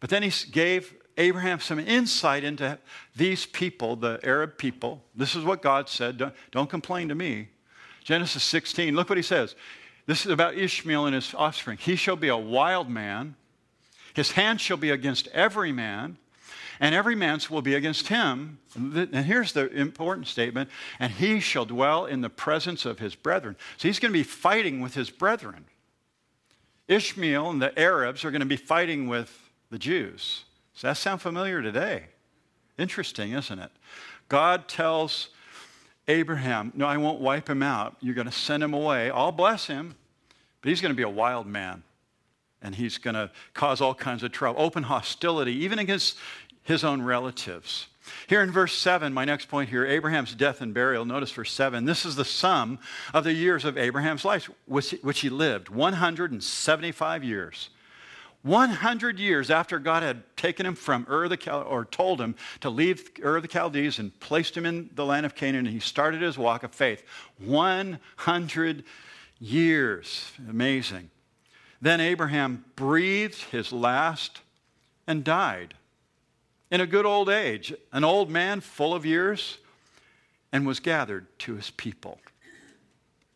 But 0.00 0.10
then 0.10 0.22
he 0.22 0.32
gave 0.50 0.94
Abraham 1.16 1.60
some 1.60 1.78
insight 1.78 2.44
into 2.44 2.78
these 3.14 3.46
people, 3.46 3.96
the 3.96 4.18
Arab 4.22 4.56
people. 4.58 5.04
This 5.14 5.36
is 5.36 5.44
what 5.44 5.62
God 5.62 5.88
said. 5.88 6.18
Don't, 6.18 6.34
don't 6.50 6.70
complain 6.70 7.08
to 7.08 7.14
me. 7.14 7.48
Genesis 8.02 8.42
16, 8.42 8.94
look 8.96 9.08
what 9.08 9.18
he 9.18 9.22
says. 9.22 9.54
This 10.06 10.24
is 10.24 10.32
about 10.32 10.56
Ishmael 10.56 11.06
and 11.06 11.14
his 11.14 11.34
offspring. 11.34 11.78
He 11.78 11.94
shall 11.94 12.16
be 12.16 12.28
a 12.28 12.36
wild 12.36 12.88
man. 12.88 13.36
His 14.14 14.32
hand 14.32 14.60
shall 14.60 14.78
be 14.78 14.90
against 14.90 15.28
every 15.28 15.70
man, 15.70 16.16
and 16.80 16.94
every 16.94 17.14
man's 17.14 17.50
will 17.50 17.62
be 17.62 17.74
against 17.74 18.08
him. 18.08 18.58
And 18.74 19.14
here's 19.14 19.52
the 19.52 19.70
important 19.70 20.26
statement 20.26 20.70
and 20.98 21.12
he 21.12 21.38
shall 21.38 21.66
dwell 21.66 22.06
in 22.06 22.22
the 22.22 22.30
presence 22.30 22.86
of 22.86 22.98
his 22.98 23.14
brethren. 23.14 23.56
So 23.76 23.86
he's 23.86 23.98
going 23.98 24.12
to 24.12 24.18
be 24.18 24.24
fighting 24.24 24.80
with 24.80 24.94
his 24.94 25.10
brethren. 25.10 25.66
Ishmael 26.88 27.50
and 27.50 27.62
the 27.62 27.78
Arabs 27.78 28.24
are 28.24 28.30
going 28.30 28.40
to 28.40 28.46
be 28.46 28.56
fighting 28.56 29.06
with 29.06 29.50
the 29.70 29.78
Jews. 29.78 30.44
Does 30.74 30.82
that 30.82 30.96
sound 30.96 31.20
familiar 31.20 31.62
today? 31.62 32.06
Interesting, 32.78 33.32
isn't 33.32 33.58
it? 33.58 33.70
God 34.28 34.66
tells 34.66 35.28
Abraham, 36.08 36.72
No, 36.74 36.86
I 36.86 36.96
won't 36.96 37.20
wipe 37.20 37.48
him 37.48 37.62
out. 37.62 37.96
You're 38.00 38.14
going 38.14 38.26
to 38.26 38.32
send 38.32 38.62
him 38.62 38.72
away. 38.72 39.10
I'll 39.10 39.32
bless 39.32 39.66
him, 39.66 39.94
but 40.62 40.70
he's 40.70 40.80
going 40.80 40.92
to 40.92 40.96
be 40.96 41.02
a 41.02 41.08
wild 41.08 41.46
man. 41.46 41.82
And 42.62 42.74
he's 42.74 42.98
going 42.98 43.14
to 43.14 43.30
cause 43.54 43.80
all 43.80 43.94
kinds 43.94 44.22
of 44.22 44.32
trouble, 44.32 44.60
open 44.60 44.82
hostility, 44.82 45.52
even 45.64 45.78
against 45.78 46.16
his 46.70 46.84
own 46.84 47.02
relatives. 47.02 47.88
Here 48.28 48.42
in 48.42 48.52
verse 48.52 48.72
7, 48.72 49.12
my 49.12 49.24
next 49.24 49.48
point 49.48 49.68
here 49.68 49.84
Abraham's 49.84 50.34
death 50.34 50.60
and 50.60 50.72
burial. 50.72 51.04
Notice 51.04 51.32
verse 51.32 51.52
7. 51.52 51.84
This 51.84 52.06
is 52.06 52.14
the 52.14 52.24
sum 52.24 52.78
of 53.12 53.24
the 53.24 53.32
years 53.32 53.64
of 53.64 53.76
Abraham's 53.76 54.24
life, 54.24 54.48
which, 54.66 54.92
which 55.02 55.20
he 55.20 55.30
lived 55.30 55.68
175 55.68 57.24
years. 57.24 57.70
100 58.42 59.18
years 59.18 59.50
after 59.50 59.78
God 59.78 60.02
had 60.04 60.22
taken 60.36 60.64
him 60.64 60.76
from 60.76 61.06
Ur 61.10 61.28
the 61.28 61.52
or 61.52 61.84
told 61.84 62.20
him 62.20 62.36
to 62.60 62.70
leave 62.70 63.10
Ur 63.22 63.40
the 63.40 63.48
Chaldees 63.48 63.98
and 63.98 64.18
placed 64.20 64.56
him 64.56 64.64
in 64.64 64.90
the 64.94 65.04
land 65.04 65.26
of 65.26 65.34
Canaan, 65.34 65.66
and 65.66 65.74
he 65.74 65.80
started 65.80 66.22
his 66.22 66.38
walk 66.38 66.62
of 66.62 66.72
faith. 66.72 67.02
100 67.38 68.84
years. 69.40 70.32
Amazing. 70.48 71.10
Then 71.82 72.00
Abraham 72.00 72.64
breathed 72.76 73.42
his 73.50 73.72
last 73.72 74.40
and 75.06 75.24
died 75.24 75.74
in 76.70 76.80
a 76.80 76.86
good 76.86 77.06
old 77.06 77.28
age, 77.28 77.74
an 77.92 78.04
old 78.04 78.30
man 78.30 78.60
full 78.60 78.94
of 78.94 79.04
years, 79.04 79.58
and 80.52 80.66
was 80.66 80.80
gathered 80.80 81.26
to 81.40 81.56
his 81.56 81.70
people. 81.70 82.18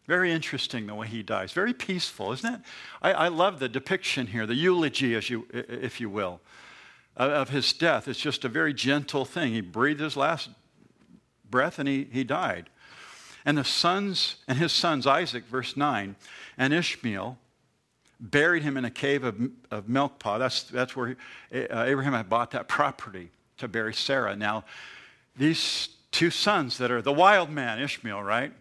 Very 0.07 0.33
interesting 0.33 0.87
the 0.87 0.94
way 0.94 1.07
he 1.07 1.23
dies. 1.23 1.53
Very 1.53 1.73
peaceful, 1.73 2.33
isn't 2.33 2.55
it? 2.55 2.61
I, 3.01 3.12
I 3.12 3.29
love 3.29 3.59
the 3.59 3.68
depiction 3.68 4.27
here, 4.27 4.47
the 4.47 4.55
eulogy, 4.55 5.14
as 5.14 5.31
you, 5.31 5.47
if 5.53 6.01
you 6.01 6.11
will, 6.11 6.40
of 7.16 7.49
his 7.49 7.73
death. 7.73 8.07
It's 8.07 8.20
just 8.20 8.44
a 8.44 8.49
very 8.49 8.75
gentle 8.75 9.25
thing. 9.25 9.53
He 9.53 9.61
breathed 9.62 10.01
his 10.01 10.16
last 10.16 10.51
breath 11.51 11.79
and 11.79 11.88
he, 11.88 12.09
he 12.12 12.23
died. 12.25 12.68
And 13.47 13.57
the 13.57 13.64
sons 13.64 14.37
and 14.47 14.59
his 14.59 14.73
sons, 14.73 15.07
Isaac, 15.07 15.44
verse 15.47 15.77
9, 15.77 16.16
and 16.59 16.75
Ishmael, 16.75 17.38
buried 18.20 18.62
him 18.62 18.77
in 18.77 18.85
a 18.85 18.90
cave 18.90 19.24
of, 19.24 19.37
of 19.70 19.87
Melchah. 19.87 20.38
That's, 20.38 20.64
that's 20.64 20.96
where 20.96 21.16
uh, 21.53 21.85
Abraham 21.85 22.12
had 22.12 22.29
bought 22.29 22.53
that 22.53 22.68
property 22.68 23.31
to 23.59 23.68
bury 23.68 23.94
Sarah. 23.94 24.37
Now, 24.37 24.64
these 25.37 25.88
two 26.11 26.31
sons 26.31 26.79
that 26.79 26.90
are 26.90 27.03
the 27.03 27.12
wild 27.12 27.50
man, 27.50 27.81
Ishmael, 27.81 28.22
right? 28.22 28.53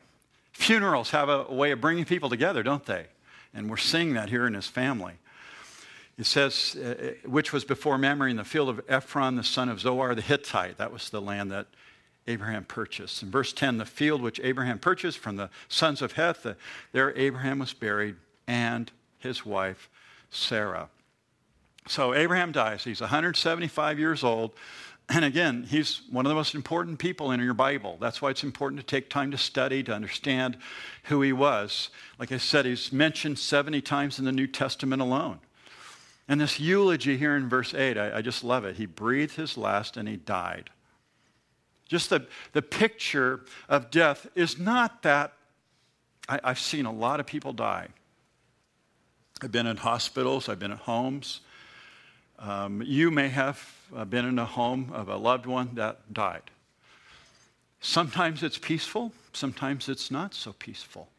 Funerals 0.54 1.12
have 1.12 1.30
a, 1.30 1.44
way 1.44 1.72
of 1.72 1.82
bringing 1.82 2.06
people 2.06 2.30
together, 2.30 2.64
don't 2.64 2.86
they? 2.86 3.06
And 3.54 3.70
we're 3.70 3.78
seeing 3.78 4.14
that 4.14 4.30
here 4.30 4.48
in 4.48 4.54
his 4.54 4.68
family. 4.68 5.14
It 6.18 6.26
says, 6.26 6.78
uh, 6.80 6.88
uh, 6.88 7.30
which 7.30 7.52
was 7.52 7.64
before 7.64 7.98
Mamre 7.98 8.30
in 8.30 8.38
the 8.38 8.44
field 8.44 8.70
of 8.70 8.82
Ephron, 8.88 9.36
the 9.36 9.44
son 9.44 9.70
of 9.70 9.80
Zohar 9.80 10.14
the 10.14 10.22
Hittite. 10.22 10.78
That 10.78 10.92
was 10.92 11.10
the 11.10 11.22
land 11.22 11.52
that 11.52 11.68
Abraham 12.28 12.66
purchased. 12.66 13.24
In 13.24 13.32
verse 13.32 13.52
10, 13.52 13.78
the 13.78 13.86
field 13.86 14.22
which 14.22 14.40
Abraham 14.44 14.80
purchased 14.80 15.18
from 15.18 15.36
the 15.36 15.50
sons 15.68 16.02
of 16.02 16.14
Heth, 16.14 16.44
the, 16.44 16.56
there 16.92 17.16
Abraham 17.18 17.60
was 17.60 17.74
buried 17.74 18.16
and 18.48 18.92
his 19.24 19.46
wife 19.46 19.90
Sarah. 20.30 20.90
So 21.88 22.14
Abraham 22.14 22.52
dies. 22.52 22.84
He's 22.84 23.02
175 23.02 24.00
years 24.00 24.24
old. 24.24 24.52
And 25.10 25.26
again, 25.26 25.68
he's 25.70 26.02
one 26.10 26.26
of 26.26 26.30
the 26.30 26.36
most 26.36 26.56
important 26.56 26.98
people 26.98 27.32
in 27.32 27.40
your 27.42 27.54
Bible. 27.54 27.98
That's 28.00 28.22
why 28.22 28.30
it's 28.30 28.44
important 28.44 28.80
to 28.80 28.86
take 28.86 29.10
time 29.10 29.32
to 29.32 29.38
study, 29.38 29.84
to 29.84 29.94
understand 29.94 30.58
who 31.04 31.22
he 31.22 31.34
was. 31.34 31.90
Like 32.18 32.32
I 32.32 32.38
said, 32.38 32.66
he's 32.66 32.94
mentioned 32.94 33.38
70 33.38 33.82
times 33.82 34.18
in 34.18 34.26
the 34.26 34.32
New 34.32 34.48
Testament 34.48 35.02
alone. 35.02 35.40
And 36.28 36.40
this 36.40 36.60
eulogy 36.60 37.18
here 37.18 37.36
in 37.36 37.50
verse 37.50 37.74
8, 37.74 37.98
I, 37.98 38.18
I 38.18 38.22
just 38.22 38.46
love 38.46 38.64
it. 38.64 38.78
He 38.78 38.86
breathed 38.86 39.36
his 39.36 39.58
last 39.58 39.98
and 39.98 40.08
he 40.08 40.16
died. 40.16 40.70
Just 41.90 42.10
the, 42.10 42.26
the 42.54 42.62
picture 42.62 43.42
of 43.68 43.92
death 43.92 44.28
is 44.36 44.58
not 44.58 45.04
that 45.04 45.34
I, 46.30 46.40
I've 46.46 46.60
seen 46.60 46.86
a 46.86 46.94
lot 46.94 47.20
of 47.20 47.26
people 47.26 47.52
die. 47.52 47.90
I've 49.42 49.52
been 49.52 49.68
in 49.68 49.78
hospitals, 49.78 50.48
I've 50.48 50.60
been 50.60 50.72
at 50.72 50.80
homes. 50.80 51.42
Um, 52.40 52.82
you 52.86 53.12
may 53.12 53.30
have 53.30 53.62
uh, 53.96 54.06
been 54.06 54.26
in 54.26 54.40
a 54.40 54.46
home 54.46 54.92
of 54.94 55.10
a 55.10 55.18
loved 55.18 55.46
one 55.46 55.76
that 55.76 56.14
died. 56.14 56.52
Sometimes 57.82 58.44
it's 58.44 58.58
peaceful, 58.58 59.12
sometimes 59.34 59.90
it's 59.90 60.10
not 60.10 60.34
so 60.34 60.54
peaceful. 60.54 61.10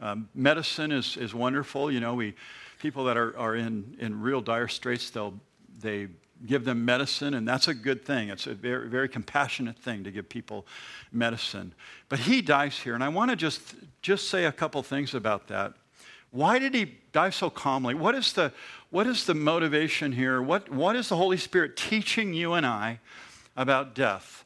Um, 0.00 0.28
medicine 0.34 0.92
is, 0.92 1.16
is 1.16 1.34
wonderful. 1.34 1.90
You 1.90 2.00
know, 2.00 2.14
we, 2.14 2.34
people 2.78 3.04
that 3.04 3.16
are, 3.16 3.36
are 3.36 3.56
in, 3.56 3.96
in 3.98 4.20
real 4.20 4.40
dire 4.40 4.68
straits, 4.68 5.10
they'll, 5.10 5.34
they 5.80 6.08
give 6.46 6.64
them 6.64 6.84
medicine, 6.84 7.34
and 7.34 7.46
that's 7.46 7.68
a 7.68 7.74
good 7.74 8.04
thing. 8.04 8.28
It's 8.28 8.46
a 8.46 8.54
very, 8.54 8.88
very 8.88 9.08
compassionate 9.08 9.78
thing 9.78 10.04
to 10.04 10.10
give 10.10 10.28
people 10.28 10.66
medicine. 11.12 11.74
But 12.08 12.20
he 12.20 12.40
dies 12.40 12.78
here, 12.78 12.94
and 12.94 13.04
I 13.04 13.08
want 13.08 13.30
to 13.30 13.36
just, 13.36 13.60
just 14.00 14.28
say 14.28 14.46
a 14.46 14.52
couple 14.52 14.82
things 14.82 15.14
about 15.14 15.48
that. 15.48 15.74
Why 16.30 16.58
did 16.58 16.74
he 16.74 16.98
die 17.12 17.30
so 17.30 17.50
calmly? 17.50 17.94
What 17.94 18.14
is 18.14 18.32
the, 18.32 18.52
what 18.90 19.06
is 19.06 19.26
the 19.26 19.34
motivation 19.34 20.12
here? 20.12 20.40
What, 20.40 20.70
what 20.70 20.96
is 20.96 21.08
the 21.08 21.16
Holy 21.16 21.36
Spirit 21.36 21.76
teaching 21.76 22.34
you 22.34 22.52
and 22.52 22.64
I 22.64 23.00
about 23.56 23.94
death? 23.94 24.44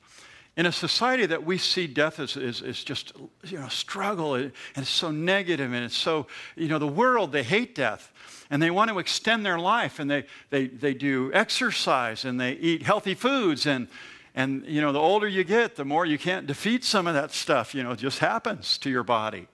In 0.56 0.66
a 0.66 0.72
society 0.72 1.26
that 1.26 1.44
we 1.44 1.58
see 1.58 1.88
death 1.88 2.20
as, 2.20 2.36
is, 2.36 2.62
is 2.62 2.84
just, 2.84 3.12
you 3.42 3.58
know, 3.58 3.68
struggle, 3.68 4.36
and 4.36 4.52
it's 4.76 4.88
so 4.88 5.10
negative, 5.10 5.72
and 5.72 5.84
it's 5.84 5.96
so, 5.96 6.28
you 6.54 6.68
know, 6.68 6.78
the 6.78 6.86
world, 6.86 7.32
they 7.32 7.42
hate 7.42 7.74
death. 7.74 8.12
And 8.50 8.62
they 8.62 8.70
want 8.70 8.90
to 8.90 9.00
extend 9.00 9.44
their 9.44 9.58
life, 9.58 9.98
and 9.98 10.08
they, 10.08 10.26
they, 10.50 10.68
they 10.68 10.94
do 10.94 11.32
exercise, 11.34 12.24
and 12.24 12.40
they 12.40 12.52
eat 12.52 12.82
healthy 12.82 13.14
foods, 13.14 13.66
and, 13.66 13.88
and, 14.34 14.64
you 14.64 14.80
know, 14.80 14.92
the 14.92 15.00
older 15.00 15.26
you 15.26 15.42
get, 15.42 15.74
the 15.74 15.84
more 15.84 16.06
you 16.06 16.18
can't 16.18 16.46
defeat 16.46 16.84
some 16.84 17.08
of 17.08 17.14
that 17.14 17.32
stuff, 17.32 17.74
you 17.74 17.82
know, 17.82 17.90
it 17.90 17.98
just 17.98 18.20
happens 18.20 18.78
to 18.78 18.90
your 18.90 19.02
body. 19.02 19.48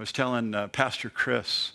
I 0.00 0.02
was 0.02 0.12
telling 0.12 0.54
uh, 0.54 0.68
Pastor 0.68 1.10
Chris, 1.10 1.72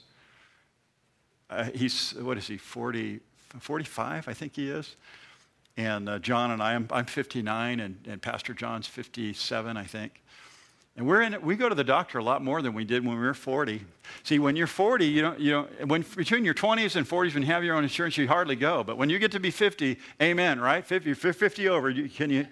uh, 1.52 1.66
he's, 1.76 2.16
what 2.16 2.40
is 2.40 2.48
he, 2.48 2.58
40, 2.58 3.20
45, 3.60 4.28
I 4.28 4.34
think 4.34 4.56
he 4.56 4.68
is. 4.68 4.96
And 5.78 6.10
uh, 6.10 6.18
John 6.18 6.50
and 6.50 6.60
I, 6.60 6.74
I'm, 6.74 6.88
I'm 6.90 7.06
59, 7.06 7.80
and, 7.80 8.00
and 8.08 8.20
Pastor 8.20 8.56
John's 8.56 8.88
57, 8.88 9.78
I 9.78 9.84
think. 9.84 10.24
And 10.98 11.06
we're 11.06 11.22
in, 11.22 11.40
we 11.44 11.56
go 11.56 11.70
to 11.70 11.76
the 11.76 11.84
doctor 11.84 12.18
a 12.18 12.24
lot 12.24 12.44
more 12.44 12.64
than 12.64 12.74
we 12.74 12.84
did 12.84 13.06
when 13.06 13.16
we 13.16 13.24
were 13.24 13.36
40. 13.36 13.86
See, 14.24 14.40
when 14.40 14.56
you're 14.56 14.66
40, 14.66 15.06
you 15.06 15.22
don't, 15.22 15.40
you 15.40 15.52
don't, 15.52 15.88
when 15.88 16.04
between 16.16 16.44
your 16.44 16.56
20s 16.56 16.96
and 16.96 17.08
40s, 17.08 17.36
when 17.36 17.44
you 17.44 17.50
have 17.50 17.64
your 17.64 17.76
own 17.76 17.84
insurance, 17.84 18.18
you 18.18 18.28
hardly 18.28 18.56
go. 18.56 18.84
But 18.84 18.98
when 18.98 19.12
you 19.12 19.20
get 19.20 19.34
to 19.34 19.40
be 19.40 19.52
50, 19.52 20.00
amen, 20.20 20.60
right? 20.60 20.84
50, 20.84 21.14
50 21.14 21.70
over, 21.70 21.92
you, 21.92 22.10
can 22.10 22.32
you, 22.32 22.48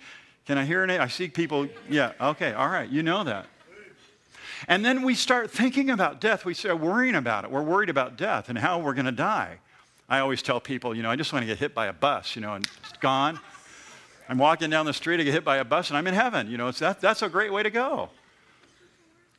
can 0.46 0.60
I 0.60 0.66
hear 0.66 0.84
an, 0.84 0.92
I 0.92 1.08
see 1.08 1.30
people, 1.30 1.68
yeah, 1.90 2.12
okay, 2.22 2.54
all 2.54 2.70
right, 2.70 2.88
you 2.88 3.02
know 3.02 3.24
that. 3.24 3.48
And 4.68 4.84
then 4.84 5.04
we 5.04 5.16
start 5.16 5.52
thinking 5.52 5.90
about 5.90 6.22
death. 6.22 6.46
We 6.46 6.54
start 6.54 6.80
worrying 6.80 7.16
about 7.16 7.44
it. 7.44 7.52
We're 7.52 7.64
worried 7.64 7.90
about 7.90 8.18
death 8.18 8.50
and 8.50 8.58
how 8.58 8.80
we're 8.80 8.94
going 8.94 9.06
to 9.06 9.12
die. 9.12 9.60
I 10.10 10.20
always 10.20 10.42
tell 10.42 10.60
people, 10.60 10.96
you 10.96 11.02
know, 11.02 11.10
I 11.10 11.16
just 11.16 11.34
want 11.34 11.44
to 11.44 11.48
get 11.48 11.58
hit 11.58 11.74
by 11.74 11.88
a 11.88 11.94
bus, 11.94 12.36
you 12.36 12.42
know, 12.42 12.54
and 12.54 12.66
it's 12.66 12.98
gone. 13.00 13.40
I'm 14.30 14.38
walking 14.38 14.70
down 14.70 14.86
the 14.86 14.94
street, 14.94 15.20
I 15.20 15.24
get 15.24 15.34
hit 15.34 15.44
by 15.44 15.58
a 15.58 15.66
bus, 15.66 15.90
and 15.90 15.98
I'm 15.98 16.08
in 16.08 16.14
heaven. 16.14 16.50
You 16.50 16.58
know, 16.58 16.68
it's 16.68 16.80
that, 16.80 17.02
that's 17.02 17.22
a 17.22 17.30
great 17.30 17.52
way 17.52 17.64
to 17.64 17.70
go. 17.70 18.10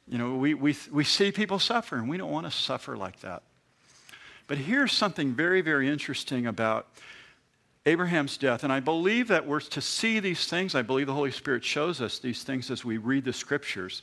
You 0.06 0.18
know, 0.18 0.36
we, 0.36 0.52
we, 0.54 0.76
we 0.92 1.04
see 1.04 1.32
people 1.32 1.58
suffer, 1.58 1.96
and 1.96 2.08
we 2.08 2.16
don't 2.16 2.30
want 2.30 2.46
to 2.46 2.52
suffer 2.52 2.96
like 2.96 3.20
that. 3.20 3.42
But 4.46 4.58
here's 4.58 4.92
something 4.92 5.32
very, 5.32 5.62
very 5.62 5.88
interesting 5.88 6.46
about 6.46 6.86
Abraham's 7.86 8.36
death. 8.36 8.62
And 8.64 8.72
I 8.72 8.80
believe 8.80 9.28
that 9.28 9.46
we're 9.46 9.60
to 9.60 9.80
see 9.80 10.20
these 10.20 10.46
things. 10.46 10.74
I 10.74 10.82
believe 10.82 11.06
the 11.06 11.14
Holy 11.14 11.30
Spirit 11.30 11.64
shows 11.64 12.00
us 12.00 12.18
these 12.18 12.42
things 12.42 12.70
as 12.70 12.84
we 12.84 12.98
read 12.98 13.24
the 13.24 13.32
scriptures. 13.32 14.02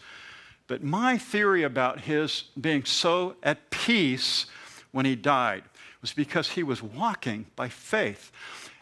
But 0.72 0.84
my 0.86 1.18
theory 1.18 1.64
about 1.64 2.00
his 2.00 2.46
being 2.62 2.86
so 2.86 3.36
at 3.44 3.72
peace 3.72 4.46
when 4.94 5.06
he 5.06 5.18
died 5.18 5.64
was 6.00 6.14
because 6.14 6.52
he 6.52 6.64
was 6.64 6.82
walking 6.82 7.46
by 7.58 7.68
faith. 7.68 8.32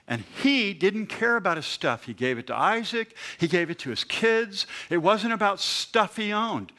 And 0.07 0.23
he 0.43 0.75
didn't 0.75 1.07
care 1.07 1.35
about 1.35 1.57
his 1.57 1.65
stuff. 1.65 2.03
He 2.03 2.13
gave 2.13 2.37
it 2.37 2.45
to 2.45 2.55
Isaac, 2.55 3.15
he 3.39 3.47
gave 3.47 3.71
it 3.71 3.79
to 3.79 3.89
his 3.89 4.03
kids. 4.03 4.67
It 4.91 4.97
wasn't 4.97 5.33
about 5.33 5.59
stuff 5.59 6.15
he 6.15 6.31
owned. 6.31 6.71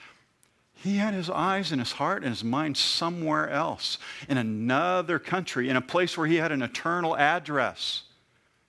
He 0.75 0.99
had 0.99 1.13
his 1.13 1.29
eyes 1.29 1.73
and 1.73 1.81
his 1.81 1.91
heart 1.91 2.23
and 2.23 2.31
his 2.31 2.45
mind 2.45 2.77
somewhere 2.77 3.51
else, 3.51 3.99
in 4.29 4.39
another 4.39 5.19
country, 5.19 5.69
in 5.69 5.77
a 5.77 5.81
place 5.81 6.17
where 6.17 6.29
he 6.29 6.37
had 6.37 6.53
an 6.53 6.63
eternal 6.63 7.17
address, 7.17 8.05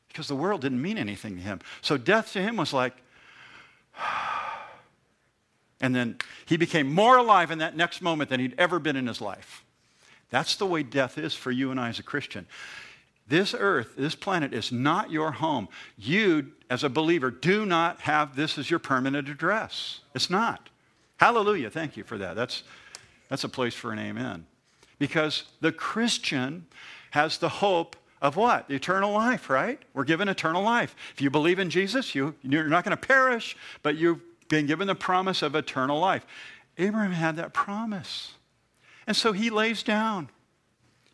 because 0.08 0.28
the 0.28 0.36
world 0.36 0.62
didn't 0.62 0.82
mean 0.82 0.98
anything 0.98 1.36
to 1.36 1.44
him. 1.44 1.60
So 1.82 1.98
death 1.98 2.34
to 2.34 2.42
him 2.42 2.58
was 2.58 2.74
like, 2.74 2.96
and 5.82 5.96
then 5.96 6.18
he 6.46 6.56
became 6.56 6.94
more 6.94 7.18
alive 7.18 7.52
in 7.52 7.58
that 7.58 7.76
next 7.76 8.02
moment 8.02 8.30
than 8.30 8.40
he'd 8.40 8.56
ever 8.58 8.80
been 8.80 8.96
in 8.96 9.08
his 9.08 9.20
life. 9.20 9.66
That's 10.30 10.56
the 10.56 10.66
way 10.66 10.84
death 10.84 11.18
is 11.18 11.34
for 11.34 11.52
you 11.52 11.72
and 11.72 11.80
I 11.80 11.90
as 11.90 12.00
a 12.00 12.04
Christian. 12.04 12.46
This 13.28 13.56
earth, 13.58 13.96
this 13.98 14.16
planet 14.16 14.54
is 14.54 14.72
not 14.72 15.12
your 15.12 15.32
home. 15.32 15.68
You, 15.98 16.52
as 16.70 16.84
a 16.84 16.90
believer, 16.90 17.32
do 17.32 17.66
not 17.66 18.02
have 18.02 18.36
this 18.36 18.58
as 18.58 18.70
your 18.70 18.80
permanent 18.80 19.28
address. 19.28 20.02
It's 20.14 20.30
not. 20.30 20.70
Hallelujah. 21.18 21.70
Thank 21.70 21.98
you 21.98 22.04
for 22.04 22.18
that. 22.18 22.36
That's, 22.36 22.64
that's 23.30 23.44
a 23.44 23.50
place 23.50 23.74
for 23.74 23.92
an 23.92 24.00
amen. 24.00 24.46
Because 25.00 25.44
the 25.62 25.72
Christian 25.72 26.66
has 27.12 27.38
the 27.38 27.50
hope 27.50 27.96
of 28.22 28.36
what? 28.36 28.70
Eternal 28.70 29.12
life, 29.14 29.50
right? 29.50 29.80
We're 29.94 30.04
given 30.04 30.28
eternal 30.28 30.64
life. 30.64 30.96
If 31.14 31.22
you 31.22 31.30
believe 31.30 31.60
in 31.60 31.70
Jesus, 31.70 32.14
you, 32.14 32.36
you're 32.44 32.68
not 32.68 32.84
going 32.84 32.96
to 32.96 33.08
perish, 33.08 33.58
but 33.82 33.98
you've 33.98 34.22
been 34.52 34.68
given 34.68 34.86
the 34.86 34.94
promise 34.94 35.42
of 35.42 35.56
eternal 35.56 35.98
life. 35.98 36.28
Abraham 36.78 37.14
had 37.14 37.38
that 37.38 37.54
promise. 37.54 38.34
And 39.08 39.16
so 39.16 39.32
he 39.32 39.50
lays 39.50 39.82
down, 39.82 40.30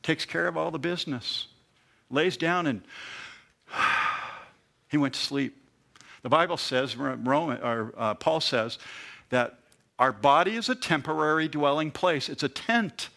takes 0.02 0.26
care 0.26 0.48
of 0.48 0.58
all 0.58 0.72
the 0.72 0.80
business, 0.80 1.48
lays 2.10 2.36
down, 2.36 2.66
and 2.66 2.82
he 4.90 4.98
went 4.98 5.14
to 5.14 5.20
sleep. 5.20 5.56
The 6.24 6.30
Bible 6.30 6.58
says, 6.58 6.98
Roman, 6.98 7.62
or, 7.62 7.94
uh, 7.96 8.16
Paul 8.16 8.42
says, 8.42 8.80
that 9.30 9.60
our 10.00 10.12
body 10.12 10.56
is 10.56 10.68
a 10.68 10.76
temporary 10.76 11.48
dwelling 11.48 11.92
place. 11.92 12.30
It's 12.30 12.44
a 12.44 12.50
tent. 12.50 13.10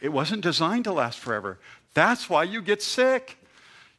It 0.00 0.12
wasn't 0.12 0.42
designed 0.42 0.84
to 0.84 0.92
last 0.92 1.18
forever. 1.18 1.58
That's 1.92 2.30
why 2.30 2.44
you 2.44 2.62
get 2.62 2.82
sick. 2.82 3.36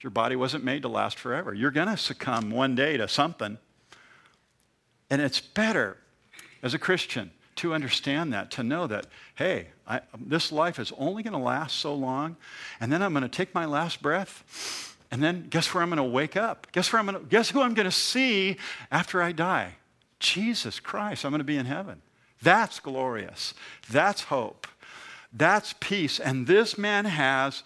Your 0.02 0.12
body 0.12 0.38
wasn't 0.38 0.64
made 0.64 0.84
to 0.84 0.88
last 0.88 1.20
forever. 1.20 1.54
You're 1.54 1.72
going 1.72 1.88
to 1.90 1.98
succumb 1.98 2.52
one 2.52 2.74
day 2.74 2.96
to 2.96 3.08
something. 3.10 3.58
And 5.10 5.22
it's 5.22 5.40
better 5.40 5.98
as 6.62 6.74
a 6.74 6.80
Christian 6.80 7.32
to 7.58 7.74
understand 7.74 8.34
that, 8.34 8.52
to 8.52 8.64
know 8.64 8.88
that, 8.88 9.08
hey, 9.36 9.68
I, 9.88 10.02
this 10.20 10.52
life 10.52 10.80
is 10.80 10.92
only 10.98 11.24
going 11.24 11.34
to 11.34 11.40
last 11.40 11.78
so 11.78 11.94
long, 11.94 12.38
and 12.80 12.92
then 12.92 13.02
I'm 13.02 13.14
going 13.14 13.24
to 13.24 13.30
take 13.30 13.54
my 13.56 13.66
last 13.66 14.02
breath, 14.02 14.96
and 15.10 15.24
then 15.24 15.48
guess 15.50 15.74
where 15.74 15.82
I'm 15.82 15.90
going 15.90 15.98
to 15.98 16.04
wake 16.04 16.36
up? 16.36 16.68
Guess 16.72 16.92
where 16.92 17.00
I'm 17.00 17.08
going 17.08 17.20
to, 17.20 17.26
guess 17.26 17.50
who 17.50 17.62
I'm 17.62 17.74
going 17.74 17.86
to 17.88 17.92
see 17.92 18.58
after 18.92 19.22
I 19.22 19.32
die? 19.32 19.76
Jesus 20.20 20.80
Christ. 20.80 21.26
I'm 21.26 21.32
going 21.32 21.40
to 21.40 21.46
be 21.46 21.58
in 21.58 21.66
heaven. 21.66 22.02
That's 22.42 22.80
glorious. 22.80 23.54
That's 23.90 24.24
hope. 24.24 24.68
That's 25.34 25.74
peace. 25.80 26.20
And 26.20 26.48
this 26.48 26.78
man 26.78 27.06
has 27.06 27.64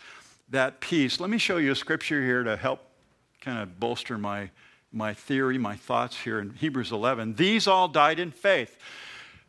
that 0.50 0.80
peace. 0.80 1.20
Let 1.20 1.30
me 1.30 1.38
show 1.38 1.58
you 1.58 1.72
a 1.72 1.76
scripture 1.76 2.24
here 2.24 2.44
to 2.44 2.56
help 2.56 2.82
kind 3.42 3.60
of 3.60 3.80
bolster 3.80 4.18
my, 4.18 4.50
my 4.92 5.14
theory, 5.14 5.58
my 5.58 5.76
thoughts 5.76 6.18
here 6.18 6.40
in 6.40 6.52
Hebrews 6.52 6.92
11. 6.92 7.36
These 7.36 7.68
all 7.68 7.88
died 7.88 8.20
in 8.20 8.32
faith. 8.32 8.78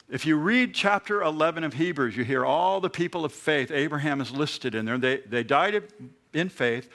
If 0.09 0.27
you 0.27 0.37
read 0.37 0.75
chapter 0.75 1.23
11 1.23 1.65
of 1.65 1.75
Hebrews, 1.75 2.17
you 2.17 2.25
hear 2.25 2.45
all 2.45 2.81
the 2.81 2.91
people 2.91 3.25
of 3.25 3.33
faith. 3.33 3.71
Abraham 3.71 4.21
is 4.21 4.31
listed 4.31 4.75
in 4.75 4.85
there. 4.85 4.99
They, 4.99 5.19
they 5.19 5.43
died 5.43 5.83
in 6.35 6.49
faith, 6.49 6.89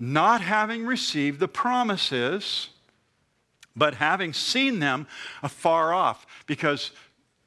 not 0.00 0.40
having 0.40 0.86
received 0.86 1.38
the 1.38 1.48
promises, 1.48 2.70
but 3.76 3.94
having 3.94 4.32
seen 4.32 4.80
them 4.80 5.06
afar 5.42 5.92
off, 5.92 6.26
because 6.46 6.92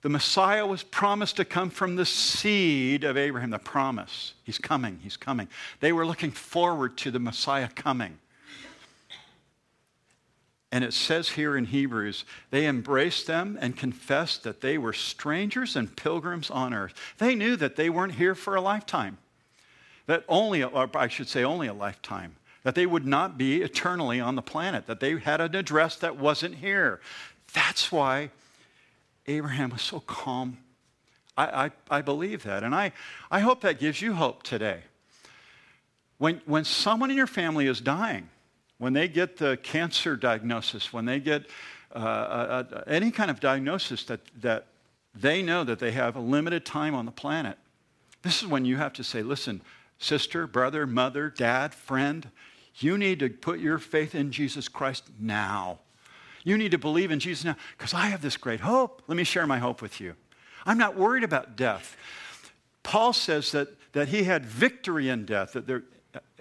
the 0.02 0.10
Messiah 0.10 0.66
was 0.68 0.84
promised 0.84 1.38
to 1.38 1.46
come 1.46 1.72
from 1.72 1.96
the 1.96 2.06
seed 2.06 3.04
of 3.04 3.18
Abraham, 3.18 3.50
the 3.50 3.58
promise. 3.58 4.36
He's 4.44 4.60
coming, 4.60 5.00
he's 5.02 5.18
coming. 5.18 5.48
They 5.80 5.92
were 5.92 6.06
looking 6.06 6.32
forward 6.32 6.98
to 6.98 7.12
the 7.12 7.20
Messiah 7.20 7.68
coming. 7.68 8.20
And 10.72 10.84
it 10.84 10.94
says 10.94 11.30
here 11.30 11.56
in 11.56 11.66
Hebrews, 11.66 12.26
they 12.50 12.66
embraced 12.68 13.28
them 13.28 13.58
and 13.62 13.78
confessed 13.78 14.44
that 14.44 14.62
they 14.62 14.78
were 14.78 14.94
strangers 14.94 15.76
and 15.76 15.96
pilgrims 15.96 16.50
on 16.50 16.74
earth. 16.74 16.94
They 17.18 17.36
knew 17.36 17.56
that 17.56 17.76
they 17.76 17.90
weren't 17.90 18.16
here 18.16 18.36
for 18.36 18.56
a 18.56 18.62
lifetime, 18.62 19.18
that 20.08 20.26
only, 20.28 20.64
or 20.64 20.90
I 20.96 21.08
should 21.08 21.30
say, 21.30 21.44
only 21.44 21.68
a 21.68 21.74
lifetime, 21.74 22.36
that 22.64 22.76
they 22.76 22.86
would 22.86 23.06
not 23.06 23.38
be 23.38 23.62
eternally 23.62 24.20
on 24.20 24.36
the 24.36 24.42
planet, 24.42 24.88
that 24.88 25.00
they 25.00 25.18
had 25.18 25.40
an 25.40 25.56
address 25.56 25.96
that 25.98 26.18
wasn't 26.18 26.56
here. 26.56 27.00
That's 27.54 27.92
why 27.92 28.32
Abraham 29.28 29.70
was 29.70 29.82
so 29.82 30.02
calm. 30.02 30.58
I, 31.38 31.66
I, 31.66 31.98
I 31.98 32.02
believe 32.02 32.44
that. 32.44 32.64
And 32.64 32.74
I, 32.74 32.92
I 33.30 33.40
hope 33.40 33.62
that 33.62 33.80
gives 33.80 34.02
you 34.02 34.14
hope 34.14 34.44
today. 34.44 34.82
When, 36.18 36.42
when 36.46 36.64
someone 36.64 37.12
in 37.12 37.18
your 37.18 37.28
family 37.28 37.68
is 37.68 37.82
dying, 37.82 38.30
when 38.78 38.94
they 38.94 39.08
get 39.08 39.38
the 39.38 39.58
cancer 39.58 40.16
diagnosis, 40.16 40.92
when 40.92 41.06
they 41.06 41.20
get 41.20 41.44
uh, 41.94 41.98
uh, 41.98 42.64
uh, 42.72 42.82
any 42.88 43.12
kind 43.12 43.32
of 43.32 43.40
diagnosis 43.40 44.04
that, 44.06 44.20
that 44.42 44.68
they 45.14 45.42
know 45.42 45.64
that 45.64 45.80
they 45.80 45.92
have 45.92 46.16
a 46.16 46.20
limited 46.20 46.66
time 46.66 46.94
on 46.94 47.06
the 47.06 47.12
planet, 47.12 47.58
this 48.22 48.42
is 48.42 48.48
when 48.48 48.66
you 48.66 48.78
have 48.78 48.94
to 48.94 49.04
say, 49.04 49.22
listen, 49.22 49.62
sister, 49.98 50.48
brother, 50.48 50.86
mother, 50.86 51.30
dad, 51.30 51.74
friend, 51.74 52.30
you 52.78 52.98
need 52.98 53.20
to 53.20 53.30
put 53.30 53.60
your 53.60 53.78
faith 53.78 54.14
in 54.14 54.32
Jesus 54.32 54.68
Christ 54.68 55.06
now. 55.20 55.80
You 56.44 56.58
need 56.58 56.72
to 56.72 56.78
believe 56.78 57.12
in 57.12 57.20
Jesus 57.20 57.46
now 57.46 57.56
because 57.78 57.94
I 57.94 58.08
have 58.08 58.22
this 58.22 58.38
great 58.38 58.60
hope. 58.60 59.02
Let 59.08 59.16
me 59.16 59.24
share 59.24 59.48
my 59.48 59.60
hope 59.60 59.82
with 59.82 60.02
you. 60.02 60.16
I'm 60.66 60.78
not 60.78 60.96
worried 60.96 61.24
about 61.24 61.56
death. 61.56 61.96
Paul 62.84 63.14
says 63.14 63.52
that, 63.52 63.70
that 63.94 64.10
he 64.10 64.24
had 64.24 64.46
victory 64.46 65.10
in 65.10 65.26
death, 65.26 65.54
that 65.54 65.66
there, 65.66 65.84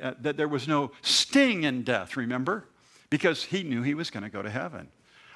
uh, 0.02 0.12
that 0.20 0.36
there 0.36 0.48
was 0.48 0.68
no 0.68 0.90
sting 1.02 1.64
in 1.64 1.82
death, 1.82 2.16
remember? 2.16 2.64
Because 3.10 3.44
he 3.44 3.62
knew 3.62 3.82
he 3.82 3.94
was 3.94 4.10
going 4.10 4.22
to 4.22 4.28
go 4.28 4.42
to 4.42 4.50
heaven. 4.50 4.88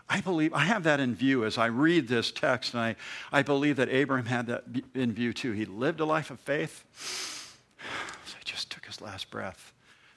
I 0.09 0.21
believe, 0.21 0.55
I 0.55 0.65
have 0.65 0.85
that 0.85 1.01
in 1.01 1.15
view 1.15 1.45
as 1.45 1.59
I 1.59 1.67
read 1.67 2.09
this 2.09 2.31
text, 2.31 2.73
and 2.73 2.83
I, 2.83 2.97
I 3.31 3.43
believe 3.43 3.77
that 3.77 3.91
Abraham 3.91 4.27
had 4.27 4.47
that 4.47 4.65
in 4.95 5.13
view 5.13 5.33
too. 5.33 5.53
He 5.53 5.67
lived 5.67 6.01
a 6.01 6.05
life 6.05 6.31
of 6.31 6.41
faith. 6.41 6.85
He 8.39 8.53
just 8.53 8.71
took 8.71 8.87
his 8.87 9.01
last 9.01 9.31
breath. 9.31 9.73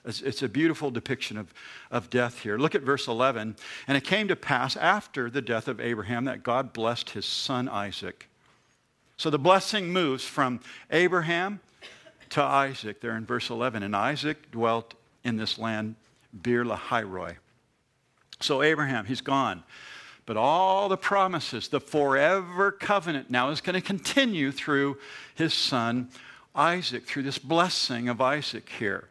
It's, 0.05 0.21
it's, 0.21 0.41
a 0.41 0.49
beautiful 0.49 0.89
depiction 0.89 1.37
of, 1.37 1.53
of 1.91 2.09
death 2.09 2.39
here. 2.39 2.57
Look 2.57 2.75
at 2.75 2.81
verse 2.81 3.07
11. 3.07 3.55
And 3.87 3.97
it 3.97 4.03
came 4.03 4.27
to 4.29 4.35
pass 4.35 4.75
after 4.75 5.29
the 5.29 5.41
death 5.41 5.67
of 5.67 5.79
Abraham 5.79 6.25
that 6.25 6.43
God 6.43 6.73
blessed 6.73 7.11
his 7.11 7.25
son 7.25 7.67
Isaac. 7.67 8.27
So 9.17 9.29
the 9.29 9.37
blessing 9.37 9.93
moves 9.93 10.23
from 10.23 10.59
Abraham 10.89 11.59
to 12.31 12.41
Isaac 12.41 13.01
there 13.01 13.15
in 13.15 13.25
verse 13.25 13.49
11. 13.49 13.83
And 13.83 13.95
Isaac 13.95 14.51
dwelt 14.51 14.93
in 15.23 15.37
this 15.37 15.57
land, 15.57 15.95
Beer 16.41 16.65
Lahairoi. 16.65 17.37
So 18.39 18.61
Abraham, 18.61 19.05
he's 19.05 19.21
gone. 19.21 19.63
But 20.25 20.37
all 20.37 20.89
the 20.89 20.97
promises, 20.97 21.67
the 21.67 21.79
forever 21.79 22.71
covenant 22.71 23.29
now 23.29 23.49
is 23.49 23.61
going 23.61 23.75
to 23.75 23.81
continue 23.81 24.51
through 24.51 24.97
his 25.35 25.53
son 25.53 26.09
Isaac, 26.53 27.05
through 27.05 27.23
this 27.23 27.37
blessing 27.37 28.09
of 28.09 28.19
Isaac 28.19 28.67
here 28.77 29.07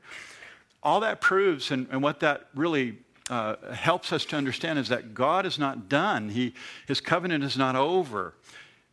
all 0.82 1.00
that 1.00 1.20
proves 1.20 1.70
and, 1.70 1.86
and 1.90 2.02
what 2.02 2.20
that 2.20 2.48
really 2.54 2.98
uh, 3.28 3.56
helps 3.72 4.12
us 4.12 4.24
to 4.26 4.36
understand 4.36 4.78
is 4.78 4.88
that 4.88 5.14
God 5.14 5.46
is 5.46 5.58
not 5.58 5.88
done. 5.88 6.30
He, 6.30 6.54
his 6.86 7.00
covenant 7.00 7.44
is 7.44 7.56
not 7.56 7.76
over. 7.76 8.34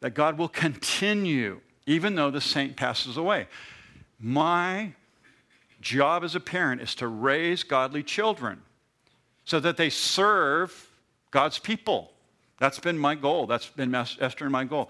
That 0.02 0.12
God 0.12 0.38
will 0.38 0.50
continue 0.50 1.62
even 1.86 2.16
though 2.16 2.30
the 2.30 2.42
saint 2.42 2.76
passes 2.76 3.18
away. 3.18 3.48
My 4.20 4.94
job 5.82 6.24
as 6.24 6.36
a 6.36 6.40
parent 6.40 6.82
is 6.82 6.96
to 6.96 7.08
raise 7.08 7.64
godly 7.64 8.04
children 8.04 8.62
so 9.46 9.60
that 9.60 9.78
they 9.78 9.90
serve 9.90 10.90
God's 11.32 11.60
people. 11.60 12.12
That's 12.60 12.80
been 12.80 12.98
my 12.98 13.16
goal. 13.16 13.46
That's 13.46 13.68
been 13.68 13.94
Esther 13.94 14.46
and 14.46 14.52
my 14.52 14.64
goal. 14.64 14.90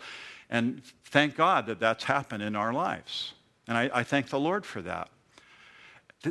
And 0.50 0.82
thank 1.06 1.36
God 1.36 1.66
that 1.68 1.80
that's 1.80 2.06
happened 2.06 2.42
in 2.42 2.56
our 2.56 2.72
lives. 2.72 3.34
And 3.68 3.78
I, 3.78 3.90
I 3.94 4.04
thank 4.04 4.30
the 4.30 4.40
Lord 4.40 4.66
for 4.66 4.82
that 4.84 5.10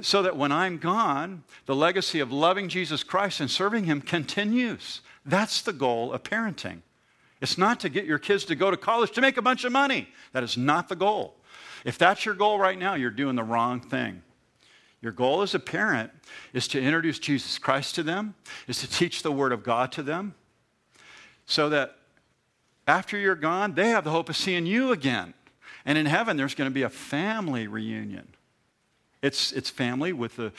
so 0.02 0.22
that 0.22 0.36
when 0.36 0.52
I'm 0.52 0.78
gone, 0.78 1.44
the 1.66 1.74
legacy 1.74 2.20
of 2.20 2.32
loving 2.32 2.68
Jesus 2.68 3.02
Christ 3.02 3.40
and 3.40 3.50
serving 3.50 3.84
Him 3.84 4.00
continues. 4.00 5.00
That's 5.24 5.62
the 5.62 5.72
goal 5.72 6.12
of 6.12 6.22
parenting. 6.22 6.80
It's 7.40 7.58
not 7.58 7.80
to 7.80 7.88
get 7.88 8.04
your 8.04 8.18
kids 8.18 8.44
to 8.46 8.54
go 8.54 8.70
to 8.70 8.76
college 8.76 9.12
to 9.12 9.20
make 9.20 9.36
a 9.36 9.42
bunch 9.42 9.64
of 9.64 9.72
money. 9.72 10.08
That 10.32 10.42
is 10.42 10.56
not 10.56 10.88
the 10.88 10.96
goal. 10.96 11.34
If 11.84 11.98
that's 11.98 12.24
your 12.24 12.34
goal 12.34 12.58
right 12.58 12.78
now, 12.78 12.94
you're 12.94 13.10
doing 13.10 13.36
the 13.36 13.44
wrong 13.44 13.80
thing. 13.80 14.22
Your 15.02 15.12
goal 15.12 15.42
as 15.42 15.54
a 15.54 15.58
parent 15.60 16.10
is 16.52 16.66
to 16.68 16.80
introduce 16.80 17.18
Jesus 17.18 17.58
Christ 17.58 17.94
to 17.96 18.02
them, 18.02 18.34
is 18.66 18.80
to 18.80 18.90
teach 18.90 19.22
the 19.22 19.30
Word 19.30 19.52
of 19.52 19.62
God 19.62 19.92
to 19.92 20.02
them, 20.02 20.34
so 21.44 21.68
that 21.68 21.96
after 22.88 23.18
you're 23.18 23.34
gone, 23.34 23.74
they 23.74 23.90
have 23.90 24.04
the 24.04 24.10
hope 24.10 24.28
of 24.28 24.36
seeing 24.36 24.66
you 24.66 24.92
again. 24.92 25.34
And 25.84 25.96
in 25.96 26.06
heaven, 26.06 26.36
there's 26.36 26.54
going 26.54 26.70
to 26.70 26.74
be 26.74 26.82
a 26.82 26.90
family 26.90 27.68
reunion. 27.68 28.28
It's, 29.22 29.52
it's 29.52 29.70
family 29.70 30.12
with 30.12 30.36
the 30.36 30.52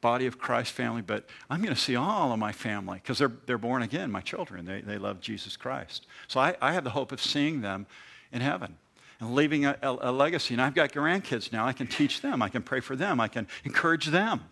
body 0.00 0.26
of 0.26 0.38
Christ 0.38 0.72
family, 0.72 1.02
but 1.02 1.26
I'm 1.50 1.62
going 1.62 1.74
to 1.74 1.80
see 1.80 1.96
all 1.96 2.32
of 2.32 2.38
my 2.38 2.52
family 2.52 2.98
because 3.02 3.18
they're, 3.18 3.32
they're 3.46 3.58
born 3.58 3.82
again, 3.82 4.10
my 4.10 4.20
children. 4.20 4.64
They, 4.64 4.80
they 4.80 4.98
love 4.98 5.20
Jesus 5.20 5.56
Christ. 5.56 6.06
So 6.28 6.40
I, 6.40 6.56
I 6.60 6.72
have 6.72 6.84
the 6.84 6.90
hope 6.90 7.12
of 7.12 7.20
seeing 7.20 7.60
them 7.60 7.86
in 8.32 8.40
heaven 8.40 8.76
and 9.20 9.34
leaving 9.34 9.64
a, 9.64 9.76
a, 9.82 10.10
a, 10.10 10.12
legacy. 10.12 10.54
And 10.54 10.62
I've 10.62 10.74
got 10.74 10.92
grandkids 10.92 11.52
now. 11.52 11.66
I 11.66 11.72
can 11.72 11.86
teach 11.86 12.20
them, 12.20 12.42
I 12.42 12.48
can 12.48 12.62
pray 12.62 12.80
for 12.80 12.96
them, 12.96 13.20
I 13.20 13.28
can 13.28 13.46
encourage 13.64 14.06
them. 14.06 14.42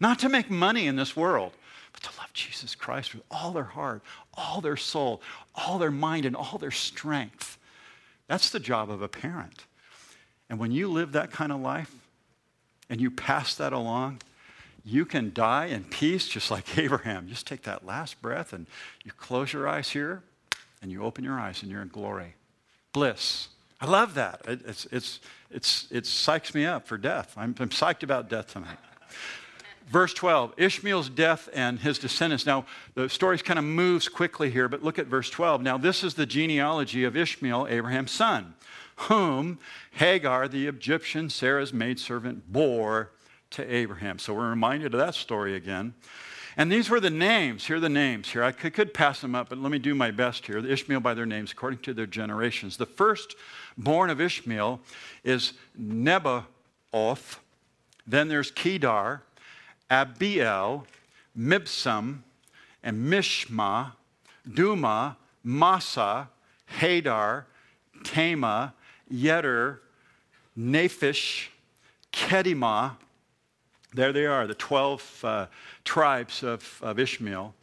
Not 0.00 0.18
to 0.20 0.28
make 0.28 0.50
money 0.50 0.86
in 0.86 0.96
this 0.96 1.16
world, 1.16 1.52
but 1.92 2.02
to 2.02 2.10
love 2.18 2.32
Jesus 2.32 2.74
Christ 2.74 3.14
with 3.14 3.22
all 3.30 3.52
their 3.52 3.64
heart, 3.64 4.02
all 4.34 4.60
their 4.60 4.76
soul, 4.76 5.22
all 5.54 5.78
their 5.78 5.90
mind, 5.90 6.26
and 6.26 6.34
all 6.36 6.58
their 6.58 6.70
strength. 6.70 7.58
That's 8.26 8.50
the 8.50 8.60
job 8.60 8.90
of 8.90 9.02
a 9.02 9.08
parent. 9.08 9.64
And 10.50 10.58
when 10.58 10.72
you 10.72 10.88
live 10.88 11.12
that 11.12 11.30
kind 11.30 11.52
of 11.52 11.60
life, 11.60 11.94
and 12.92 13.00
you 13.00 13.10
pass 13.10 13.54
that 13.54 13.72
along, 13.72 14.20
you 14.84 15.06
can 15.06 15.32
die 15.32 15.64
in 15.64 15.82
peace 15.84 16.28
just 16.28 16.50
like 16.50 16.76
Abraham. 16.78 17.26
Just 17.26 17.46
take 17.46 17.62
that 17.62 17.86
last 17.86 18.20
breath 18.20 18.52
and 18.52 18.66
you 19.02 19.12
close 19.12 19.52
your 19.54 19.66
eyes 19.66 19.88
here 19.88 20.22
and 20.82 20.92
you 20.92 21.02
open 21.02 21.24
your 21.24 21.40
eyes 21.40 21.62
and 21.62 21.70
you're 21.70 21.80
in 21.80 21.88
glory. 21.88 22.34
Bliss. 22.92 23.48
I 23.82 23.86
love 23.86 24.14
that. 24.14 24.42
It, 24.46 24.60
it's, 24.64 24.86
it's, 24.92 25.20
it's, 25.50 25.88
it 25.90 26.04
psychs 26.04 26.54
me 26.54 26.64
up 26.64 26.86
for 26.86 26.96
death. 26.96 27.34
I'm, 27.36 27.52
I'm 27.58 27.68
psyched 27.68 28.04
about 28.04 28.30
death 28.30 28.52
tonight. 28.52 28.78
Verse 29.88 30.14
12, 30.14 30.54
Ishmael's 30.56 31.08
death 31.08 31.48
and 31.52 31.80
his 31.80 31.98
descendants. 31.98 32.46
Now, 32.46 32.64
the 32.94 33.08
story 33.08 33.36
kind 33.38 33.58
of 33.58 33.64
moves 33.64 34.08
quickly 34.08 34.50
here, 34.50 34.68
but 34.68 34.84
look 34.84 35.00
at 35.00 35.08
verse 35.08 35.28
12. 35.30 35.62
Now, 35.62 35.78
this 35.78 36.04
is 36.04 36.14
the 36.14 36.24
genealogy 36.24 37.02
of 37.02 37.16
Ishmael, 37.16 37.66
Abraham's 37.68 38.12
son, 38.12 38.54
whom 38.94 39.58
Hagar, 39.90 40.46
the 40.46 40.68
Egyptian, 40.68 41.28
Sarah's 41.28 41.72
maidservant, 41.72 42.52
bore 42.52 43.10
to 43.50 43.68
Abraham. 43.68 44.20
So 44.20 44.32
we're 44.32 44.48
reminded 44.48 44.94
of 44.94 45.00
that 45.00 45.16
story 45.16 45.56
again. 45.56 45.92
And 46.56 46.70
these 46.70 46.88
were 46.88 47.00
the 47.00 47.10
names. 47.10 47.66
Here 47.66 47.76
are 47.76 47.80
the 47.80 47.88
names 47.88 48.28
here. 48.28 48.44
I 48.44 48.52
could, 48.52 48.74
could, 48.74 48.94
pass 48.94 49.20
them 49.20 49.34
up, 49.34 49.48
but 49.48 49.58
let 49.58 49.72
me 49.72 49.78
do 49.78 49.94
my 49.94 50.10
best 50.10 50.46
here. 50.46 50.58
Ishmael 50.58 51.00
by 51.00 51.14
their 51.14 51.26
names, 51.26 51.52
according 51.52 51.80
to 51.80 51.94
their 51.94 52.06
generations. 52.06 52.76
The 52.76 52.86
first 52.86 53.36
born 53.76 54.10
of 54.10 54.20
Ishmael 54.20 54.80
is 55.24 55.52
Nebaioth. 55.80 57.38
Then 58.06 58.28
there's 58.28 58.50
Kedar, 58.50 59.22
Abiel, 59.90 60.86
Mibsam, 61.36 62.18
and 62.82 63.12
Mishma, 63.12 63.92
Dumah, 64.48 65.16
Massa, 65.44 66.28
Hadar, 66.78 67.44
Tama, 68.04 68.74
Yeter, 69.12 69.78
Naphish, 70.58 71.48
Kedima. 72.12 72.96
there 73.94 74.12
they 74.12 74.26
are, 74.26 74.46
the 74.46 74.54
12 74.54 75.20
uh, 75.24 75.46
tribes 75.84 76.42
of, 76.42 76.78
of 76.82 76.98
Ishmael, 76.98 77.54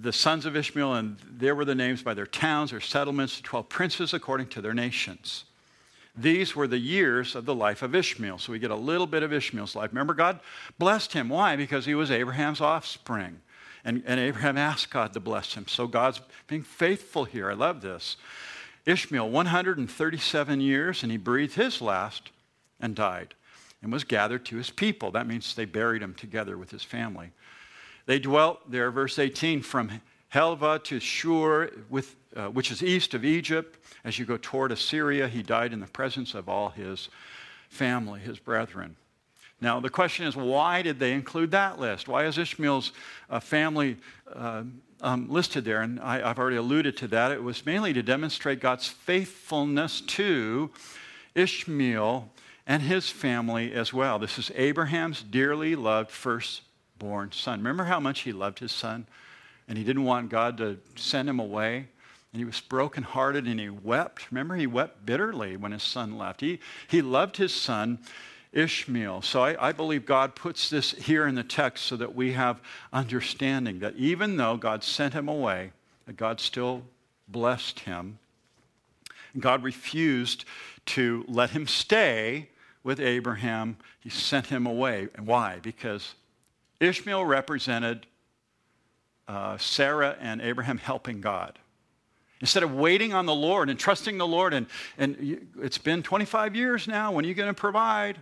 the 0.00 0.12
sons 0.12 0.44
of 0.46 0.56
Ishmael, 0.56 0.94
and 0.94 1.16
there 1.30 1.54
were 1.54 1.64
the 1.64 1.74
names 1.74 2.02
by 2.02 2.14
their 2.14 2.26
towns, 2.26 2.70
their 2.70 2.80
settlements, 2.80 3.38
the 3.38 3.42
12 3.42 3.68
princes 3.68 4.14
according 4.14 4.48
to 4.48 4.60
their 4.60 4.74
nations. 4.74 5.44
These 6.20 6.56
were 6.56 6.66
the 6.66 6.78
years 6.78 7.34
of 7.34 7.44
the 7.44 7.54
life 7.54 7.82
of 7.82 7.94
Ishmael. 7.94 8.38
So 8.38 8.52
we 8.52 8.58
get 8.58 8.70
a 8.70 8.76
little 8.76 9.06
bit 9.06 9.22
of 9.22 9.32
Ishmael's 9.32 9.76
life. 9.76 9.90
Remember, 9.92 10.14
God 10.14 10.40
blessed 10.78 11.12
him. 11.12 11.28
Why? 11.28 11.54
Because 11.54 11.86
he 11.86 11.94
was 11.94 12.10
Abraham's 12.10 12.60
offspring. 12.60 13.40
And, 13.84 14.02
and 14.04 14.18
Abraham 14.18 14.58
asked 14.58 14.90
God 14.90 15.12
to 15.12 15.20
bless 15.20 15.54
him. 15.54 15.66
So 15.68 15.86
God's 15.86 16.20
being 16.48 16.62
faithful 16.62 17.24
here. 17.24 17.50
I 17.50 17.54
love 17.54 17.80
this. 17.80 18.16
Ishmael, 18.84 19.30
137 19.30 20.60
years, 20.60 21.02
and 21.02 21.12
he 21.12 21.18
breathed 21.18 21.54
his 21.54 21.80
last 21.80 22.30
and 22.80 22.94
died 22.94 23.34
and 23.82 23.92
was 23.92 24.04
gathered 24.04 24.44
to 24.46 24.56
his 24.56 24.70
people. 24.70 25.10
That 25.12 25.26
means 25.26 25.54
they 25.54 25.64
buried 25.64 26.02
him 26.02 26.14
together 26.14 26.58
with 26.58 26.70
his 26.70 26.82
family. 26.82 27.30
They 28.06 28.18
dwelt 28.18 28.70
there, 28.70 28.90
verse 28.90 29.18
18, 29.18 29.62
from 29.62 30.00
Havilah 30.30 30.80
to 30.84 31.00
Shur, 31.00 31.70
with, 31.88 32.16
uh, 32.36 32.48
which 32.48 32.70
is 32.70 32.82
east 32.82 33.14
of 33.14 33.24
Egypt. 33.24 33.78
As 34.04 34.18
you 34.18 34.24
go 34.24 34.36
toward 34.36 34.72
Assyria, 34.72 35.28
he 35.28 35.42
died 35.42 35.72
in 35.72 35.80
the 35.80 35.86
presence 35.86 36.34
of 36.34 36.48
all 36.48 36.70
his 36.70 37.08
family, 37.68 38.20
his 38.20 38.38
brethren. 38.38 38.96
Now, 39.60 39.80
the 39.80 39.90
question 39.90 40.26
is, 40.26 40.36
why 40.36 40.82
did 40.82 41.00
they 41.00 41.12
include 41.12 41.50
that 41.50 41.80
list? 41.80 42.06
Why 42.06 42.26
is 42.26 42.38
Ishmael's 42.38 42.92
uh, 43.28 43.40
family 43.40 43.96
uh, 44.32 44.62
um, 45.00 45.28
listed 45.28 45.64
there? 45.64 45.82
And 45.82 45.98
I, 45.98 46.28
I've 46.28 46.38
already 46.38 46.56
alluded 46.56 46.96
to 46.98 47.08
that. 47.08 47.32
It 47.32 47.42
was 47.42 47.66
mainly 47.66 47.92
to 47.92 48.02
demonstrate 48.02 48.60
God's 48.60 48.86
faithfulness 48.86 50.00
to 50.02 50.70
Ishmael 51.34 52.30
and 52.68 52.82
his 52.82 53.08
family 53.08 53.72
as 53.72 53.92
well. 53.92 54.18
This 54.20 54.38
is 54.38 54.52
Abraham's 54.54 55.22
dearly 55.22 55.74
loved 55.74 56.10
firstborn 56.12 57.32
son. 57.32 57.58
Remember 57.58 57.84
how 57.84 57.98
much 57.98 58.20
he 58.20 58.32
loved 58.32 58.60
his 58.60 58.72
son? 58.72 59.06
And 59.66 59.76
he 59.76 59.84
didn't 59.84 60.04
want 60.04 60.30
God 60.30 60.56
to 60.58 60.78
send 60.94 61.28
him 61.28 61.40
away? 61.40 61.88
And 62.32 62.40
he 62.40 62.44
was 62.44 62.60
brokenhearted 62.60 63.46
and 63.46 63.58
he 63.58 63.70
wept. 63.70 64.30
Remember, 64.30 64.56
he 64.56 64.66
wept 64.66 65.06
bitterly 65.06 65.56
when 65.56 65.72
his 65.72 65.82
son 65.82 66.18
left. 66.18 66.40
He, 66.40 66.60
he 66.86 67.00
loved 67.00 67.38
his 67.38 67.54
son, 67.54 67.98
Ishmael. 68.52 69.22
So 69.22 69.42
I, 69.42 69.68
I 69.68 69.72
believe 69.72 70.04
God 70.04 70.34
puts 70.34 70.68
this 70.68 70.92
here 70.92 71.26
in 71.26 71.34
the 71.34 71.42
text 71.42 71.84
so 71.84 71.96
that 71.96 72.14
we 72.14 72.32
have 72.32 72.60
understanding 72.92 73.78
that 73.78 73.96
even 73.96 74.36
though 74.36 74.56
God 74.56 74.84
sent 74.84 75.14
him 75.14 75.28
away, 75.28 75.72
that 76.06 76.16
God 76.16 76.40
still 76.40 76.82
blessed 77.28 77.80
him. 77.80 78.18
God 79.38 79.62
refused 79.62 80.44
to 80.86 81.24
let 81.28 81.50
him 81.50 81.66
stay 81.66 82.48
with 82.82 83.00
Abraham, 83.00 83.76
he 84.00 84.08
sent 84.08 84.46
him 84.46 84.66
away. 84.66 85.08
And 85.14 85.26
why? 85.26 85.58
Because 85.60 86.14
Ishmael 86.80 87.24
represented 87.24 88.06
uh, 89.26 89.58
Sarah 89.58 90.16
and 90.20 90.40
Abraham 90.40 90.78
helping 90.78 91.20
God. 91.20 91.58
Instead 92.40 92.62
of 92.62 92.74
waiting 92.74 93.12
on 93.12 93.26
the 93.26 93.34
Lord 93.34 93.68
and 93.68 93.78
trusting 93.78 94.18
the 94.18 94.26
Lord, 94.26 94.54
and, 94.54 94.66
and 94.96 95.48
it's 95.60 95.78
been 95.78 96.02
25 96.02 96.54
years 96.54 96.86
now, 96.86 97.12
when 97.12 97.24
are 97.24 97.28
you 97.28 97.34
going 97.34 97.48
to 97.48 97.54
provide? 97.54 98.20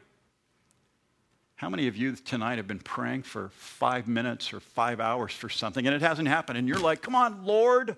How 1.57 1.69
many 1.69 1.87
of 1.89 1.97
you 1.97 2.17
tonight 2.17 2.57
have 2.57 2.67
been 2.67 2.79
praying 2.79 3.23
for 3.23 3.51
five 3.51 4.09
minutes 4.09 4.53
or 4.53 4.61
five 4.61 5.01
hours 5.01 5.33
for 5.33 5.49
something 5.49 5.87
and 5.87 5.95
it 5.95 6.03
hasn't 6.03 6.29
happened? 6.29 6.59
And 6.59 6.69
you're 6.69 6.79
like, 6.79 7.03
come 7.03 7.15
on, 7.15 7.45
Lord. 7.45 7.97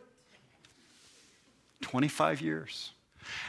25 1.83 2.41
years. 2.41 2.91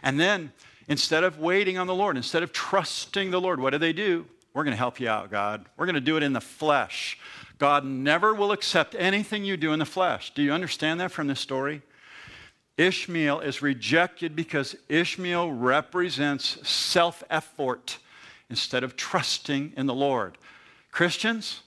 And 0.04 0.20
then 0.20 0.52
Instead 0.90 1.24
of 1.24 1.38
waiting 1.38 1.78
on 1.78 1.86
the 1.86 1.94
Lord, 1.94 2.18
instead 2.18 2.42
of 2.42 2.52
trusting 2.52 3.30
the 3.30 3.40
Lord, 3.40 3.62
what 3.62 3.70
do 3.70 3.78
they 3.78 3.94
do? 3.94 4.26
We're 4.56 4.64
going 4.64 4.74
to 4.74 4.78
help 4.78 5.00
you 5.00 5.08
out, 5.08 5.30
God. 5.30 5.68
We're 5.78 5.86
going 5.86 5.94
to 5.94 6.02
do 6.02 6.18
it 6.18 6.24
in 6.24 6.34
the 6.34 6.42
flesh. 6.42 7.20
God 7.60 7.86
never 7.86 8.34
will 8.34 8.52
accept 8.52 8.96
anything 8.98 9.46
you 9.46 9.56
do 9.56 9.72
in 9.72 9.78
the 9.78 9.86
flesh. 9.86 10.34
Do 10.34 10.42
you 10.42 10.52
understand 10.52 11.00
that 11.00 11.12
from 11.12 11.28
this 11.28 11.40
story? 11.40 11.84
Ishmael 12.80 13.42
is 13.42 13.62
rejected 13.62 14.36
because 14.36 14.76
Ishmael 14.88 15.52
represents 15.52 16.68
self 16.68 17.24
effort 17.30 17.98
instead 18.50 18.84
of 18.84 18.96
trusting 18.96 19.74
in 19.78 19.86
the 19.86 19.94
Lord. 19.94 20.38
Christians, 20.92 21.62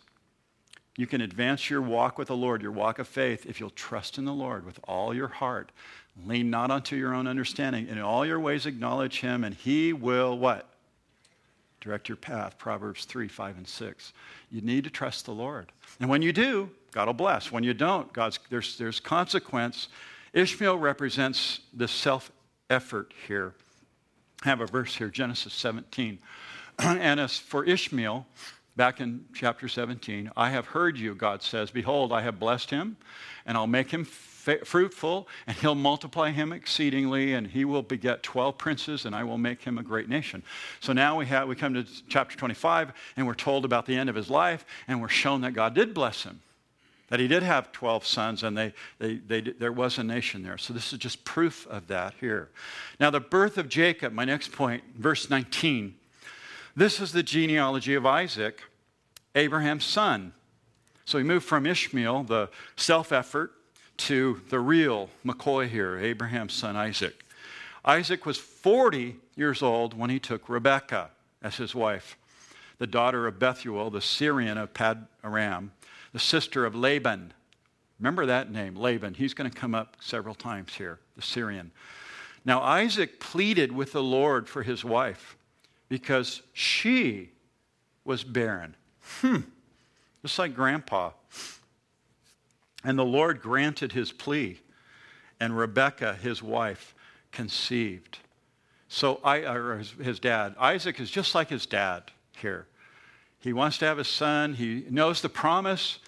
you 0.96 1.06
can 1.06 1.20
advance 1.20 1.70
your 1.70 1.82
walk 1.82 2.18
with 2.18 2.28
the 2.28 2.36
Lord, 2.36 2.62
your 2.62 2.72
walk 2.72 2.98
of 2.98 3.06
faith, 3.06 3.46
if 3.46 3.60
you'll 3.60 3.70
trust 3.70 4.18
in 4.18 4.24
the 4.24 4.32
Lord 4.32 4.66
with 4.66 4.80
all 4.88 5.14
your 5.14 5.28
heart 5.28 5.70
Lean 6.26 6.50
not 6.50 6.70
unto 6.70 6.96
your 6.96 7.14
own 7.14 7.26
understanding. 7.26 7.88
In 7.88 7.98
all 7.98 8.26
your 8.26 8.40
ways 8.40 8.66
acknowledge 8.66 9.20
him, 9.20 9.44
and 9.44 9.54
he 9.54 9.92
will 9.92 10.38
what? 10.38 10.68
Direct 11.80 12.08
your 12.08 12.16
path. 12.16 12.58
Proverbs 12.58 13.06
3, 13.06 13.28
5, 13.28 13.56
and 13.56 13.66
6. 13.66 14.12
You 14.50 14.60
need 14.60 14.84
to 14.84 14.90
trust 14.90 15.24
the 15.24 15.32
Lord. 15.32 15.72
And 16.00 16.08
when 16.08 16.22
you 16.22 16.32
do, 16.32 16.70
God 16.92 17.06
will 17.06 17.14
bless. 17.14 17.50
When 17.50 17.64
you 17.64 17.74
don't, 17.74 18.12
God's, 18.12 18.38
there's, 18.50 18.76
there's 18.76 19.00
consequence. 19.00 19.88
Ishmael 20.32 20.78
represents 20.78 21.60
the 21.72 21.88
self 21.88 22.32
effort 22.70 23.12
here. 23.26 23.54
I 24.44 24.48
have 24.48 24.60
a 24.60 24.66
verse 24.66 24.96
here, 24.96 25.08
Genesis 25.08 25.52
17. 25.52 26.18
and 26.78 27.20
as 27.20 27.38
for 27.38 27.64
Ishmael, 27.64 28.26
back 28.76 29.00
in 29.00 29.26
chapter 29.34 29.68
17, 29.68 30.30
I 30.36 30.50
have 30.50 30.66
heard 30.66 30.98
you, 30.98 31.14
God 31.14 31.42
says, 31.42 31.70
Behold, 31.70 32.12
I 32.12 32.22
have 32.22 32.40
blessed 32.40 32.70
him, 32.70 32.96
and 33.46 33.56
I'll 33.56 33.66
make 33.66 33.90
him 33.90 34.04
fruitful, 34.04 35.28
and 35.46 35.56
he'll 35.58 35.76
multiply 35.76 36.30
him 36.30 36.52
exceedingly, 36.52 37.34
and 37.34 37.46
he 37.46 37.64
will 37.64 37.82
beget 37.82 38.22
12 38.22 38.58
princes, 38.58 39.04
and 39.04 39.14
I 39.14 39.22
will 39.22 39.38
make 39.38 39.62
him 39.62 39.78
a 39.78 39.82
great 39.82 40.08
nation. 40.08 40.42
So 40.80 40.92
now 40.92 41.16
we, 41.18 41.26
have, 41.26 41.46
we 41.46 41.54
come 41.54 41.74
to 41.74 41.84
chapter 42.08 42.36
25, 42.36 42.92
and 43.16 43.26
we're 43.26 43.34
told 43.34 43.64
about 43.64 43.86
the 43.86 43.96
end 43.96 44.10
of 44.10 44.16
his 44.16 44.30
life, 44.30 44.64
and 44.88 45.00
we're 45.00 45.08
shown 45.08 45.42
that 45.42 45.52
God 45.52 45.74
did 45.74 45.94
bless 45.94 46.24
him, 46.24 46.40
that 47.12 47.20
he 47.20 47.28
did 47.28 47.42
have 47.42 47.70
12 47.72 48.06
sons, 48.06 48.42
and 48.42 48.56
they, 48.56 48.72
they, 48.98 49.16
they, 49.16 49.42
there 49.42 49.70
was 49.70 49.98
a 49.98 50.02
nation 50.02 50.42
there. 50.42 50.56
So 50.56 50.72
this 50.72 50.94
is 50.94 50.98
just 50.98 51.26
proof 51.26 51.66
of 51.66 51.88
that 51.88 52.14
here. 52.18 52.48
Now, 52.98 53.10
the 53.10 53.20
birth 53.20 53.58
of 53.58 53.68
Jacob, 53.68 54.14
my 54.14 54.24
next 54.24 54.50
point, 54.50 54.82
verse 54.96 55.28
19. 55.28 55.94
This 56.74 57.02
is 57.02 57.12
the 57.12 57.22
genealogy 57.22 57.92
of 57.92 58.06
Isaac, 58.06 58.62
Abraham's 59.34 59.84
son. 59.84 60.32
So 61.04 61.18
we 61.18 61.22
move 61.22 61.44
from 61.44 61.66
Ishmael, 61.66 62.22
the 62.22 62.48
self 62.76 63.12
effort, 63.12 63.52
to 63.98 64.40
the 64.48 64.58
real 64.58 65.10
McCoy 65.22 65.68
here, 65.68 65.98
Abraham's 65.98 66.54
son 66.54 66.76
Isaac. 66.76 67.26
Isaac 67.84 68.24
was 68.24 68.38
40 68.38 69.16
years 69.36 69.62
old 69.62 69.92
when 69.92 70.08
he 70.08 70.18
took 70.18 70.48
Rebekah 70.48 71.10
as 71.42 71.56
his 71.56 71.74
wife, 71.74 72.16
the 72.78 72.86
daughter 72.86 73.26
of 73.26 73.38
Bethuel, 73.38 73.90
the 73.90 74.00
Syrian 74.00 74.56
of 74.56 74.72
Pad 74.72 75.08
Aram, 75.22 75.72
the 76.12 76.18
sister 76.18 76.64
of 76.64 76.74
Laban. 76.74 77.32
Remember 77.98 78.26
that 78.26 78.50
name, 78.50 78.76
Laban. 78.76 79.14
He's 79.14 79.34
going 79.34 79.50
to 79.50 79.56
come 79.56 79.74
up 79.74 79.96
several 80.00 80.34
times 80.34 80.74
here, 80.74 80.98
the 81.16 81.22
Syrian. 81.22 81.70
Now, 82.44 82.60
Isaac 82.60 83.20
pleaded 83.20 83.72
with 83.72 83.92
the 83.92 84.02
Lord 84.02 84.48
for 84.48 84.62
his 84.62 84.84
wife 84.84 85.36
because 85.88 86.42
she 86.52 87.30
was 88.04 88.24
barren. 88.24 88.74
Hmm. 89.20 89.40
Just 90.22 90.38
like 90.38 90.54
grandpa. 90.54 91.10
And 92.84 92.98
the 92.98 93.04
Lord 93.04 93.40
granted 93.40 93.92
his 93.92 94.10
plea, 94.10 94.58
and 95.38 95.56
Rebekah, 95.56 96.14
his 96.14 96.42
wife, 96.42 96.94
conceived. 97.30 98.18
So 98.88 99.20
I, 99.24 99.40
his, 99.78 99.92
his 99.92 100.18
dad, 100.18 100.54
Isaac 100.58 100.98
is 101.00 101.10
just 101.10 101.34
like 101.34 101.48
his 101.48 101.64
dad 101.64 102.10
here. 102.36 102.66
He 103.42 103.52
wants 103.52 103.78
to 103.78 103.84
have 103.84 103.98
a 103.98 104.04
son. 104.04 104.54
He 104.54 104.86
knows 104.88 105.20
the 105.20 105.28
promise. 105.28 105.98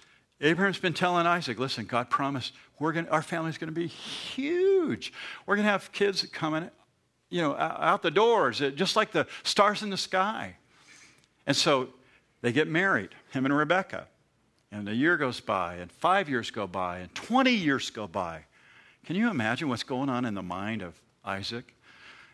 Abraham's 0.41 0.79
been 0.79 0.93
telling 0.93 1.27
Isaac, 1.27 1.59
listen, 1.59 1.85
God 1.85 2.09
promised 2.09 2.53
we're 2.79 2.91
going 2.91 3.07
our 3.07 3.21
family's 3.21 3.57
going 3.57 3.73
to 3.73 3.79
be 3.79 3.87
huge. 3.87 5.13
We're 5.45 5.55
going 5.55 5.65
to 5.65 5.71
have 5.71 5.91
kids 5.91 6.25
coming 6.31 6.69
you 7.29 7.41
know, 7.41 7.55
out 7.55 8.01
the 8.01 8.11
doors, 8.11 8.61
uh, 8.61 8.69
just 8.69 8.95
like 8.95 9.11
the 9.11 9.27
stars 9.43 9.83
in 9.83 9.89
the 9.89 9.97
sky. 9.97 10.55
And 11.47 11.55
so 11.55 11.89
they 12.41 12.51
get 12.51 12.67
married, 12.67 13.09
him 13.31 13.45
and 13.45 13.55
Rebecca. 13.55 14.07
And 14.71 14.87
a 14.87 14.95
year 14.95 15.17
goes 15.17 15.39
by, 15.39 15.75
and 15.75 15.91
five 15.91 16.29
years 16.29 16.51
go 16.51 16.67
by, 16.67 16.99
and 16.99 17.13
20 17.15 17.51
years 17.51 17.89
go 17.89 18.07
by. 18.07 18.45
Can 19.05 19.15
you 19.15 19.29
imagine 19.29 19.69
what's 19.69 19.83
going 19.83 20.09
on 20.09 20.25
in 20.25 20.33
the 20.33 20.43
mind 20.43 20.81
of 20.81 20.99
Isaac? 21.23 21.75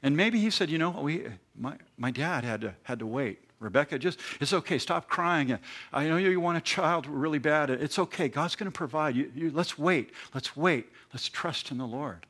And 0.04 0.18
maybe 0.18 0.40
he 0.40 0.50
said, 0.50 0.70
you 0.70 0.78
know, 0.78 0.90
we, 0.90 1.28
my, 1.56 1.78
my 1.98 2.12
dad 2.12 2.44
had 2.44 2.62
to, 2.62 2.76
had 2.84 3.00
to 3.00 3.06
wait. 3.06 3.40
Rebecca, 3.62 4.00
just, 4.00 4.20
it's 4.42 4.54
okay. 4.54 4.80
Stop 4.80 5.08
crying. 5.08 5.58
I 5.94 6.08
know 6.08 6.18
you 6.18 6.42
want 6.42 6.58
a 6.58 6.62
child 6.62 7.06
really 7.06 7.38
bad. 7.38 7.70
It's 7.70 8.00
okay. 8.00 8.28
God's 8.28 8.56
going 8.56 8.70
to 8.70 8.76
provide. 8.76 9.16
You, 9.16 9.32
you, 9.36 9.52
let's 9.52 9.78
wait. 9.78 10.10
Let's 10.34 10.58
wait. 10.58 10.88
Let's 11.14 11.30
trust 11.30 11.70
in 11.70 11.78
the 11.78 11.86
Lord. 11.86 12.26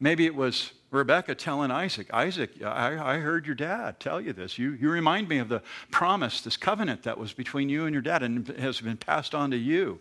Maybe 0.00 0.26
it 0.26 0.34
was 0.34 0.72
Rebecca 0.90 1.36
telling 1.36 1.70
Isaac, 1.70 2.12
Isaac, 2.12 2.60
I, 2.64 3.14
I 3.14 3.18
heard 3.18 3.46
your 3.46 3.54
dad 3.54 4.00
tell 4.00 4.20
you 4.20 4.32
this. 4.32 4.58
You, 4.58 4.72
you 4.72 4.90
remind 4.90 5.28
me 5.28 5.38
of 5.38 5.48
the 5.48 5.62
promise, 5.92 6.40
this 6.40 6.56
covenant 6.56 7.04
that 7.04 7.16
was 7.16 7.32
between 7.32 7.68
you 7.68 7.86
and 7.86 7.94
your 7.94 8.02
dad 8.02 8.24
and 8.24 8.48
has 8.58 8.80
been 8.80 8.96
passed 8.96 9.32
on 9.32 9.52
to 9.52 9.56
you. 9.56 10.00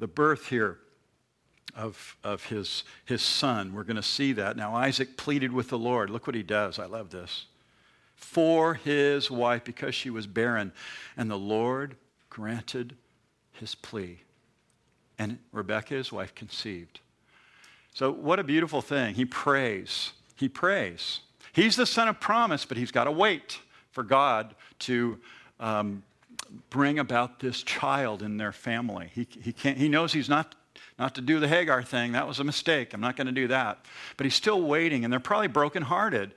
The 0.00 0.08
birth 0.08 0.48
here 0.48 0.78
of, 1.76 2.16
of 2.24 2.46
his, 2.46 2.82
his 3.04 3.22
son, 3.22 3.72
we're 3.72 3.84
going 3.84 3.94
to 3.94 4.02
see 4.02 4.32
that. 4.32 4.56
Now, 4.56 4.74
Isaac 4.74 5.16
pleaded 5.16 5.52
with 5.52 5.68
the 5.68 5.78
Lord. 5.78 6.10
Look 6.10 6.26
what 6.26 6.34
he 6.34 6.42
does. 6.42 6.80
I 6.80 6.86
love 6.86 7.10
this. 7.10 7.46
For 8.22 8.74
his 8.74 9.30
wife, 9.30 9.64
because 9.64 9.94
she 9.94 10.08
was 10.08 10.26
barren. 10.26 10.72
And 11.16 11.30
the 11.30 11.36
Lord 11.36 11.96
granted 12.30 12.96
his 13.52 13.74
plea. 13.74 14.20
And 15.18 15.38
Rebekah, 15.52 15.94
his 15.94 16.12
wife, 16.12 16.34
conceived. 16.34 17.00
So, 17.92 18.10
what 18.10 18.38
a 18.38 18.44
beautiful 18.44 18.80
thing. 18.80 19.16
He 19.16 19.24
prays. 19.24 20.12
He 20.36 20.48
prays. 20.48 21.20
He's 21.52 21.76
the 21.76 21.84
son 21.84 22.08
of 22.08 22.20
promise, 22.20 22.64
but 22.64 22.78
he's 22.78 22.90
got 22.90 23.04
to 23.04 23.10
wait 23.10 23.58
for 23.90 24.02
God 24.02 24.54
to 24.80 25.18
um, 25.60 26.02
bring 26.70 26.98
about 26.98 27.40
this 27.40 27.62
child 27.62 28.22
in 28.22 28.38
their 28.38 28.52
family. 28.52 29.10
He, 29.14 29.26
he, 29.42 29.52
can't, 29.52 29.76
he 29.76 29.88
knows 29.88 30.12
he's 30.12 30.30
not, 30.30 30.54
not 30.98 31.14
to 31.16 31.20
do 31.20 31.38
the 31.40 31.48
Hagar 31.48 31.82
thing. 31.82 32.12
That 32.12 32.26
was 32.26 32.38
a 32.38 32.44
mistake. 32.44 32.94
I'm 32.94 33.00
not 33.00 33.16
going 33.16 33.26
to 33.26 33.32
do 33.32 33.48
that. 33.48 33.84
But 34.16 34.24
he's 34.24 34.34
still 34.34 34.62
waiting, 34.62 35.04
and 35.04 35.12
they're 35.12 35.20
probably 35.20 35.48
brokenhearted. 35.48 36.32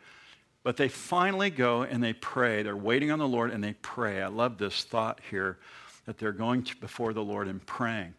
But 0.65 0.77
they 0.77 0.87
finally 0.87 1.51
go 1.51 1.83
and 1.83 2.03
they 2.03 2.13
pray. 2.13 2.63
They're 2.63 2.75
waiting 2.75 3.11
on 3.11 3.19
the 3.19 3.27
Lord 3.27 3.51
and 3.51 3.63
they 3.63 3.73
pray. 3.83 4.23
I 4.23 4.29
love 4.29 4.57
this 4.57 4.83
thought 4.83 5.21
here 5.29 5.59
that 6.07 6.17
they're 6.17 6.31
going 6.31 6.63
to, 6.63 6.75
before 6.77 7.13
the 7.13 7.23
Lord 7.23 7.47
and 7.47 7.63
praying. 7.67 8.15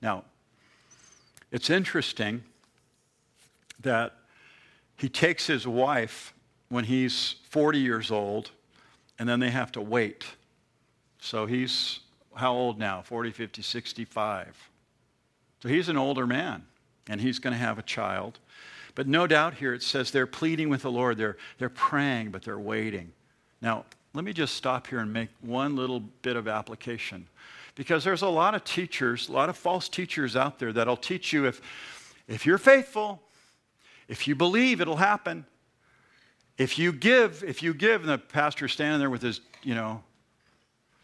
Now, 0.00 0.24
it's 1.52 1.68
interesting 1.68 2.42
that 3.80 4.14
he 4.96 5.10
takes 5.10 5.46
his 5.46 5.66
wife 5.66 6.32
when 6.70 6.84
he's 6.84 7.34
40 7.50 7.78
years 7.78 8.10
old, 8.10 8.50
and 9.18 9.28
then 9.28 9.38
they 9.38 9.50
have 9.50 9.70
to 9.72 9.82
wait. 9.82 10.24
So 11.18 11.44
he's 11.44 12.00
how 12.34 12.54
old 12.54 12.78
now? 12.78 13.02
40, 13.02 13.30
50, 13.30 13.60
65. 13.60 14.70
So 15.62 15.68
he's 15.68 15.90
an 15.90 15.98
older 15.98 16.26
man, 16.26 16.64
and 17.10 17.20
he's 17.20 17.38
going 17.38 17.52
to 17.52 17.58
have 17.58 17.78
a 17.78 17.82
child. 17.82 18.38
But 19.00 19.08
no 19.08 19.26
doubt 19.26 19.54
here 19.54 19.72
it 19.72 19.82
says 19.82 20.10
they're 20.10 20.26
pleading 20.26 20.68
with 20.68 20.82
the 20.82 20.90
Lord. 20.90 21.16
They're, 21.16 21.38
they're 21.56 21.70
praying, 21.70 22.32
but 22.32 22.42
they're 22.42 22.58
waiting. 22.58 23.14
Now, 23.62 23.86
let 24.12 24.26
me 24.26 24.34
just 24.34 24.56
stop 24.56 24.88
here 24.88 24.98
and 24.98 25.10
make 25.10 25.30
one 25.40 25.74
little 25.74 26.00
bit 26.00 26.36
of 26.36 26.46
application. 26.46 27.26
Because 27.76 28.04
there's 28.04 28.20
a 28.20 28.28
lot 28.28 28.54
of 28.54 28.62
teachers, 28.62 29.30
a 29.30 29.32
lot 29.32 29.48
of 29.48 29.56
false 29.56 29.88
teachers 29.88 30.36
out 30.36 30.58
there 30.58 30.70
that'll 30.70 30.98
teach 30.98 31.32
you 31.32 31.46
if, 31.46 31.62
if 32.28 32.44
you're 32.44 32.58
faithful, 32.58 33.22
if 34.06 34.28
you 34.28 34.34
believe, 34.34 34.82
it'll 34.82 34.96
happen. 34.96 35.46
If 36.58 36.78
you 36.78 36.92
give, 36.92 37.42
if 37.42 37.62
you 37.62 37.72
give, 37.72 38.02
and 38.02 38.10
the 38.10 38.18
pastor's 38.18 38.72
standing 38.74 39.00
there 39.00 39.08
with 39.08 39.22
his, 39.22 39.40
you 39.62 39.74
know, 39.74 40.04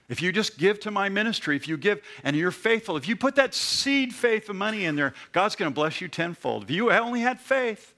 if 0.09 0.23
you 0.23 0.33
just 0.33 0.59
give 0.59 0.79
to 0.81 0.91
my 0.91 1.09
ministry, 1.09 1.57
if 1.57 1.67
you 1.67 1.77
give 1.77 2.01
and 2.23 2.37
you're 2.37 2.51
faithful, 2.51 2.97
if 2.97 3.09
you 3.09 3.17
put 3.17 3.35
that 3.37 3.55
seed 3.55 4.15
faith 4.15 4.49
of 4.49 4.57
money 4.57 4.85
in 4.85 4.97
there, 4.97 5.15
God's 5.33 5.57
going 5.57 5.71
to 5.71 5.75
bless 5.75 6.01
you 6.01 6.09
tenfold. 6.09 6.65
If 6.65 6.71
you 6.71 6.93
only 6.93 7.21
had 7.21 7.41
faith, 7.41 7.93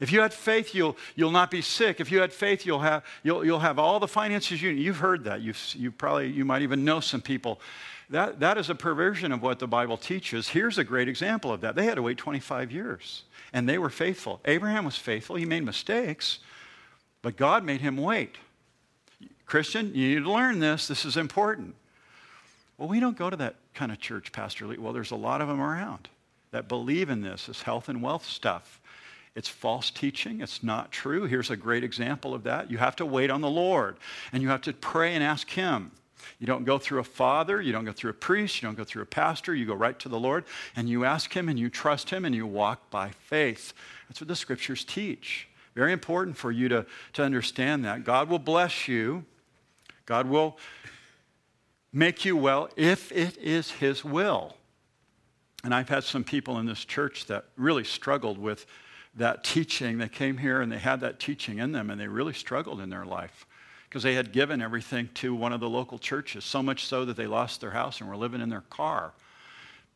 if 0.00 0.12
you 0.12 0.20
had 0.20 0.32
faith, 0.32 0.74
you'll, 0.74 0.96
you'll 1.16 1.30
not 1.30 1.50
be 1.50 1.62
sick. 1.62 2.00
If 2.00 2.12
you 2.12 2.20
had 2.20 2.32
faith, 2.32 2.64
you'll 2.64 2.80
have, 2.80 3.04
you'll, 3.22 3.44
you'll 3.44 3.58
have 3.58 3.78
all 3.78 3.98
the 3.98 4.08
finances 4.08 4.62
you 4.62 4.72
need. 4.72 4.82
You've 4.82 4.98
heard 4.98 5.24
that. 5.24 5.40
You've, 5.40 5.58
you 5.74 5.90
probably, 5.90 6.30
you 6.30 6.44
might 6.44 6.62
even 6.62 6.84
know 6.84 7.00
some 7.00 7.20
people. 7.20 7.60
That, 8.10 8.40
that 8.40 8.56
is 8.58 8.70
a 8.70 8.74
perversion 8.74 9.32
of 9.32 9.42
what 9.42 9.58
the 9.58 9.66
Bible 9.66 9.96
teaches. 9.96 10.48
Here's 10.48 10.78
a 10.78 10.84
great 10.84 11.08
example 11.08 11.52
of 11.52 11.60
that. 11.62 11.74
They 11.74 11.84
had 11.84 11.96
to 11.96 12.02
wait 12.02 12.16
25 12.16 12.70
years 12.70 13.24
and 13.52 13.68
they 13.68 13.78
were 13.78 13.90
faithful. 13.90 14.40
Abraham 14.44 14.84
was 14.84 14.96
faithful. 14.96 15.36
He 15.36 15.44
made 15.44 15.64
mistakes, 15.64 16.38
but 17.22 17.36
God 17.36 17.64
made 17.64 17.80
him 17.80 17.96
wait. 17.96 18.36
Christian, 19.48 19.94
you 19.94 20.14
need 20.14 20.24
to 20.24 20.32
learn 20.32 20.60
this. 20.60 20.86
This 20.86 21.04
is 21.04 21.16
important. 21.16 21.74
Well, 22.76 22.88
we 22.88 23.00
don't 23.00 23.18
go 23.18 23.30
to 23.30 23.36
that 23.36 23.56
kind 23.74 23.90
of 23.90 23.98
church, 23.98 24.30
Pastor 24.30 24.66
Lee. 24.66 24.78
Well, 24.78 24.92
there's 24.92 25.10
a 25.10 25.16
lot 25.16 25.40
of 25.40 25.48
them 25.48 25.60
around 25.60 26.08
that 26.52 26.68
believe 26.68 27.10
in 27.10 27.22
this, 27.22 27.46
this 27.46 27.62
health 27.62 27.88
and 27.88 28.02
wealth 28.02 28.24
stuff. 28.24 28.80
It's 29.34 29.48
false 29.48 29.90
teaching. 29.90 30.40
It's 30.40 30.62
not 30.62 30.92
true. 30.92 31.24
Here's 31.24 31.50
a 31.50 31.56
great 31.56 31.82
example 31.82 32.34
of 32.34 32.44
that. 32.44 32.70
You 32.70 32.78
have 32.78 32.96
to 32.96 33.06
wait 33.06 33.30
on 33.30 33.40
the 33.40 33.50
Lord, 33.50 33.96
and 34.32 34.42
you 34.42 34.48
have 34.48 34.62
to 34.62 34.72
pray 34.72 35.14
and 35.14 35.24
ask 35.24 35.48
Him. 35.48 35.92
You 36.38 36.46
don't 36.46 36.64
go 36.64 36.78
through 36.78 37.00
a 37.00 37.04
father, 37.04 37.60
you 37.60 37.72
don't 37.72 37.84
go 37.84 37.92
through 37.92 38.10
a 38.10 38.14
priest, 38.14 38.60
you 38.60 38.68
don't 38.68 38.76
go 38.76 38.84
through 38.84 39.02
a 39.02 39.06
pastor, 39.06 39.54
you 39.54 39.66
go 39.66 39.74
right 39.74 39.98
to 40.00 40.08
the 40.08 40.18
Lord 40.18 40.44
and 40.76 40.88
you 40.88 41.04
ask 41.04 41.32
Him 41.32 41.48
and 41.48 41.58
you 41.58 41.70
trust 41.70 42.10
Him 42.10 42.24
and 42.24 42.34
you 42.34 42.46
walk 42.46 42.90
by 42.90 43.10
faith. 43.10 43.72
That's 44.08 44.20
what 44.20 44.28
the 44.28 44.36
scriptures 44.36 44.84
teach. 44.84 45.48
Very 45.74 45.92
important 45.92 46.36
for 46.36 46.50
you 46.50 46.68
to, 46.68 46.86
to 47.14 47.22
understand 47.22 47.84
that. 47.84 48.04
God 48.04 48.28
will 48.28 48.38
bless 48.38 48.88
you, 48.88 49.24
God 50.08 50.26
will 50.26 50.56
make 51.92 52.24
you 52.24 52.34
well 52.34 52.70
if 52.76 53.12
it 53.12 53.36
is 53.36 53.72
His 53.72 54.02
will. 54.02 54.56
And 55.62 55.74
I've 55.74 55.90
had 55.90 56.02
some 56.02 56.24
people 56.24 56.58
in 56.58 56.64
this 56.64 56.82
church 56.82 57.26
that 57.26 57.44
really 57.58 57.84
struggled 57.84 58.38
with 58.38 58.64
that 59.16 59.44
teaching. 59.44 59.98
They 59.98 60.08
came 60.08 60.38
here 60.38 60.62
and 60.62 60.72
they 60.72 60.78
had 60.78 61.00
that 61.00 61.20
teaching 61.20 61.58
in 61.58 61.72
them 61.72 61.90
and 61.90 62.00
they 62.00 62.08
really 62.08 62.32
struggled 62.32 62.80
in 62.80 62.88
their 62.88 63.04
life 63.04 63.46
because 63.86 64.02
they 64.02 64.14
had 64.14 64.32
given 64.32 64.62
everything 64.62 65.10
to 65.12 65.34
one 65.34 65.52
of 65.52 65.60
the 65.60 65.68
local 65.68 65.98
churches, 65.98 66.42
so 66.42 66.62
much 66.62 66.86
so 66.86 67.04
that 67.04 67.18
they 67.18 67.26
lost 67.26 67.60
their 67.60 67.72
house 67.72 68.00
and 68.00 68.08
were 68.08 68.16
living 68.16 68.40
in 68.40 68.48
their 68.48 68.64
car. 68.70 69.12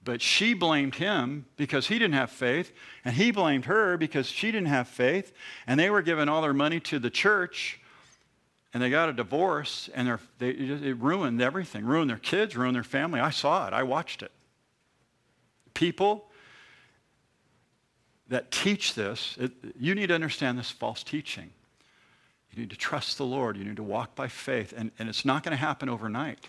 But 0.04 0.20
she 0.20 0.52
blamed 0.52 0.96
him 0.96 1.46
because 1.56 1.86
he 1.86 1.98
didn't 1.98 2.16
have 2.16 2.30
faith, 2.30 2.72
and 3.02 3.14
he 3.14 3.30
blamed 3.30 3.64
her 3.64 3.96
because 3.96 4.26
she 4.26 4.50
didn't 4.50 4.68
have 4.68 4.88
faith, 4.88 5.32
and 5.66 5.80
they 5.80 5.88
were 5.88 6.02
giving 6.02 6.28
all 6.28 6.42
their 6.42 6.52
money 6.52 6.80
to 6.80 6.98
the 6.98 7.10
church, 7.10 7.78
and 8.74 8.82
they 8.82 8.90
got 8.90 9.08
a 9.08 9.12
divorce, 9.12 9.90
and 9.94 10.18
they, 10.38 10.50
it 10.50 10.96
ruined 10.98 11.42
everything, 11.42 11.84
ruined 11.84 12.08
their 12.08 12.16
kids, 12.16 12.56
ruined 12.56 12.74
their 12.74 12.82
family. 12.82 13.20
I 13.20 13.30
saw 13.30 13.66
it, 13.66 13.72
I 13.72 13.82
watched 13.82 14.22
it. 14.22 14.32
People 15.74 16.26
that 18.28 18.50
teach 18.50 18.94
this, 18.94 19.36
it, 19.38 19.52
you 19.78 19.94
need 19.94 20.06
to 20.06 20.14
understand 20.14 20.58
this 20.58 20.70
false 20.70 21.02
teaching. 21.02 21.50
You 22.50 22.60
need 22.60 22.70
to 22.70 22.76
trust 22.76 23.18
the 23.18 23.24
Lord. 23.24 23.56
You 23.56 23.64
need 23.64 23.76
to 23.76 23.82
walk 23.82 24.14
by 24.14 24.28
faith. 24.28 24.74
And, 24.76 24.90
and 24.98 25.08
it's 25.08 25.24
not 25.24 25.42
going 25.42 25.52
to 25.52 25.56
happen 25.56 25.88
overnight. 25.88 26.48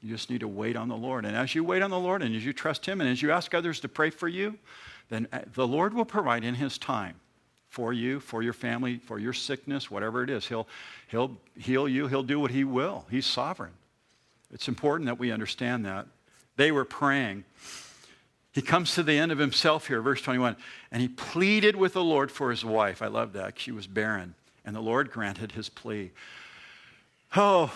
You 0.00 0.10
just 0.10 0.30
need 0.30 0.40
to 0.40 0.48
wait 0.48 0.76
on 0.76 0.88
the 0.88 0.96
Lord. 0.96 1.24
And 1.24 1.36
as 1.36 1.54
you 1.54 1.62
wait 1.62 1.82
on 1.82 1.90
the 1.90 1.98
Lord 1.98 2.22
and 2.22 2.34
as 2.34 2.44
you 2.44 2.52
trust 2.52 2.86
Him 2.86 3.00
and 3.00 3.08
as 3.08 3.22
you 3.22 3.30
ask 3.30 3.54
others 3.54 3.78
to 3.80 3.88
pray 3.88 4.10
for 4.10 4.26
you, 4.26 4.58
then 5.10 5.28
uh, 5.32 5.40
the 5.54 5.66
Lord 5.66 5.94
will 5.94 6.04
provide 6.04 6.42
in 6.42 6.56
His 6.56 6.76
time 6.76 7.16
for 7.72 7.92
you, 7.92 8.20
for 8.20 8.42
your 8.42 8.52
family, 8.52 8.98
for 8.98 9.18
your 9.18 9.32
sickness, 9.32 9.90
whatever 9.90 10.22
it 10.22 10.28
is. 10.28 10.46
He'll, 10.46 10.68
he'll 11.08 11.38
heal 11.58 11.88
you. 11.88 12.06
He'll 12.06 12.22
do 12.22 12.38
what 12.38 12.50
He 12.50 12.64
will. 12.64 13.06
He's 13.10 13.24
sovereign. 13.24 13.72
It's 14.52 14.68
important 14.68 15.06
that 15.06 15.18
we 15.18 15.32
understand 15.32 15.86
that. 15.86 16.06
They 16.56 16.70
were 16.70 16.84
praying. 16.84 17.44
He 18.52 18.60
comes 18.60 18.94
to 18.96 19.02
the 19.02 19.14
end 19.14 19.32
of 19.32 19.38
himself 19.38 19.86
here, 19.86 20.02
verse 20.02 20.20
21, 20.20 20.56
and 20.90 21.00
he 21.00 21.08
pleaded 21.08 21.74
with 21.74 21.94
the 21.94 22.04
Lord 22.04 22.30
for 22.30 22.50
his 22.50 22.62
wife. 22.62 23.00
I 23.00 23.06
love 23.06 23.32
that. 23.32 23.58
She 23.58 23.72
was 23.72 23.86
barren 23.86 24.34
and 24.64 24.76
the 24.76 24.80
Lord 24.80 25.10
granted 25.10 25.52
his 25.52 25.70
plea. 25.70 26.10
Oh, 27.34 27.72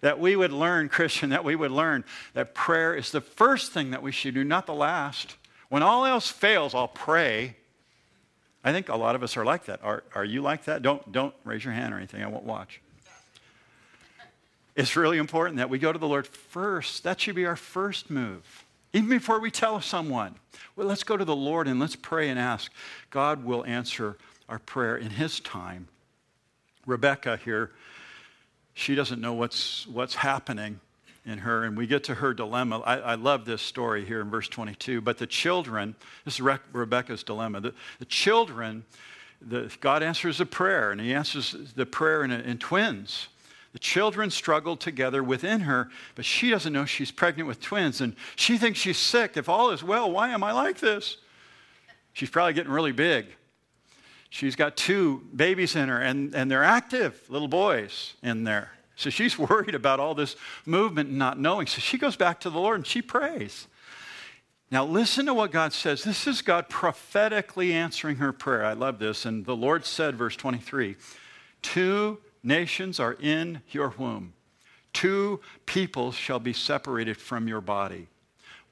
that 0.00 0.18
we 0.18 0.34
would 0.34 0.52
learn, 0.52 0.88
Christian, 0.88 1.30
that 1.30 1.44
we 1.44 1.54
would 1.54 1.70
learn 1.70 2.04
that 2.34 2.54
prayer 2.54 2.94
is 2.94 3.12
the 3.12 3.20
first 3.20 3.70
thing 3.70 3.92
that 3.92 4.02
we 4.02 4.10
should 4.10 4.34
do, 4.34 4.42
not 4.42 4.66
the 4.66 4.74
last. 4.74 5.36
When 5.68 5.82
all 5.82 6.04
else 6.04 6.28
fails, 6.28 6.74
I'll 6.74 6.88
pray. 6.88 7.56
I 8.64 8.72
think 8.72 8.88
a 8.88 8.96
lot 8.96 9.14
of 9.14 9.22
us 9.22 9.36
are 9.36 9.44
like 9.44 9.64
that. 9.66 9.80
Are, 9.82 10.04
are 10.14 10.24
you 10.24 10.40
like 10.40 10.64
that? 10.64 10.82
Don't, 10.82 11.10
don't 11.10 11.34
raise 11.44 11.64
your 11.64 11.74
hand 11.74 11.92
or 11.92 11.96
anything. 11.96 12.22
I 12.22 12.28
won't 12.28 12.44
watch. 12.44 12.80
It's 14.74 14.96
really 14.96 15.18
important 15.18 15.56
that 15.58 15.68
we 15.68 15.78
go 15.78 15.92
to 15.92 15.98
the 15.98 16.08
Lord 16.08 16.26
first. 16.26 17.04
That 17.04 17.20
should 17.20 17.34
be 17.34 17.44
our 17.44 17.56
first 17.56 18.08
move. 18.08 18.64
Even 18.92 19.08
before 19.08 19.40
we 19.40 19.50
tell 19.50 19.80
someone, 19.80 20.36
well, 20.76 20.86
let's 20.86 21.04
go 21.04 21.16
to 21.16 21.24
the 21.24 21.36
Lord 21.36 21.66
and 21.66 21.80
let's 21.80 21.96
pray 21.96 22.28
and 22.28 22.38
ask. 22.38 22.72
God 23.10 23.44
will 23.44 23.64
answer 23.64 24.16
our 24.48 24.58
prayer 24.58 24.96
in 24.96 25.10
His 25.10 25.40
time. 25.40 25.88
Rebecca 26.86 27.38
here, 27.44 27.72
she 28.74 28.94
doesn't 28.94 29.20
know 29.20 29.34
what's, 29.34 29.86
what's 29.86 30.14
happening. 30.14 30.80
In 31.24 31.38
her, 31.38 31.64
and 31.64 31.76
we 31.76 31.86
get 31.86 32.04
to 32.04 32.14
her 32.14 32.34
dilemma. 32.34 32.80
I, 32.80 32.98
I 32.98 33.14
love 33.14 33.44
this 33.44 33.62
story 33.62 34.04
here 34.04 34.20
in 34.20 34.30
verse 34.30 34.48
22. 34.48 35.00
But 35.00 35.18
the 35.18 35.26
children, 35.26 35.94
this 36.24 36.34
is 36.34 36.40
Re- 36.40 36.58
Rebecca's 36.72 37.22
dilemma. 37.22 37.60
The, 37.60 37.74
the 38.00 38.04
children, 38.04 38.84
the, 39.40 39.72
God 39.80 40.02
answers 40.02 40.40
a 40.40 40.46
prayer, 40.46 40.90
and 40.90 41.00
He 41.00 41.14
answers 41.14 41.54
the 41.76 41.86
prayer 41.86 42.24
in, 42.24 42.32
in 42.32 42.58
twins. 42.58 43.28
The 43.72 43.78
children 43.78 44.30
struggle 44.30 44.76
together 44.76 45.22
within 45.22 45.60
her, 45.60 45.88
but 46.14 46.24
she 46.24 46.50
doesn't 46.50 46.72
know 46.72 46.84
she's 46.84 47.10
pregnant 47.10 47.46
with 47.46 47.60
twins, 47.60 48.00
and 48.00 48.14
she 48.36 48.58
thinks 48.58 48.78
she's 48.78 48.98
sick. 48.98 49.36
If 49.36 49.48
all 49.48 49.70
is 49.70 49.82
well, 49.82 50.10
why 50.10 50.30
am 50.30 50.42
I 50.42 50.52
like 50.52 50.78
this? 50.78 51.16
She's 52.12 52.28
probably 52.28 52.52
getting 52.52 52.72
really 52.72 52.92
big. 52.92 53.26
She's 54.28 54.56
got 54.56 54.76
two 54.76 55.22
babies 55.34 55.76
in 55.76 55.88
her, 55.88 55.98
and, 55.98 56.34
and 56.34 56.50
they're 56.50 56.64
active 56.64 57.22
little 57.28 57.48
boys 57.48 58.14
in 58.22 58.44
there. 58.44 58.72
So 59.02 59.10
she's 59.10 59.38
worried 59.38 59.74
about 59.74 60.00
all 60.00 60.14
this 60.14 60.36
movement 60.64 61.10
and 61.10 61.18
not 61.18 61.38
knowing. 61.38 61.66
So 61.66 61.80
she 61.80 61.98
goes 61.98 62.16
back 62.16 62.40
to 62.40 62.50
the 62.50 62.58
Lord 62.58 62.76
and 62.76 62.86
she 62.86 63.02
prays. 63.02 63.66
Now, 64.70 64.86
listen 64.86 65.26
to 65.26 65.34
what 65.34 65.50
God 65.50 65.74
says. 65.74 66.02
This 66.02 66.26
is 66.26 66.40
God 66.40 66.70
prophetically 66.70 67.74
answering 67.74 68.16
her 68.16 68.32
prayer. 68.32 68.64
I 68.64 68.72
love 68.72 68.98
this. 68.98 69.26
And 69.26 69.44
the 69.44 69.54
Lord 69.54 69.84
said, 69.84 70.16
verse 70.16 70.34
23 70.34 70.96
Two 71.60 72.18
nations 72.42 72.98
are 72.98 73.12
in 73.20 73.60
your 73.70 73.92
womb, 73.98 74.32
two 74.94 75.40
peoples 75.66 76.14
shall 76.14 76.40
be 76.40 76.54
separated 76.54 77.18
from 77.18 77.48
your 77.48 77.60
body. 77.60 78.08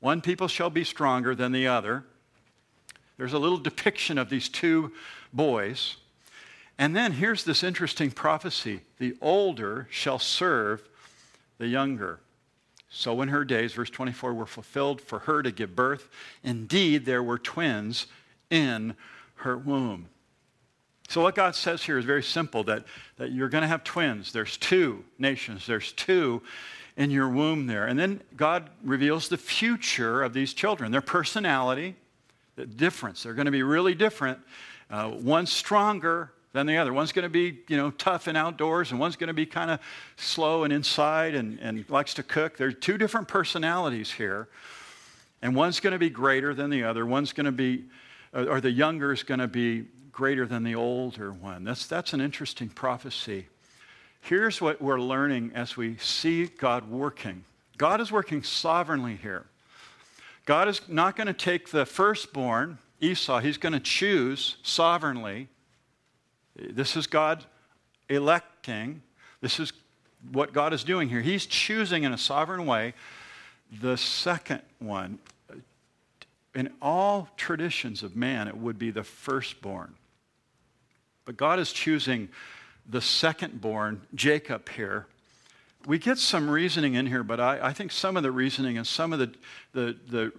One 0.01 0.23
people 0.23 0.49
shall 0.49 0.71
be 0.71 0.85
stronger 0.85 1.35
than 1.35 1.53
the 1.53 1.67
other. 1.67 2.05
There's 3.19 3.35
a 3.35 3.39
little 3.39 3.59
depiction 3.59 4.17
of 4.17 4.31
these 4.31 4.49
two 4.49 4.93
boys. 5.35 5.99
And 6.81 6.97
then 6.97 7.13
here's 7.13 7.45
this 7.45 7.63
interesting 7.63 8.11
prophecy 8.11 8.81
the 8.99 9.15
older 9.21 9.87
shall 9.91 10.19
serve 10.19 10.89
the 11.59 11.69
younger. 11.69 12.21
So 12.89 13.21
in 13.21 13.29
her 13.29 13.45
days, 13.45 13.75
verse 13.75 13.91
24, 13.91 14.33
were 14.33 14.47
fulfilled 14.47 15.03
for 15.03 15.21
her 15.21 15.43
to 15.43 15.53
give 15.53 15.77
birth. 15.77 16.09
Indeed, 16.43 17.05
there 17.05 17.23
were 17.23 17.39
twins 17.39 18.07
in 18.49 18.97
her 19.37 19.59
womb. 19.59 20.09
So 21.09 21.21
what 21.21 21.35
God 21.35 21.55
says 21.55 21.83
here 21.83 21.99
is 21.99 22.07
very 22.07 22.23
simple 22.23 22.65
that, 22.65 22.87
that 23.19 23.31
you're 23.31 23.51
going 23.51 23.63
to 23.63 23.69
have 23.69 23.85
twins. 23.85 24.33
There's 24.33 24.57
two 24.57 25.05
nations, 25.19 25.67
there's 25.67 25.93
two 25.93 26.43
in 26.97 27.11
your 27.11 27.29
womb 27.29 27.67
there. 27.67 27.87
And 27.87 27.99
then 27.99 28.23
God 28.37 28.71
reveals 28.83 29.29
the 29.29 29.37
future 29.37 30.23
of 30.23 30.33
these 30.33 30.55
children, 30.55 30.93
their 30.93 31.03
personality, 31.03 31.95
the 32.57 32.65
difference. 32.65 33.23
They're 33.23 33.35
going 33.35 33.45
to 33.45 33.53
be 33.53 33.63
really 33.63 33.95
different. 33.95 34.39
Uh, 34.89 35.11
one 35.11 35.45
stronger, 35.47 36.33
than 36.53 36.67
the 36.67 36.77
other. 36.77 36.93
One's 36.93 37.13
going 37.13 37.25
to 37.25 37.29
be, 37.29 37.59
you 37.69 37.77
know, 37.77 37.91
tough 37.93 38.27
and 38.27 38.37
outdoors, 38.37 38.91
and 38.91 38.99
one's 38.99 39.17
going 39.17 39.29
to 39.29 39.35
be 39.35 39.47
kind 39.47 39.71
of 39.71 39.81
slow 40.17 40.65
and 40.65 40.73
inside 40.73 41.35
and, 41.35 41.59
and 41.61 41.89
likes 41.89 42.15
to 42.15 42.23
cook. 42.23 42.57
There 42.57 42.69
are 42.69 42.73
two 42.73 42.99
different 42.99 43.29
personalities 43.29 44.13
here. 44.13 44.49
And 45.43 45.55
one's 45.55 45.81
going 45.81 45.93
to 45.93 45.99
be 45.99 46.11
greater 46.11 46.53
than 46.53 46.71
the 46.71 46.85
other. 46.85 47.07
One's 47.07 47.33
going 47.33 47.47
to 47.47 47.53
be, 47.53 47.85
or 48.35 48.61
the 48.61 48.71
younger 48.71 49.13
is 49.13 49.23
going 49.23 49.41
to 49.41 49.49
be 49.49 49.87
greater 50.13 50.47
than 50.47 50.65
the 50.65 50.75
older 50.75 51.33
one. 51.33 51.65
That's, 51.65 51.87
that's 51.87 52.13
an 52.13 52.21
interesting 52.21 52.69
prophecy. 52.69 53.47
Here's 54.21 54.61
what 54.61 54.83
we're 54.83 55.01
learning 55.01 55.53
as 55.55 55.77
we 55.77 55.97
see 55.97 56.47
God 56.47 56.91
working 56.91 57.45
God 57.79 58.03
is 58.03 58.13
working 58.13 58.43
sovereignly 58.43 59.17
here. 59.17 59.47
God 60.45 60.69
is 60.69 60.83
not 60.89 61.17
going 61.17 61.29
to 61.29 61.33
take 61.33 61.71
the 61.71 61.87
firstborn, 61.87 62.77
Esau, 63.01 63.39
he's 63.39 63.57
going 63.57 63.73
to 63.73 63.81
choose 63.81 64.57
sovereignly 64.63 65.49
this 66.69 66.97
is 66.97 67.07
God 67.07 67.45
electing. 68.09 69.03
This 69.41 69.59
is 69.61 69.73
what 70.33 70.53
God 70.53 70.73
is 70.73 70.85
doing 70.85 71.09
here. 71.09 71.21
He's 71.21 71.47
choosing 71.47 72.05
in 72.05 72.13
a 72.13 72.19
sovereign 72.19 72.67
way 72.67 72.95
the 73.81 73.97
second 73.97 74.63
one. 74.79 75.19
In 76.55 76.71
all 76.83 77.29
traditions 77.37 78.03
of 78.03 78.17
man, 78.17 78.49
it 78.49 78.57
would 78.57 78.79
be 78.79 78.91
the 78.91 79.05
firstborn. 79.05 79.95
But 81.25 81.37
God 81.37 81.61
is 81.61 81.73
choosing 81.73 82.29
the 82.89 82.99
secondborn, 82.99 84.01
Jacob, 84.15 84.69
here. 84.69 85.07
We 85.87 85.99
get 85.99 86.19
some 86.19 86.51
reasoning 86.51 86.95
in 86.95 87.07
here, 87.07 87.23
but 87.23 87.41
I, 87.41 87.69
I 87.69 87.73
think 87.73 87.93
some 87.93 88.17
of 88.17 88.23
the 88.23 88.33
reasoning 88.33 88.77
and 88.77 88.87
some 88.87 89.13
of 89.13 89.21
the, 89.21 89.33
the, 89.73 89.97
the, 90.09 90.33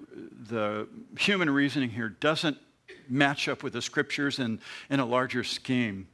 the 0.49 0.87
human 1.17 1.49
reasoning 1.49 1.89
here 1.89 2.09
doesn't 2.09 2.57
match 3.09 3.47
up 3.47 3.63
with 3.63 3.73
the 3.73 3.81
scriptures 3.81 4.39
and 4.39 4.59
in 4.89 4.99
a 4.99 5.05
larger 5.05 5.43
scheme. 5.43 6.07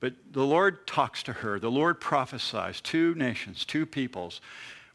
But 0.00 0.14
the 0.30 0.44
Lord 0.44 0.86
talks 0.86 1.22
to 1.24 1.32
her. 1.32 1.58
The 1.58 1.70
Lord 1.70 2.00
prophesies 2.00 2.80
two 2.80 3.14
nations, 3.14 3.64
two 3.64 3.84
peoples. 3.84 4.40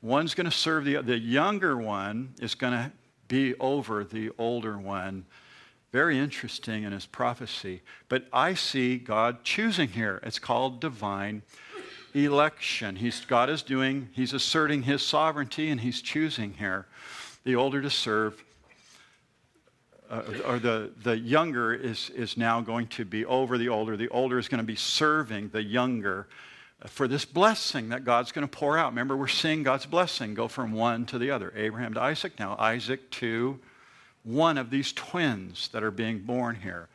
One's 0.01 0.33
going 0.33 0.45
to 0.45 0.51
serve 0.51 0.85
the 0.85 1.01
the 1.01 1.17
younger 1.17 1.77
one 1.77 2.33
is 2.39 2.55
going 2.55 2.73
to 2.73 2.91
be 3.27 3.55
over 3.55 4.03
the 4.03 4.31
older 4.37 4.77
one. 4.77 5.25
Very 5.91 6.17
interesting 6.17 6.83
in 6.83 6.91
his 6.91 7.05
prophecy. 7.05 7.81
But 8.09 8.25
I 8.33 8.53
see 8.55 8.97
God 8.97 9.43
choosing 9.43 9.89
here. 9.89 10.19
It's 10.23 10.39
called 10.39 10.81
divine 10.81 11.43
election. 12.13 12.95
He's, 12.95 13.25
God 13.25 13.49
is 13.49 13.61
doing, 13.61 14.09
he's 14.11 14.33
asserting 14.33 14.83
his 14.83 15.03
sovereignty 15.03 15.69
and 15.69 15.81
he's 15.81 16.01
choosing 16.01 16.53
here 16.53 16.87
the 17.43 17.55
older 17.55 17.81
to 17.81 17.89
serve 17.89 18.43
uh, 20.09 20.21
or 20.45 20.59
the, 20.59 20.91
the 21.03 21.17
younger 21.17 21.73
is, 21.73 22.09
is 22.11 22.37
now 22.37 22.61
going 22.61 22.87
to 22.87 23.05
be 23.05 23.25
over 23.25 23.57
the 23.57 23.69
older. 23.69 23.97
The 23.97 24.09
older 24.09 24.37
is 24.37 24.47
going 24.47 24.59
to 24.59 24.65
be 24.65 24.75
serving 24.75 25.49
the 25.49 25.63
younger 25.63 26.27
for 26.85 27.07
this 27.07 27.25
blessing 27.25 27.89
that 27.89 28.03
God's 28.03 28.31
going 28.31 28.47
to 28.47 28.51
pour 28.51 28.77
out. 28.77 28.91
Remember, 28.91 29.15
we're 29.15 29.27
seeing 29.27 29.63
God's 29.63 29.85
blessing 29.85 30.33
go 30.33 30.47
from 30.47 30.73
one 30.73 31.05
to 31.07 31.17
the 31.17 31.31
other 31.31 31.53
Abraham 31.55 31.93
to 31.93 32.01
Isaac, 32.01 32.37
now 32.39 32.55
Isaac 32.59 33.09
to 33.11 33.59
one 34.23 34.57
of 34.57 34.69
these 34.69 34.91
twins 34.93 35.69
that 35.69 35.83
are 35.83 35.91
being 35.91 36.19
born 36.19 36.55
here. 36.55 36.89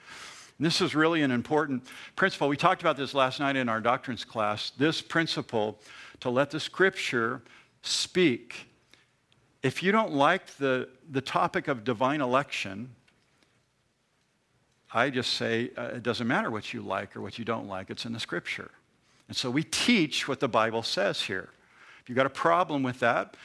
And 0.59 0.67
this 0.67 0.81
is 0.81 0.95
really 0.95 1.23
an 1.23 1.31
important 1.31 1.85
principle. 2.17 2.49
We 2.49 2.57
talked 2.57 2.83
about 2.83 2.97
this 2.97 3.15
last 3.15 3.41
night 3.41 3.57
in 3.57 3.69
our 3.69 3.81
doctrines 3.81 4.25
class. 4.25 4.71
This 4.77 5.01
principle 5.01 5.79
to 6.21 6.31
let 6.31 6.51
the 6.51 6.61
scripture 6.61 7.43
speak. 7.83 8.68
If 9.63 9.83
you 9.83 9.91
don't 9.93 10.13
like 10.13 10.47
the, 10.57 10.89
the 11.11 11.21
topic 11.21 11.69
of 11.69 11.85
divine 11.85 12.21
election, 12.21 12.95
I 14.93 15.11
just 15.11 15.35
say 15.35 15.71
uh, 15.77 15.97
it 15.97 16.03
doesn't 16.03 16.27
matter 16.27 16.51
what 16.51 16.73
you 16.73 16.81
like 16.81 17.17
or 17.17 17.21
what 17.21 17.39
you 17.39 17.45
don't 17.45 17.69
like, 17.69 17.91
it's 17.91 18.05
in 18.05 18.13
the 18.13 18.21
scripture. 18.21 18.71
And 19.27 19.37
so 19.37 19.51
we 19.51 19.63
teach 19.63 20.29
what 20.29 20.41
the 20.41 20.49
Bible 20.49 20.83
says 20.83 21.23
here. 21.23 21.51
If 22.01 22.09
you've 22.09 22.17
got 22.17 22.27
a 22.27 22.31
problem 22.31 22.83
with 22.83 23.01
that 23.01 23.37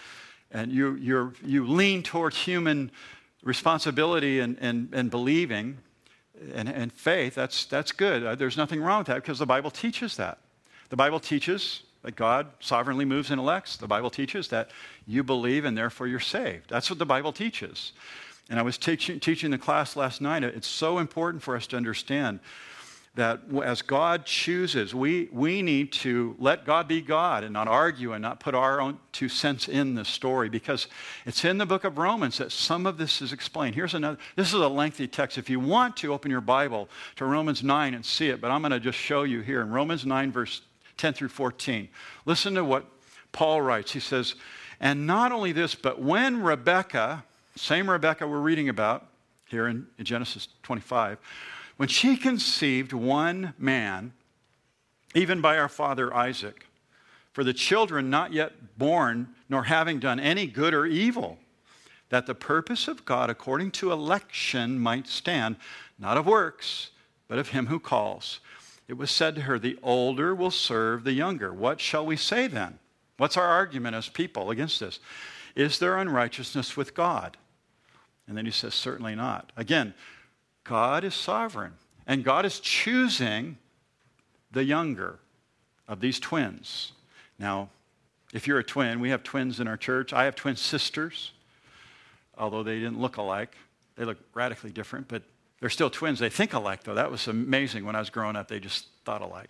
and 0.51 0.72
you, 0.72 0.95
you 0.95 1.34
you 1.43 1.68
lean 1.68 2.03
toward 2.03 2.34
human 2.34 2.91
responsibility 3.43 4.39
and, 4.39 4.57
and, 4.61 4.89
and 4.93 5.11
believing 5.11 5.78
and, 6.53 6.70
and 6.70 6.93
faith, 6.93 7.36
that's, 7.36 7.66
that's 7.66 7.91
good. 7.91 8.26
Uh, 8.26 8.36
there's 8.36 8.55
nothing 8.55 8.82
wrong 8.82 8.99
with 8.99 9.07
that 9.07 9.16
because 9.16 9.39
the 9.39 9.45
Bible 9.45 9.72
teaches 9.72 10.16
that. 10.18 10.38
The 10.89 10.95
Bible 10.95 11.20
teaches 11.20 11.84
that 12.03 12.15
God 12.15 12.47
sovereignly 12.59 13.05
moves 13.05 13.31
and 13.31 13.39
elects. 13.39 13.77
The 13.77 13.87
Bible 13.87 14.09
teaches 14.09 14.49
that 14.49 14.69
you 15.07 15.23
believe 15.23 15.65
and 15.65 15.77
therefore 15.77 16.07
you're 16.07 16.19
saved. 16.19 16.69
That's 16.69 16.89
what 16.89 16.99
the 16.99 17.05
Bible 17.05 17.33
teaches. 17.33 17.93
And 18.49 18.59
I 18.59 18.61
was 18.61 18.77
teaching, 18.77 19.19
teaching 19.19 19.51
the 19.51 19.57
class 19.57 19.95
last 19.95 20.21
night. 20.21 20.43
It's 20.43 20.67
so 20.67 20.99
important 20.99 21.41
for 21.41 21.55
us 21.55 21.65
to 21.67 21.77
understand 21.77 22.39
that 23.15 23.41
as 23.63 23.83
God 23.83 24.25
chooses, 24.25 24.95
we, 24.95 25.29
we 25.31 25.61
need 25.61 25.91
to 25.91 26.35
let 26.39 26.65
God 26.65 26.87
be 26.87 26.99
God 26.99 27.43
and 27.43 27.53
not 27.53 27.67
argue 27.67 28.13
and 28.13 28.23
not 28.23 28.39
put 28.39 28.55
our 28.55 28.81
own 28.81 28.97
two 29.11 29.29
cents 29.29 29.67
in 29.67 29.93
the 29.93 30.03
story 30.03 30.49
because 30.49 30.87
it's 31.25 31.45
in 31.45 31.59
the 31.59 31.65
book 31.65 31.83
of 31.83 31.99
Romans 31.99 32.39
that 32.39 32.51
some 32.51 32.87
of 32.87 32.97
this 32.97 33.21
is 33.21 33.31
explained. 33.31 33.75
Here's 33.75 33.93
another, 33.93 34.17
this 34.35 34.47
is 34.47 34.55
a 34.55 34.67
lengthy 34.67 35.07
text. 35.07 35.37
If 35.37 35.47
you 35.47 35.59
want 35.59 35.95
to, 35.97 36.11
open 36.11 36.31
your 36.31 36.41
Bible 36.41 36.89
to 37.17 37.25
Romans 37.25 37.63
9 37.63 37.93
and 37.93 38.03
see 38.03 38.29
it, 38.29 38.41
but 38.41 38.49
I'm 38.49 38.61
going 38.61 38.71
to 38.71 38.79
just 38.79 38.97
show 38.97 39.23
you 39.23 39.41
here 39.41 39.61
in 39.61 39.69
Romans 39.69 40.07
9, 40.07 40.31
verse 40.31 40.61
10 40.97 41.13
through 41.13 41.29
14. 41.29 41.89
Listen 42.25 42.55
to 42.55 42.63
what 42.63 42.85
Paul 43.31 43.61
writes. 43.61 43.91
He 43.91 43.99
says, 43.99 44.35
And 44.79 45.07
not 45.07 45.31
only 45.31 45.51
this, 45.51 45.75
but 45.75 46.01
when 46.01 46.41
Rebecca, 46.43 47.23
same 47.55 47.89
Rebecca 47.89 48.27
we're 48.27 48.39
reading 48.39 48.69
about 48.69 49.07
here 49.47 49.67
in, 49.67 49.87
in 49.97 50.05
Genesis 50.05 50.47
25, 50.63 51.17
when 51.77 51.89
she 51.89 52.15
conceived 52.15 52.93
one 52.93 53.53
man, 53.57 54.13
even 55.15 55.41
by 55.41 55.57
our 55.57 55.69
father 55.69 56.13
Isaac, 56.13 56.67
for 57.31 57.43
the 57.43 57.53
children 57.53 58.09
not 58.09 58.31
yet 58.31 58.77
born, 58.77 59.29
nor 59.49 59.63
having 59.63 59.99
done 59.99 60.19
any 60.19 60.45
good 60.45 60.73
or 60.73 60.85
evil, 60.85 61.39
that 62.09 62.27
the 62.27 62.35
purpose 62.35 62.87
of 62.87 63.05
God 63.05 63.31
according 63.31 63.71
to 63.71 63.91
election 63.91 64.79
might 64.79 65.07
stand, 65.07 65.55
not 65.97 66.15
of 66.15 66.27
works, 66.27 66.91
but 67.27 67.39
of 67.39 67.49
him 67.49 67.67
who 67.67 67.79
calls. 67.79 68.39
It 68.88 68.93
was 68.93 69.11
said 69.11 69.36
to 69.36 69.41
her, 69.41 69.57
The 69.57 69.79
older 69.81 70.36
will 70.36 70.51
serve 70.51 71.03
the 71.03 71.13
younger. 71.13 71.53
What 71.53 71.79
shall 71.79 72.05
we 72.05 72.17
say 72.17 72.47
then? 72.47 72.79
What's 73.17 73.38
our 73.38 73.47
argument 73.47 73.95
as 73.95 74.09
people 74.09 74.51
against 74.51 74.79
this? 74.79 74.99
Is 75.55 75.79
there 75.79 75.97
unrighteousness 75.97 76.75
with 76.75 76.93
God? 76.93 77.38
And 78.27 78.38
then 78.38 78.45
he 78.45 78.51
says, 78.51 78.73
Certainly 78.73 79.15
not. 79.15 79.51
Again, 79.55 79.93
God 80.63 81.03
is 81.03 81.13
sovereign, 81.13 81.73
and 82.07 82.23
God 82.23 82.45
is 82.45 82.59
choosing 82.59 83.57
the 84.51 84.63
younger 84.63 85.19
of 85.88 85.99
these 85.99 86.19
twins. 86.19 86.93
Now, 87.39 87.69
If 88.34 88.47
you're 88.47 88.59
a 88.59 88.63
twin, 88.63 88.99
we 88.99 89.11
have 89.11 89.23
twins 89.23 89.59
in 89.59 89.67
our 89.67 89.77
church. 89.77 90.11
I 90.11 90.25
have 90.25 90.36
twin 90.36 90.55
sisters, 90.55 91.34
although 92.36 92.63
they 92.63 92.79
didn't 92.79 92.99
look 92.99 93.17
alike. 93.17 93.55
They 93.95 94.05
look 94.05 94.17
radically 94.34 94.71
different, 94.71 95.07
but 95.07 95.21
they're 95.64 95.70
still 95.70 95.89
twins. 95.89 96.20
They 96.20 96.30
think 96.30 96.53
alike, 96.53 96.84
though. 96.84 96.95
That 96.95 97.09
was 97.09 97.30
amazing. 97.30 97.86
When 97.86 97.95
I 97.95 97.99
was 97.99 98.09
growing 98.09 98.36
up, 98.36 98.49
they 98.49 98.59
just 98.59 98.88
thought 99.05 99.22
alike. 99.22 99.49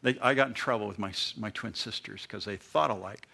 They, 0.00 0.16
I 0.22 0.34
got 0.34 0.46
in 0.46 0.54
trouble 0.54 0.86
with 0.86 1.00
my, 1.00 1.12
my 1.36 1.50
twin 1.50 1.74
sisters 1.74 2.22
because 2.22 2.44
they 2.44 2.56
thought 2.56 2.90
alike. 2.90 3.26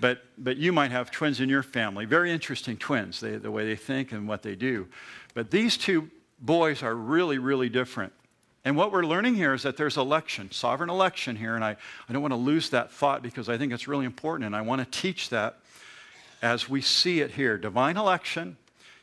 But, 0.00 0.24
but 0.36 0.56
you 0.56 0.72
might 0.72 0.90
have 0.90 1.12
twins 1.12 1.38
in 1.38 1.48
your 1.48 1.62
family. 1.62 2.04
Very 2.04 2.32
interesting 2.32 2.76
twins, 2.76 3.20
they, 3.20 3.36
the 3.36 3.52
way 3.52 3.64
they 3.64 3.76
think 3.76 4.10
and 4.10 4.26
what 4.26 4.42
they 4.42 4.56
do. 4.56 4.88
But 5.32 5.52
these 5.52 5.76
two 5.76 6.10
boys 6.40 6.82
are 6.82 6.96
really, 6.96 7.38
really 7.38 7.68
different. 7.68 8.12
And 8.64 8.76
what 8.76 8.90
we're 8.90 9.06
learning 9.06 9.36
here 9.36 9.54
is 9.54 9.62
that 9.62 9.76
there's 9.76 9.96
election, 9.96 10.50
sovereign 10.50 10.90
election 10.90 11.36
here. 11.36 11.54
And 11.54 11.64
I, 11.64 11.76
I 12.08 12.12
don't 12.12 12.22
want 12.22 12.32
to 12.32 12.38
lose 12.38 12.70
that 12.70 12.90
thought 12.90 13.22
because 13.22 13.48
I 13.48 13.56
think 13.56 13.72
it's 13.72 13.86
really 13.86 14.04
important. 14.04 14.46
And 14.46 14.56
I 14.56 14.62
want 14.62 14.80
to 14.82 15.00
teach 15.00 15.28
that 15.28 15.60
as 16.42 16.68
we 16.68 16.80
see 16.80 17.20
it 17.20 17.30
here. 17.30 17.56
Divine 17.56 17.96
election, 17.96 18.56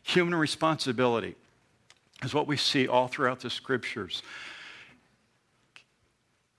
human 0.04 0.36
responsibility 0.36 1.38
is 2.24 2.34
what 2.34 2.48
we 2.48 2.58
see 2.58 2.88
all 2.88 3.08
throughout 3.08 3.40
the 3.42 3.50
scriptures. 3.50 4.24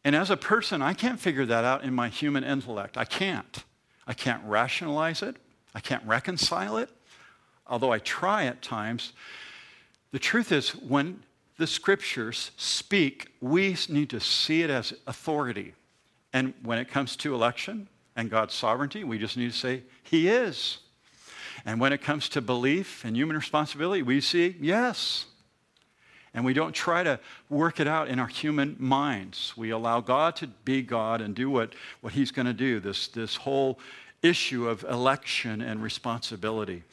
And 0.04 0.14
as 0.14 0.30
a 0.30 0.36
person, 0.36 0.80
I 0.80 0.94
can't 0.94 1.20
figure 1.20 1.46
that 1.46 1.64
out 1.64 1.84
in 1.84 1.94
my 1.94 2.08
human 2.08 2.44
intellect. 2.44 2.96
I 2.96 3.04
can't. 3.04 3.64
I 4.06 4.14
can't 4.14 4.42
rationalize 4.46 5.22
it. 5.22 5.36
I 5.74 5.80
can't 5.80 6.02
reconcile 6.06 6.78
it, 6.78 6.88
although 7.66 7.92
I 7.92 7.98
try 7.98 8.46
at 8.46 8.62
times. 8.62 9.12
The 10.12 10.18
truth 10.18 10.50
is, 10.50 10.70
when 10.70 11.22
the 11.58 11.66
scriptures 11.66 12.52
speak, 12.56 13.28
we 13.40 13.76
need 13.88 14.10
to 14.10 14.20
see 14.20 14.62
it 14.62 14.70
as 14.70 14.94
authority. 15.06 15.74
And 16.32 16.54
when 16.62 16.78
it 16.78 16.88
comes 16.88 17.16
to 17.16 17.34
election 17.34 17.88
and 18.16 18.30
God's 18.30 18.54
sovereignty, 18.54 19.04
we 19.04 19.18
just 19.18 19.36
need 19.36 19.52
to 19.52 19.56
say, 19.56 19.82
He 20.02 20.28
is. 20.28 20.78
And 21.66 21.80
when 21.80 21.92
it 21.92 22.00
comes 22.00 22.28
to 22.30 22.40
belief 22.40 23.04
and 23.04 23.16
human 23.16 23.36
responsibility, 23.36 24.02
we 24.02 24.20
see, 24.20 24.56
yes. 24.60 25.26
And 26.38 26.44
we 26.44 26.52
don't 26.52 26.72
try 26.72 27.02
to 27.02 27.18
work 27.50 27.80
it 27.80 27.88
out 27.88 28.06
in 28.06 28.20
our 28.20 28.28
human 28.28 28.76
minds. 28.78 29.54
We 29.56 29.70
allow 29.70 30.00
God 30.00 30.36
to 30.36 30.46
be 30.46 30.82
God 30.82 31.20
and 31.20 31.34
do 31.34 31.50
what, 31.50 31.72
what 32.00 32.12
He's 32.12 32.30
going 32.30 32.46
to 32.46 32.52
do, 32.52 32.78
this, 32.78 33.08
this 33.08 33.34
whole 33.34 33.80
issue 34.22 34.68
of 34.68 34.84
election 34.84 35.60
and 35.60 35.82
responsibility. 35.82 36.84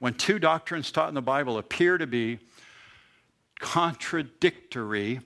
When 0.00 0.12
two 0.12 0.38
doctrines 0.38 0.92
taught 0.92 1.08
in 1.08 1.14
the 1.14 1.22
Bible 1.22 1.56
appear 1.56 1.96
to 1.96 2.06
be 2.06 2.40
contradictory, 3.58 5.20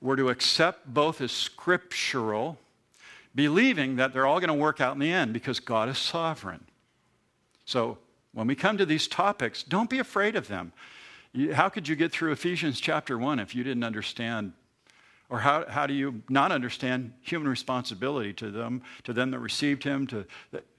we're 0.00 0.16
to 0.16 0.30
accept 0.30 0.86
both 0.86 1.20
as 1.20 1.32
scriptural, 1.32 2.58
believing 3.34 3.96
that 3.96 4.14
they're 4.14 4.24
all 4.24 4.40
going 4.40 4.48
to 4.48 4.54
work 4.54 4.80
out 4.80 4.94
in 4.94 5.00
the 5.00 5.12
end 5.12 5.34
because 5.34 5.60
God 5.60 5.90
is 5.90 5.98
sovereign. 5.98 6.64
So 7.66 7.98
when 8.32 8.46
we 8.46 8.54
come 8.54 8.78
to 8.78 8.86
these 8.86 9.06
topics, 9.06 9.62
don't 9.62 9.90
be 9.90 9.98
afraid 9.98 10.34
of 10.34 10.48
them. 10.48 10.72
How 11.52 11.68
could 11.68 11.86
you 11.86 11.96
get 11.96 12.12
through 12.12 12.32
Ephesians 12.32 12.80
chapter 12.80 13.18
1 13.18 13.38
if 13.40 13.54
you 13.54 13.62
didn't 13.62 13.84
understand? 13.84 14.52
Or 15.28 15.40
how, 15.40 15.64
how 15.68 15.86
do 15.86 15.92
you 15.92 16.22
not 16.28 16.52
understand 16.52 17.12
human 17.20 17.48
responsibility 17.48 18.32
to 18.34 18.50
them, 18.50 18.82
to 19.04 19.12
them 19.12 19.32
that 19.32 19.40
received 19.40 19.82
him? 19.82 20.06
To, 20.06 20.24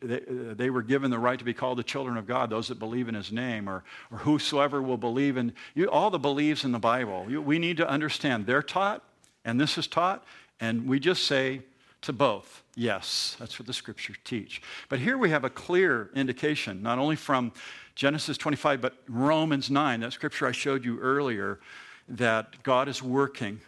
they, 0.01 0.21
uh, 0.21 0.53
they 0.55 0.69
were 0.69 0.81
given 0.81 1.11
the 1.11 1.19
right 1.19 1.37
to 1.37 1.43
be 1.43 1.53
called 1.53 1.77
the 1.77 1.83
children 1.83 2.17
of 2.17 2.25
God, 2.25 2.49
those 2.49 2.69
that 2.69 2.79
believe 2.79 3.09
in 3.09 3.15
his 3.15 3.31
name, 3.31 3.69
or, 3.69 3.83
or 4.09 4.19
whosoever 4.19 4.81
will 4.81 4.97
believe 4.97 5.35
in 5.35 5.53
you, 5.75 5.89
all 5.89 6.09
the 6.09 6.17
believes 6.17 6.63
in 6.63 6.71
the 6.71 6.79
Bible. 6.79 7.25
You, 7.29 7.41
we 7.41 7.59
need 7.59 7.77
to 7.77 7.87
understand 7.87 8.45
they're 8.45 8.63
taught, 8.63 9.03
and 9.43 9.59
this 9.59 9.77
is 9.77 9.85
taught, 9.85 10.23
and 10.61 10.87
we 10.87 10.99
just 10.99 11.27
say 11.27 11.61
to 12.01 12.13
both, 12.13 12.63
yes, 12.75 13.35
that's 13.39 13.59
what 13.59 13.65
the 13.67 13.73
scriptures 13.73 14.17
teach. 14.23 14.61
But 14.89 14.99
here 14.99 15.17
we 15.17 15.29
have 15.29 15.43
a 15.43 15.49
clear 15.49 16.09
indication, 16.15 16.81
not 16.81 16.99
only 16.99 17.15
from 17.15 17.51
Genesis 17.95 18.37
25, 18.37 18.81
but 18.81 18.95
Romans 19.07 19.69
9, 19.71 20.01
that 20.01 20.13
scripture 20.13 20.47
I 20.47 20.51
showed 20.51 20.85
you 20.85 20.99
earlier, 20.99 21.59
that 22.07 22.63
God 22.63 22.87
is 22.87 23.01
working 23.01 23.59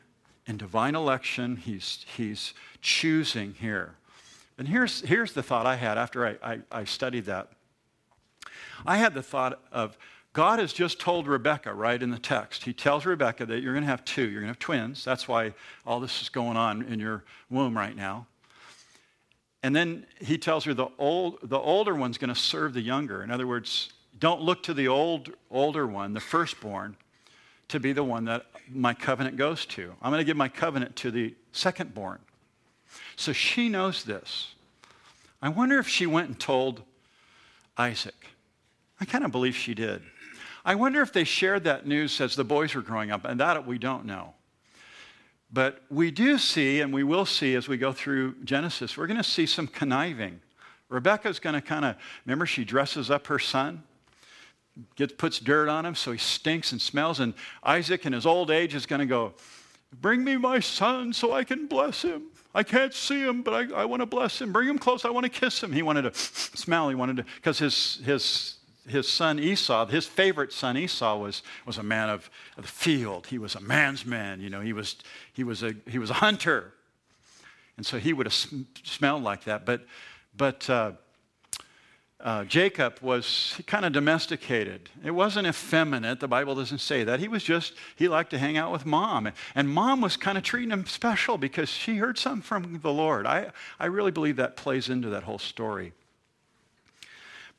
in 0.45 0.57
divine 0.57 0.95
election. 0.95 1.57
He's, 1.57 2.05
he's 2.15 2.53
choosing 2.81 3.55
here. 3.59 3.95
And 4.57 4.67
here's, 4.67 5.01
here's 5.01 5.33
the 5.33 5.43
thought 5.43 5.65
I 5.65 5.75
had 5.75 5.97
after 5.97 6.27
I, 6.27 6.37
I, 6.43 6.59
I 6.71 6.83
studied 6.83 7.25
that. 7.25 7.49
I 8.85 8.97
had 8.97 9.13
the 9.13 9.23
thought 9.23 9.61
of 9.71 9.97
God 10.39 10.59
has 10.59 10.71
just 10.71 11.01
told 11.01 11.27
Rebecca, 11.27 11.73
right, 11.73 12.01
in 12.01 12.11
the 12.11 12.17
text. 12.17 12.63
He 12.63 12.71
tells 12.71 13.05
Rebecca 13.05 13.45
that 13.45 13.61
you're 13.61 13.73
going 13.73 13.83
to 13.83 13.89
have 13.89 14.05
two. 14.05 14.21
You're 14.21 14.39
going 14.39 14.45
to 14.45 14.51
have 14.51 14.59
twins. 14.59 15.03
That's 15.03 15.27
why 15.27 15.53
all 15.85 15.99
this 15.99 16.21
is 16.21 16.29
going 16.29 16.55
on 16.55 16.81
in 16.83 16.97
your 16.97 17.25
womb 17.49 17.75
right 17.75 17.93
now. 17.93 18.25
And 19.63 19.75
then 19.75 20.05
he 20.21 20.37
tells 20.37 20.63
her 20.63 20.73
the, 20.73 20.87
old, 20.97 21.39
the 21.43 21.59
older 21.59 21.93
one's 21.93 22.17
going 22.17 22.33
to 22.33 22.39
serve 22.39 22.73
the 22.73 22.79
younger. 22.79 23.21
In 23.21 23.31
other 23.31 23.45
words, 23.47 23.91
don't 24.17 24.39
look 24.39 24.63
to 24.63 24.73
the 24.73 24.87
old, 24.87 25.29
older 25.51 25.85
one, 25.85 26.13
the 26.13 26.21
firstborn, 26.21 26.95
to 27.67 27.77
be 27.81 27.91
the 27.91 28.05
one 28.05 28.23
that 28.23 28.45
my 28.71 28.93
covenant 28.93 29.35
goes 29.35 29.65
to. 29.65 29.93
I'm 30.01 30.09
going 30.09 30.21
to 30.21 30.23
give 30.23 30.37
my 30.37 30.47
covenant 30.47 30.95
to 30.95 31.11
the 31.11 31.35
secondborn. 31.53 32.19
So 33.17 33.33
she 33.33 33.67
knows 33.67 34.05
this. 34.05 34.55
I 35.41 35.49
wonder 35.49 35.79
if 35.79 35.89
she 35.89 36.05
went 36.05 36.29
and 36.29 36.39
told 36.39 36.83
Isaac. 37.77 38.27
I 39.01 39.03
kind 39.03 39.25
of 39.25 39.33
believe 39.33 39.57
she 39.57 39.73
did. 39.73 40.01
I 40.69 40.75
wonder 40.75 41.01
if 41.01 41.11
they 41.11 41.23
shared 41.23 41.63
that 41.63 41.87
news 41.87 42.21
as 42.21 42.35
the 42.35 42.43
boys 42.43 42.75
were 42.75 42.83
growing 42.83 43.09
up, 43.09 43.25
and 43.25 43.39
that 43.39 43.65
we 43.65 43.79
don't 43.79 44.05
know. 44.05 44.35
But 45.51 45.81
we 45.89 46.11
do 46.11 46.37
see, 46.37 46.79
and 46.81 46.93
we 46.93 47.03
will 47.03 47.25
see 47.25 47.55
as 47.55 47.67
we 47.67 47.75
go 47.75 47.91
through 47.91 48.35
Genesis, 48.43 48.95
we're 48.95 49.07
going 49.07 49.17
to 49.17 49.23
see 49.23 49.47
some 49.47 49.65
conniving. 49.65 50.41
Rebecca's 50.87 51.39
going 51.39 51.55
to 51.55 51.61
kind 51.61 51.85
of, 51.85 51.95
remember, 52.23 52.45
she 52.45 52.63
dresses 52.63 53.09
up 53.09 53.25
her 53.25 53.39
son 53.39 53.81
gets, 54.95 55.13
puts 55.13 55.39
dirt 55.39 55.69
on 55.69 55.87
him 55.87 55.95
so 55.95 56.11
he 56.11 56.19
stinks 56.19 56.71
and 56.71 56.79
smells. 56.79 57.19
And 57.19 57.33
Isaac, 57.63 58.05
in 58.05 58.13
his 58.13 58.27
old 58.27 58.51
age, 58.51 58.75
is 58.75 58.85
going 58.85 58.99
to 58.99 59.07
go, 59.07 59.33
Bring 60.01 60.23
me 60.23 60.37
my 60.37 60.59
son 60.59 61.13
so 61.13 61.33
I 61.33 61.43
can 61.43 61.65
bless 61.65 62.03
him. 62.03 62.25
I 62.53 62.61
can't 62.61 62.93
see 62.93 63.21
him, 63.21 63.41
but 63.41 63.55
I, 63.55 63.81
I 63.81 63.85
want 63.85 64.03
to 64.03 64.05
bless 64.05 64.39
him. 64.39 64.51
Bring 64.51 64.69
him 64.69 64.77
close. 64.77 65.03
I 65.03 65.09
want 65.09 65.23
to 65.23 65.31
kiss 65.31 65.63
him. 65.63 65.71
He 65.71 65.81
wanted 65.81 66.03
to 66.03 66.13
smell. 66.13 66.89
He 66.89 66.95
wanted 66.95 67.17
to, 67.17 67.25
because 67.37 67.57
his, 67.57 67.99
his, 68.05 68.58
his 68.89 69.07
son 69.07 69.39
Esau, 69.39 69.85
his 69.87 70.05
favorite 70.05 70.51
son 70.53 70.77
Esau, 70.77 71.17
was, 71.17 71.43
was 71.65 71.77
a 71.77 71.83
man 71.83 72.09
of, 72.09 72.29
of 72.57 72.63
the 72.63 72.71
field. 72.71 73.27
He 73.27 73.37
was 73.37 73.55
a 73.55 73.61
man's 73.61 74.05
man. 74.05 74.41
You 74.41 74.49
know, 74.49 74.61
he 74.61 74.73
was, 74.73 74.97
he 75.33 75.43
was, 75.43 75.63
a, 75.63 75.73
he 75.87 75.99
was 75.99 76.09
a 76.09 76.15
hunter. 76.15 76.73
And 77.77 77.85
so 77.85 77.97
he 77.97 78.13
would 78.13 78.25
have 78.25 78.33
sm- 78.33 78.63
smelled 78.83 79.23
like 79.23 79.45
that. 79.45 79.65
But, 79.65 79.85
but 80.35 80.69
uh, 80.69 80.91
uh, 82.21 82.43
Jacob 82.43 82.99
was 83.01 83.59
kind 83.65 83.85
of 83.85 83.93
domesticated. 83.93 84.89
It 85.03 85.11
wasn't 85.11 85.47
effeminate. 85.47 86.19
The 86.19 86.27
Bible 86.27 86.53
doesn't 86.53 86.79
say 86.79 87.05
that. 87.05 87.21
He 87.21 87.29
was 87.29 87.43
just, 87.43 87.73
he 87.95 88.09
liked 88.09 88.31
to 88.31 88.37
hang 88.37 88.57
out 88.57 88.73
with 88.73 88.85
mom. 88.85 89.31
And 89.55 89.69
mom 89.69 90.01
was 90.01 90.17
kind 90.17 90.37
of 90.37 90.43
treating 90.43 90.71
him 90.71 90.85
special 90.85 91.37
because 91.37 91.69
she 91.69 91.95
heard 91.95 92.17
something 92.17 92.41
from 92.41 92.79
the 92.81 92.91
Lord. 92.91 93.25
I, 93.25 93.51
I 93.79 93.85
really 93.85 94.11
believe 94.11 94.35
that 94.35 94.57
plays 94.57 94.89
into 94.89 95.09
that 95.11 95.23
whole 95.23 95.39
story. 95.39 95.93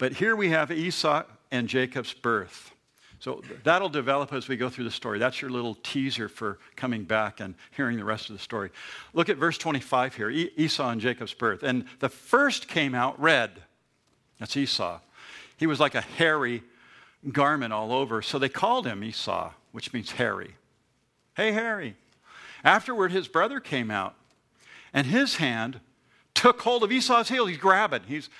But 0.01 0.15
here 0.15 0.35
we 0.35 0.49
have 0.49 0.73
Esau 0.73 1.23
and 1.53 1.69
Jacob's 1.69 2.13
birth. 2.13 2.73
So 3.21 3.43
that'll 3.63 3.91
develop 3.91 4.33
as 4.33 4.49
we 4.49 4.57
go 4.57 4.69
through 4.69 4.85
the 4.85 4.91
story. 4.91 5.21
That's 5.21 5.41
your 5.41 5.51
little 5.51 5.77
teaser 5.83 6.29
for 6.29 6.59
coming 6.75 7.05
back 7.05 7.39
and 7.39 7.55
hearing 7.71 7.99
the 7.99 8.05
rest 8.05 8.31
of 8.31 8.37
the 8.37 8.43
story. 8.43 8.71
Look 9.13 9.29
at 9.29 9.37
verse 9.37 9.59
25 9.59 10.17
here 10.17 10.31
Esau 10.31 10.89
and 10.89 11.01
Jacob's 11.01 11.35
birth. 11.35 11.63
And 11.63 11.85
the 12.01 12.09
first 12.09 12.67
came 12.67 12.95
out 12.97 13.21
red 13.21 13.63
that's 14.41 14.57
Esau. 14.57 14.99
He 15.59 15.67
was 15.67 15.79
like 15.79 15.95
a 15.95 16.01
hairy 16.01 16.65
garment 17.31 17.73
all 17.73 17.93
over, 17.93 18.23
so 18.23 18.39
they 18.39 18.49
called 18.49 18.87
him 18.87 19.05
Esau, 19.05 19.53
which 19.71 19.93
means 19.93 20.13
hairy. 20.13 20.57
Hey, 21.37 21.53
Harry. 21.53 21.95
Afterward, 22.65 23.13
his 23.13 23.29
brother 23.29 23.61
came 23.61 23.91
out, 23.91 24.15
and 24.93 25.07
his 25.07 25.37
hand 25.37 25.81
took 26.35 26.63
hold 26.63 26.83
of 26.83 26.91
Esau's 26.91 27.29
heel. 27.29 27.47
He's 27.47 27.59
grabbing, 27.59 28.03
he's, 28.09 28.31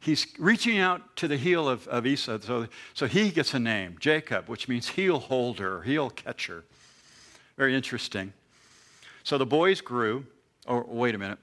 he's 0.00 0.26
reaching 0.38 0.78
out 0.78 1.14
to 1.16 1.28
the 1.28 1.36
heel 1.36 1.68
of, 1.68 1.86
of 1.88 2.06
Esau. 2.06 2.38
So, 2.40 2.66
so 2.94 3.06
he 3.06 3.30
gets 3.30 3.54
a 3.54 3.58
name, 3.58 3.96
Jacob, 4.00 4.48
which 4.48 4.68
means 4.68 4.88
heel 4.88 5.18
holder, 5.18 5.82
heel 5.82 6.10
catcher. 6.10 6.64
Very 7.56 7.74
interesting. 7.74 8.32
So 9.22 9.38
the 9.38 9.46
boys 9.46 9.80
grew. 9.80 10.26
Oh, 10.66 10.84
wait 10.88 11.14
a 11.14 11.18
minute. 11.18 11.38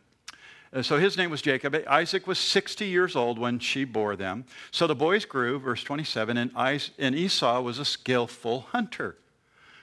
Uh, 0.74 0.82
so 0.82 0.98
his 0.98 1.18
name 1.18 1.30
was 1.30 1.42
Jacob. 1.42 1.76
Isaac 1.88 2.28
was 2.28 2.40
60 2.40 2.86
years 2.86 3.16
old 3.16 3.40
when 3.40 3.60
she 3.60 3.84
bore 3.86 4.16
them. 4.16 4.46
So 4.72 4.88
the 4.88 4.96
boys 4.96 5.26
grew, 5.26 5.60
verse 5.60 5.84
27, 5.84 6.38
and, 6.38 6.52
and 6.98 7.16
Esau 7.16 7.62
was 7.62 7.80
a 7.80 7.86
skillful 7.86 8.62
hunter, 8.72 9.16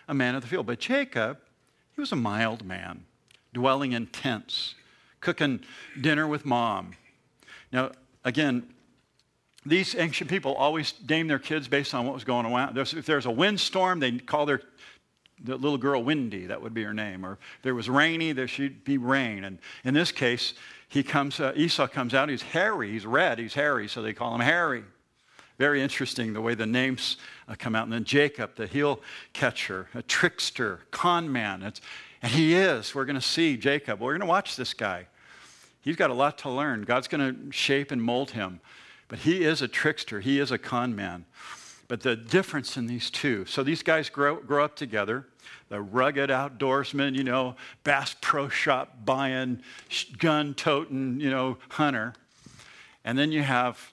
a 0.09 0.15
man 0.15 0.35
of 0.35 0.43
the 0.43 0.49
field. 0.49 0.67
But 0.67 0.81
Jacob, 0.81 1.39
he 1.95 2.01
was 2.01 2.13
a 2.13 2.17
mild 2.17 2.65
man, 2.65 3.05
dwelling 3.53 3.93
in 3.93 4.07
tents, 4.09 4.75
cooking 5.21 5.61
dinner 6.01 6.27
with 6.27 6.45
mom. 6.45 6.93
Now, 7.73 7.93
again, 8.25 8.67
these 9.67 9.95
ancient 9.95 10.29
people 10.29 10.55
always 10.55 10.95
named 11.09 11.31
their 11.31 11.39
kids 11.39 11.69
based 11.69 11.95
on 11.95 12.05
what 12.05 12.15
was 12.15 12.25
going 12.25 12.47
on. 12.47 12.77
If 12.77 13.07
there's 13.07 13.27
a 13.27 13.31
windstorm, 13.31 14.01
they'd 14.01 14.27
call 14.27 14.47
their 14.47 14.61
the 15.43 15.57
little 15.57 15.79
girl 15.79 16.03
Windy, 16.03 16.47
that 16.47 16.63
would 16.63 16.75
be 16.75 16.83
her 16.85 16.95
name. 16.95 17.25
Or 17.25 17.33
if 17.33 17.63
there 17.63 17.75
was 17.75 17.89
rainy, 17.89 18.33
there 18.33 18.49
should 18.49 18.85
be 18.85 18.99
rain. 18.99 19.45
And 19.45 19.59
in 19.85 19.93
this 19.93 20.13
case, 20.13 20.55
he 20.89 21.03
comes, 21.03 21.41
uh, 21.41 21.53
Esau 21.57 21.89
comes 21.89 22.15
out, 22.15 22.29
he's 22.29 22.43
hairy, 22.43 22.93
he's 22.93 23.05
red, 23.05 23.39
he's 23.39 23.55
hairy, 23.55 23.89
so 23.89 24.01
they 24.01 24.13
call 24.13 24.35
him 24.35 24.41
Harry. 24.41 24.85
Very 25.59 25.83
interesting 25.83 26.33
the 26.33 26.41
way 26.41 26.55
the 26.55 26.67
names 26.67 27.17
uh, 27.49 27.55
come 27.59 27.75
out. 27.75 27.85
And 27.85 27.93
then 27.93 28.05
Jacob, 28.05 28.57
the 28.57 28.67
heel 28.67 29.01
catcher, 29.33 29.89
a 29.95 30.03
trickster, 30.03 30.81
con 30.91 31.31
man. 31.31 31.63
It's, 31.63 31.81
and 32.23 32.33
he 32.33 32.55
is. 32.55 32.95
We're 32.95 33.05
going 33.05 33.15
to 33.17 33.21
see 33.21 33.57
Jacob. 33.57 34.01
We're 34.01 34.13
going 34.13 34.21
to 34.21 34.27
watch 34.27 34.57
this 34.57 34.73
guy. 34.73 35.07
He's 35.85 35.97
got 35.97 36.11
a 36.11 36.15
lot 36.15 36.39
to 36.39 36.51
learn. 36.51 36.83
God's 36.83 37.09
going 37.09 37.35
to 37.35 37.53
shape 37.53 37.91
and 37.91 38.03
mold 38.03 38.31
him. 38.31 38.61
But 39.07 39.21
he 39.21 39.45
is 39.45 39.61
a 39.61 39.69
trickster, 39.69 40.21
he 40.21 40.41
is 40.41 40.51
a 40.51 40.59
con 40.59 40.97
man. 40.97 41.27
But 41.87 42.01
the 42.01 42.17
difference 42.17 42.79
in 42.79 42.87
these 42.87 43.11
two 43.11 43.45
so 43.45 43.63
these 43.63 43.83
guys 43.83 44.09
grow, 44.09 44.37
grow 44.37 44.65
up 44.65 44.75
together 44.75 45.27
the 45.69 45.81
rugged 45.81 46.31
outdoorsman, 46.31 47.15
you 47.15 47.25
know, 47.25 47.57
Bass 47.83 48.15
Pro 48.21 48.49
Shop 48.49 49.05
buying, 49.05 49.63
gun 50.19 50.55
toting, 50.55 51.21
you 51.21 51.31
know, 51.31 51.59
hunter. 51.71 52.15
And 53.05 53.19
then 53.19 53.33
you 53.33 53.43
have, 53.43 53.93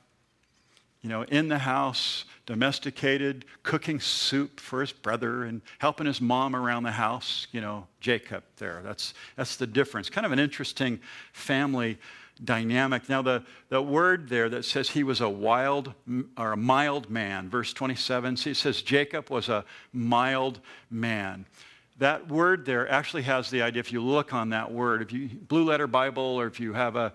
you 1.02 1.10
know, 1.10 1.24
in 1.24 1.48
the 1.48 1.60
house, 1.60 2.26
domesticated, 2.52 3.46
cooking 3.64 3.98
soup 3.98 4.60
for 4.60 4.82
his 4.82 4.92
brother 4.92 5.46
and 5.46 5.62
helping 5.80 6.06
his 6.06 6.20
mom 6.20 6.54
around 6.54 6.84
the 6.84 6.92
house, 6.92 7.48
you 7.54 7.62
know, 7.62 7.88
Jacob 8.02 8.44
there. 8.58 8.82
That's, 8.84 9.14
that's 9.38 9.56
the 9.56 9.66
difference. 9.66 10.10
Kind 10.10 10.26
of 10.26 10.34
an 10.34 10.40
interesting 10.40 11.00
family 11.32 11.98
dynamic. 12.44 13.08
Now, 13.08 13.22
the, 13.22 13.46
the 13.70 13.82
word 13.82 14.28
there 14.28 14.50
that 14.50 14.66
says 14.66 14.90
he 14.90 15.02
was 15.02 15.22
a 15.22 15.30
wild 15.30 15.94
or 16.38 16.52
a 16.52 16.58
mild 16.58 17.10
man, 17.10 17.50
verse 17.50 17.72
27, 17.72 18.36
see, 18.36 18.52
it 18.52 18.58
says 18.58 18.82
Jacob 18.82 19.30
was 19.30 19.48
a 19.48 19.64
mild 19.94 20.60
man. 20.90 21.46
That 22.02 22.30
word 22.30 22.66
there 22.66 22.90
actually 22.90 23.22
has 23.24 23.52
the 23.52 23.62
idea, 23.62 23.80
if 23.80 23.94
you 23.94 24.02
look 24.02 24.34
on 24.34 24.50
that 24.50 24.72
word, 24.72 25.04
if 25.04 25.14
you, 25.14 25.28
Blue 25.28 25.64
Letter 25.64 25.86
Bible, 25.86 26.24
or 26.24 26.48
if 26.48 26.60
you 26.60 26.74
have 26.74 26.96
a, 26.96 27.14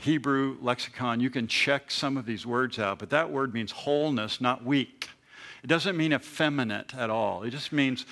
Hebrew 0.00 0.56
lexicon, 0.62 1.20
you 1.20 1.28
can 1.28 1.46
check 1.46 1.90
some 1.90 2.16
of 2.16 2.24
these 2.24 2.46
words 2.46 2.78
out. 2.78 2.98
But 2.98 3.10
that 3.10 3.30
word 3.30 3.52
means 3.52 3.70
wholeness, 3.70 4.40
not 4.40 4.64
weak. 4.64 5.10
It 5.62 5.66
doesn't 5.66 5.98
mean 5.98 6.14
effeminate 6.14 6.94
at 6.94 7.10
all. 7.10 7.42
It 7.42 7.50
just 7.50 7.70
means 7.70 8.06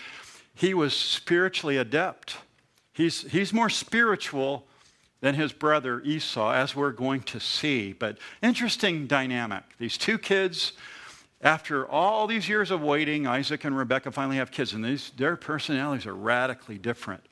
he 0.55 0.75
was 0.75 0.95
spiritually 0.95 1.79
adept. 1.79 2.37
He's, 2.93 3.23
he's 3.23 3.55
more 3.55 3.71
spiritual 3.71 4.67
than 5.23 5.37
his 5.37 5.55
brother 5.55 6.03
Esau, 6.03 6.53
as 6.53 6.77
we're 6.77 6.91
going 6.91 7.23
to 7.23 7.41
see. 7.41 7.95
But 7.95 8.19
interesting 8.43 9.07
dynamic. 9.07 9.63
These 9.79 9.97
two 9.97 10.19
kids, 10.19 10.75
after 11.47 11.89
all 11.89 12.27
these 12.27 12.49
years 12.49 12.73
of 12.73 12.83
waiting, 12.83 13.29
Isaac 13.29 13.63
and 13.63 13.77
Rebecca 13.77 14.11
finally 14.11 14.39
have 14.39 14.51
kids, 14.51 14.73
and 14.73 14.85
these, 14.85 15.13
their 15.17 15.37
personalities 15.37 16.05
are 16.05 16.15
radically 16.15 16.77
different. 16.77 17.23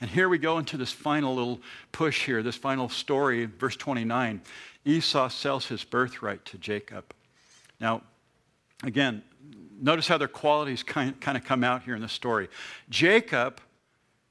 And 0.00 0.08
here 0.08 0.30
we 0.30 0.38
go 0.38 0.56
into 0.56 0.78
this 0.78 0.90
final 0.90 1.34
little 1.34 1.60
push 1.92 2.24
here, 2.24 2.42
this 2.42 2.56
final 2.56 2.88
story, 2.88 3.44
verse 3.44 3.76
29. 3.76 4.40
Esau 4.86 5.28
sells 5.28 5.66
his 5.66 5.84
birthright 5.84 6.46
to 6.46 6.56
Jacob. 6.56 7.12
Now, 7.78 8.02
again, 8.84 9.22
notice 9.78 10.08
how 10.08 10.16
their 10.16 10.28
qualities 10.28 10.82
kind, 10.82 11.20
kind 11.20 11.36
of 11.36 11.44
come 11.44 11.62
out 11.62 11.82
here 11.82 11.94
in 11.94 12.00
the 12.00 12.08
story. 12.08 12.48
Jacob, 12.88 13.60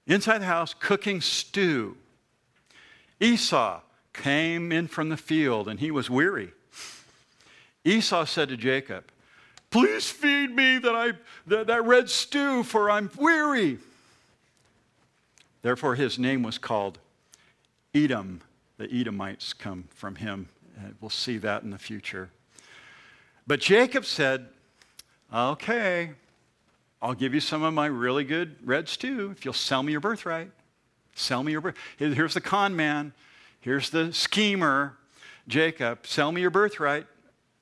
inside 0.07 0.39
the 0.39 0.45
house, 0.45 0.73
cooking 0.73 1.21
stew 1.21 1.95
Esau 3.19 3.81
came 4.13 4.71
in 4.71 4.87
from 4.87 5.09
the 5.09 5.17
field 5.17 5.67
and 5.67 5.79
he 5.79 5.91
was 5.91 6.09
weary. 6.09 6.53
Esau 7.83 8.25
said 8.25 8.49
to 8.49 8.57
Jacob, 8.57 9.11
Please 9.69 10.09
feed 10.09 10.55
me 10.55 10.77
that, 10.77 10.95
I, 10.95 11.13
that, 11.47 11.67
that 11.67 11.85
red 11.85 12.09
stew, 12.09 12.63
for 12.63 12.89
I'm 12.89 13.09
weary. 13.17 13.79
Therefore, 15.61 15.95
his 15.95 16.17
name 16.17 16.43
was 16.43 16.57
called 16.57 16.99
Edom. 17.93 18.41
The 18.77 18.89
Edomites 18.91 19.53
come 19.53 19.85
from 19.93 20.15
him. 20.15 20.47
And 20.79 20.95
We'll 21.01 21.09
see 21.09 21.37
that 21.39 21.63
in 21.63 21.71
the 21.71 21.77
future. 21.77 22.29
But 23.45 23.59
Jacob 23.59 24.05
said, 24.05 24.47
Okay, 25.33 26.11
I'll 27.01 27.13
give 27.13 27.33
you 27.33 27.41
some 27.41 27.63
of 27.63 27.73
my 27.73 27.87
really 27.87 28.23
good 28.23 28.55
red 28.63 28.87
stew 28.87 29.31
if 29.31 29.43
you'll 29.43 29.53
sell 29.53 29.83
me 29.83 29.91
your 29.91 29.99
birthright. 29.99 30.49
Sell 31.15 31.43
me 31.43 31.51
your 31.51 31.59
birthright. 31.59 31.83
Here's 31.97 32.33
the 32.33 32.41
con 32.41 32.75
man. 32.75 33.11
Here's 33.59 33.89
the 33.89 34.13
schemer, 34.13 34.95
Jacob. 35.47 36.07
Sell 36.07 36.31
me 36.31 36.39
your 36.39 36.51
birthright 36.51 37.07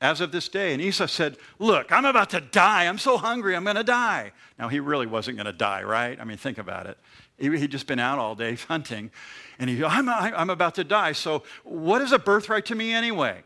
as 0.02 0.22
of 0.22 0.32
this 0.32 0.50
day. 0.50 0.74
And 0.74 0.82
Esau 0.82 1.08
said, 1.08 1.38
Look, 1.60 1.92
I'm 1.92 2.06
about 2.06 2.30
to 2.32 2.42
die. 2.42 2.86
I'm 2.86 2.98
so 2.98 3.18
hungry, 3.18 3.56
I'm 3.56 3.64
going 3.64 3.76
to 3.76 3.84
die. 3.84 4.32
Now, 4.60 4.68
he 4.68 4.80
really 4.80 5.08
wasn't 5.08 5.38
going 5.38 5.46
to 5.46 5.54
die, 5.54 5.84
right? 5.84 6.20
I 6.20 6.24
mean, 6.24 6.38
think 6.38 6.58
about 6.58 6.86
it. 6.88 6.98
He, 7.38 7.50
he'd 7.58 7.72
just 7.72 7.88
been 7.88 8.00
out 8.00 8.20
all 8.20 8.36
day 8.36 8.56
hunting. 8.68 9.12
And 9.60 9.70
he, 9.70 9.84
I'm, 9.84 10.10
I'm 10.10 10.50
about 10.50 10.76
to 10.76 10.84
die. 10.84 11.14
So, 11.14 11.44
what 11.64 12.02
is 12.02 12.12
a 12.12 12.20
birthright 12.20 12.66
to 12.68 12.76
me 12.76 12.94
anyway? 12.94 13.44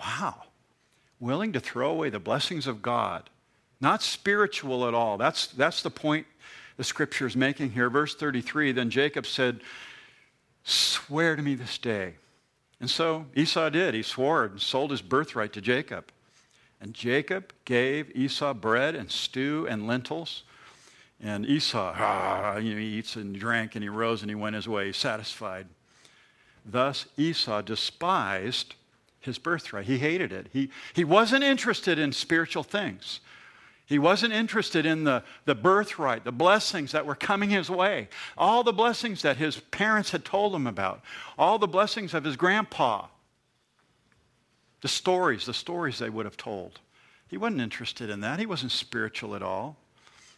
Wow. 0.00 0.42
Willing 1.20 1.52
to 1.52 1.60
throw 1.60 1.90
away 1.90 2.10
the 2.10 2.18
blessings 2.18 2.66
of 2.66 2.82
God. 2.82 3.30
Not 3.80 4.02
spiritual 4.02 4.86
at 4.86 4.94
all. 4.94 5.16
That's, 5.18 5.46
that's 5.48 5.82
the 5.82 5.90
point 5.90 6.26
the 6.76 6.84
scripture 6.84 7.26
is 7.26 7.36
making 7.36 7.70
here. 7.70 7.90
Verse 7.90 8.14
33 8.14 8.72
Then 8.72 8.90
Jacob 8.90 9.26
said, 9.26 9.60
Swear 10.64 11.36
to 11.36 11.42
me 11.42 11.54
this 11.54 11.78
day. 11.78 12.14
And 12.82 12.90
so 12.90 13.26
Esau 13.36 13.70
did. 13.70 13.94
He 13.94 14.02
swore 14.02 14.44
and 14.44 14.60
sold 14.60 14.90
his 14.90 15.02
birthright 15.02 15.52
to 15.52 15.60
Jacob. 15.60 16.10
And 16.80 16.92
Jacob 16.92 17.52
gave 17.64 18.10
Esau 18.14 18.54
bread 18.54 18.96
and 18.96 19.08
stew 19.08 19.68
and 19.70 19.86
lentils. 19.86 20.42
And 21.22 21.46
Esau, 21.46 21.94
ah, 21.96 22.56
you 22.56 22.74
know, 22.74 22.80
he 22.80 22.98
eats 22.98 23.14
and 23.14 23.38
drank, 23.38 23.76
and 23.76 23.84
he 23.84 23.88
rose 23.88 24.22
and 24.22 24.30
he 24.30 24.34
went 24.34 24.56
his 24.56 24.66
way, 24.66 24.90
satisfied. 24.90 25.68
Thus 26.66 27.06
Esau 27.16 27.62
despised 27.62 28.74
his 29.20 29.38
birthright. 29.38 29.86
He 29.86 29.98
hated 29.98 30.32
it. 30.32 30.48
He, 30.52 30.68
he 30.92 31.04
wasn't 31.04 31.44
interested 31.44 32.00
in 32.00 32.10
spiritual 32.10 32.64
things. 32.64 33.20
He 33.92 33.98
wasn't 33.98 34.32
interested 34.32 34.86
in 34.86 35.04
the, 35.04 35.22
the 35.44 35.54
birthright, 35.54 36.24
the 36.24 36.32
blessings 36.32 36.92
that 36.92 37.04
were 37.04 37.14
coming 37.14 37.50
his 37.50 37.68
way, 37.68 38.08
all 38.38 38.64
the 38.64 38.72
blessings 38.72 39.20
that 39.20 39.36
his 39.36 39.60
parents 39.70 40.12
had 40.12 40.24
told 40.24 40.54
him 40.54 40.66
about, 40.66 41.02
all 41.36 41.58
the 41.58 41.66
blessings 41.66 42.14
of 42.14 42.24
his 42.24 42.34
grandpa, 42.34 43.08
the 44.80 44.88
stories, 44.88 45.44
the 45.44 45.52
stories 45.52 45.98
they 45.98 46.08
would 46.08 46.24
have 46.24 46.38
told. 46.38 46.80
He 47.28 47.36
wasn't 47.36 47.60
interested 47.60 48.08
in 48.08 48.20
that. 48.20 48.38
He 48.38 48.46
wasn't 48.46 48.72
spiritual 48.72 49.34
at 49.34 49.42
all. 49.42 49.76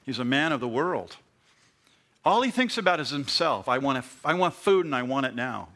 He's 0.05 0.18
a 0.18 0.24
man 0.24 0.50
of 0.50 0.59
the 0.59 0.66
world. 0.66 1.14
All 2.24 2.42
he 2.42 2.50
thinks 2.50 2.76
about 2.76 2.98
is 2.98 3.11
himself. 3.11 3.68
I 3.68 3.78
want, 3.78 4.05
I 4.24 4.34
want 4.34 4.55
food 4.55 4.84
and 4.84 4.96
I 4.96 5.05
want 5.05 5.26
it 5.26 5.36
now. 5.36 5.68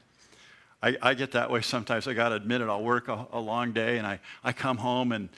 I, 0.82 0.96
I 1.00 1.14
get 1.14 1.30
that 1.32 1.48
way 1.48 1.60
sometimes. 1.60 2.08
I 2.08 2.14
got 2.14 2.30
to 2.30 2.34
admit 2.34 2.60
it. 2.60 2.68
I'll 2.68 2.82
work 2.82 3.06
a, 3.06 3.26
a 3.32 3.38
long 3.38 3.70
day 3.70 3.98
and 3.98 4.06
I, 4.06 4.18
I 4.42 4.52
come 4.52 4.78
home 4.78 5.12
and 5.12 5.28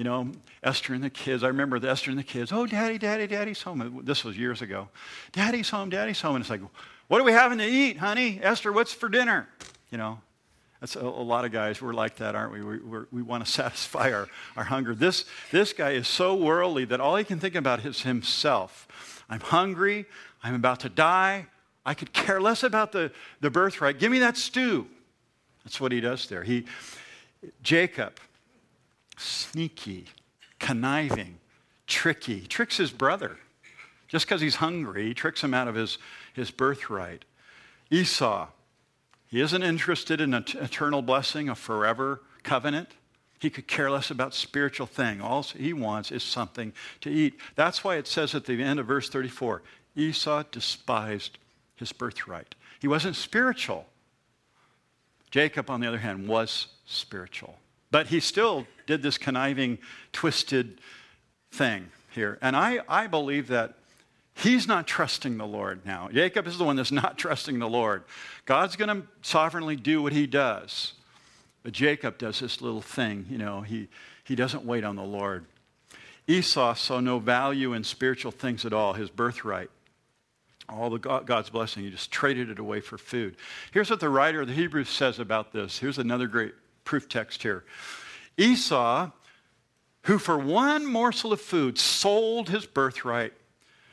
you 0.00 0.04
know, 0.04 0.32
Esther 0.62 0.94
and 0.94 1.04
the 1.04 1.10
kids. 1.10 1.44
I 1.44 1.48
remember 1.48 1.78
the 1.78 1.90
Esther 1.90 2.10
and 2.10 2.18
the 2.18 2.24
kids. 2.24 2.52
Oh, 2.52 2.64
daddy, 2.64 2.96
daddy, 2.96 3.26
daddy's 3.26 3.60
home. 3.60 4.00
This 4.02 4.24
was 4.24 4.34
years 4.34 4.62
ago. 4.62 4.88
Daddy's 5.32 5.68
home, 5.68 5.90
daddy's 5.90 6.22
home. 6.22 6.36
And 6.36 6.42
it's 6.42 6.48
like, 6.48 6.62
what 7.08 7.20
are 7.20 7.24
we 7.24 7.32
having 7.32 7.58
to 7.58 7.66
eat, 7.66 7.98
honey? 7.98 8.40
Esther, 8.42 8.72
what's 8.72 8.94
for 8.94 9.10
dinner? 9.10 9.46
You 9.90 9.98
know, 9.98 10.18
that's 10.80 10.96
a, 10.96 11.00
a 11.00 11.04
lot 11.04 11.44
of 11.44 11.52
guys. 11.52 11.82
We're 11.82 11.92
like 11.92 12.16
that, 12.16 12.34
aren't 12.34 12.50
we? 12.50 12.62
we 12.62 13.00
we 13.12 13.20
want 13.20 13.44
to 13.44 13.52
satisfy 13.52 14.10
our, 14.10 14.26
our 14.56 14.64
hunger. 14.64 14.94
This, 14.94 15.26
this 15.50 15.74
guy 15.74 15.90
is 15.90 16.08
so 16.08 16.34
worldly 16.34 16.86
that 16.86 16.98
all 17.02 17.16
he 17.16 17.24
can 17.24 17.38
think 17.38 17.54
about 17.54 17.84
is 17.84 18.00
himself. 18.00 19.22
I'm 19.28 19.40
hungry. 19.40 20.06
I'm 20.42 20.54
about 20.54 20.80
to 20.80 20.88
die. 20.88 21.44
I 21.84 21.92
could 21.92 22.14
care 22.14 22.40
less 22.40 22.62
about 22.62 22.92
the, 22.92 23.12
the 23.42 23.50
birthright. 23.50 23.98
Give 23.98 24.10
me 24.10 24.20
that 24.20 24.38
stew. 24.38 24.86
That's 25.62 25.78
what 25.78 25.92
he 25.92 26.00
does 26.00 26.26
there. 26.26 26.42
He, 26.42 26.64
Jacob, 27.62 28.14
sneaky, 29.20 30.06
conniving, 30.58 31.38
tricky. 31.86 32.42
Tricks 32.42 32.76
his 32.76 32.90
brother. 32.90 33.38
Just 34.08 34.26
because 34.26 34.40
he's 34.40 34.56
hungry, 34.56 35.06
he 35.06 35.14
tricks 35.14 35.42
him 35.42 35.54
out 35.54 35.68
of 35.68 35.74
his, 35.74 35.98
his 36.34 36.50
birthright. 36.50 37.24
Esau, 37.90 38.48
he 39.28 39.40
isn't 39.40 39.62
interested 39.62 40.20
in 40.20 40.34
an 40.34 40.44
eternal 40.54 41.02
blessing, 41.02 41.48
a 41.48 41.54
forever 41.54 42.22
covenant. 42.42 42.88
He 43.38 43.50
could 43.50 43.68
care 43.68 43.90
less 43.90 44.10
about 44.10 44.34
spiritual 44.34 44.86
thing. 44.86 45.20
All 45.20 45.42
he 45.42 45.72
wants 45.72 46.10
is 46.10 46.22
something 46.22 46.72
to 47.00 47.10
eat. 47.10 47.38
That's 47.54 47.84
why 47.84 47.96
it 47.96 48.06
says 48.06 48.34
at 48.34 48.44
the 48.44 48.62
end 48.62 48.80
of 48.80 48.86
verse 48.86 49.08
34 49.08 49.62
Esau 49.96 50.44
despised 50.50 51.38
his 51.76 51.92
birthright. 51.92 52.54
He 52.80 52.88
wasn't 52.88 53.16
spiritual. 53.16 53.86
Jacob, 55.30 55.70
on 55.70 55.80
the 55.80 55.86
other 55.86 55.98
hand, 55.98 56.28
was 56.28 56.68
spiritual. 56.86 57.58
But 57.90 58.08
he 58.08 58.20
still 58.20 58.66
did 58.90 59.02
this 59.02 59.18
conniving, 59.18 59.78
twisted 60.12 60.80
thing 61.52 61.90
here. 62.10 62.38
And 62.42 62.56
I, 62.56 62.80
I 62.88 63.06
believe 63.06 63.46
that 63.48 63.74
he's 64.34 64.66
not 64.66 64.86
trusting 64.88 65.38
the 65.38 65.46
Lord 65.46 65.86
now. 65.86 66.08
Jacob 66.12 66.48
is 66.48 66.58
the 66.58 66.64
one 66.64 66.74
that's 66.74 66.90
not 66.90 67.16
trusting 67.24 67.60
the 67.60 67.68
Lord. 67.68 68.02
God's 68.46 68.74
going 68.74 69.02
to 69.02 69.06
sovereignly 69.22 69.76
do 69.76 70.02
what 70.02 70.12
he 70.12 70.26
does. 70.26 70.94
But 71.62 71.72
Jacob 71.72 72.18
does 72.18 72.40
this 72.40 72.60
little 72.60 72.80
thing, 72.80 73.26
you 73.30 73.38
know, 73.38 73.60
he, 73.60 73.88
he 74.24 74.34
doesn't 74.34 74.64
wait 74.64 74.82
on 74.82 74.96
the 74.96 75.04
Lord. 75.04 75.44
Esau 76.26 76.74
saw 76.74 77.00
no 77.00 77.18
value 77.18 77.72
in 77.74 77.84
spiritual 77.84 78.32
things 78.32 78.64
at 78.64 78.72
all, 78.72 78.94
his 78.94 79.10
birthright. 79.10 79.70
all 80.68 80.90
the 80.90 80.98
God's 80.98 81.50
blessing. 81.50 81.84
He 81.84 81.90
just 81.90 82.10
traded 82.10 82.50
it 82.50 82.58
away 82.58 82.80
for 82.80 82.96
food. 82.98 83.36
Here's 83.72 83.90
what 83.90 84.00
the 84.00 84.08
writer 84.08 84.40
of 84.40 84.48
the 84.48 84.54
Hebrews 84.54 84.88
says 84.88 85.18
about 85.18 85.52
this. 85.52 85.78
Here's 85.78 85.98
another 85.98 86.26
great 86.26 86.54
proof 86.84 87.08
text 87.08 87.42
here. 87.42 87.64
Esau, 88.36 89.10
who 90.04 90.18
for 90.18 90.38
one 90.38 90.86
morsel 90.86 91.32
of 91.32 91.40
food 91.40 91.78
sold 91.78 92.48
his 92.48 92.66
birthright, 92.66 93.32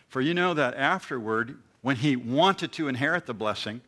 for 0.08 0.22
you 0.22 0.34
know 0.34 0.54
that 0.54 0.76
afterward, 0.76 1.58
when 1.82 1.98
he 1.98 2.16
wanted 2.16 2.72
to 2.74 2.88
inherit 2.88 3.26
the 3.26 3.34
blessing, 3.34 3.82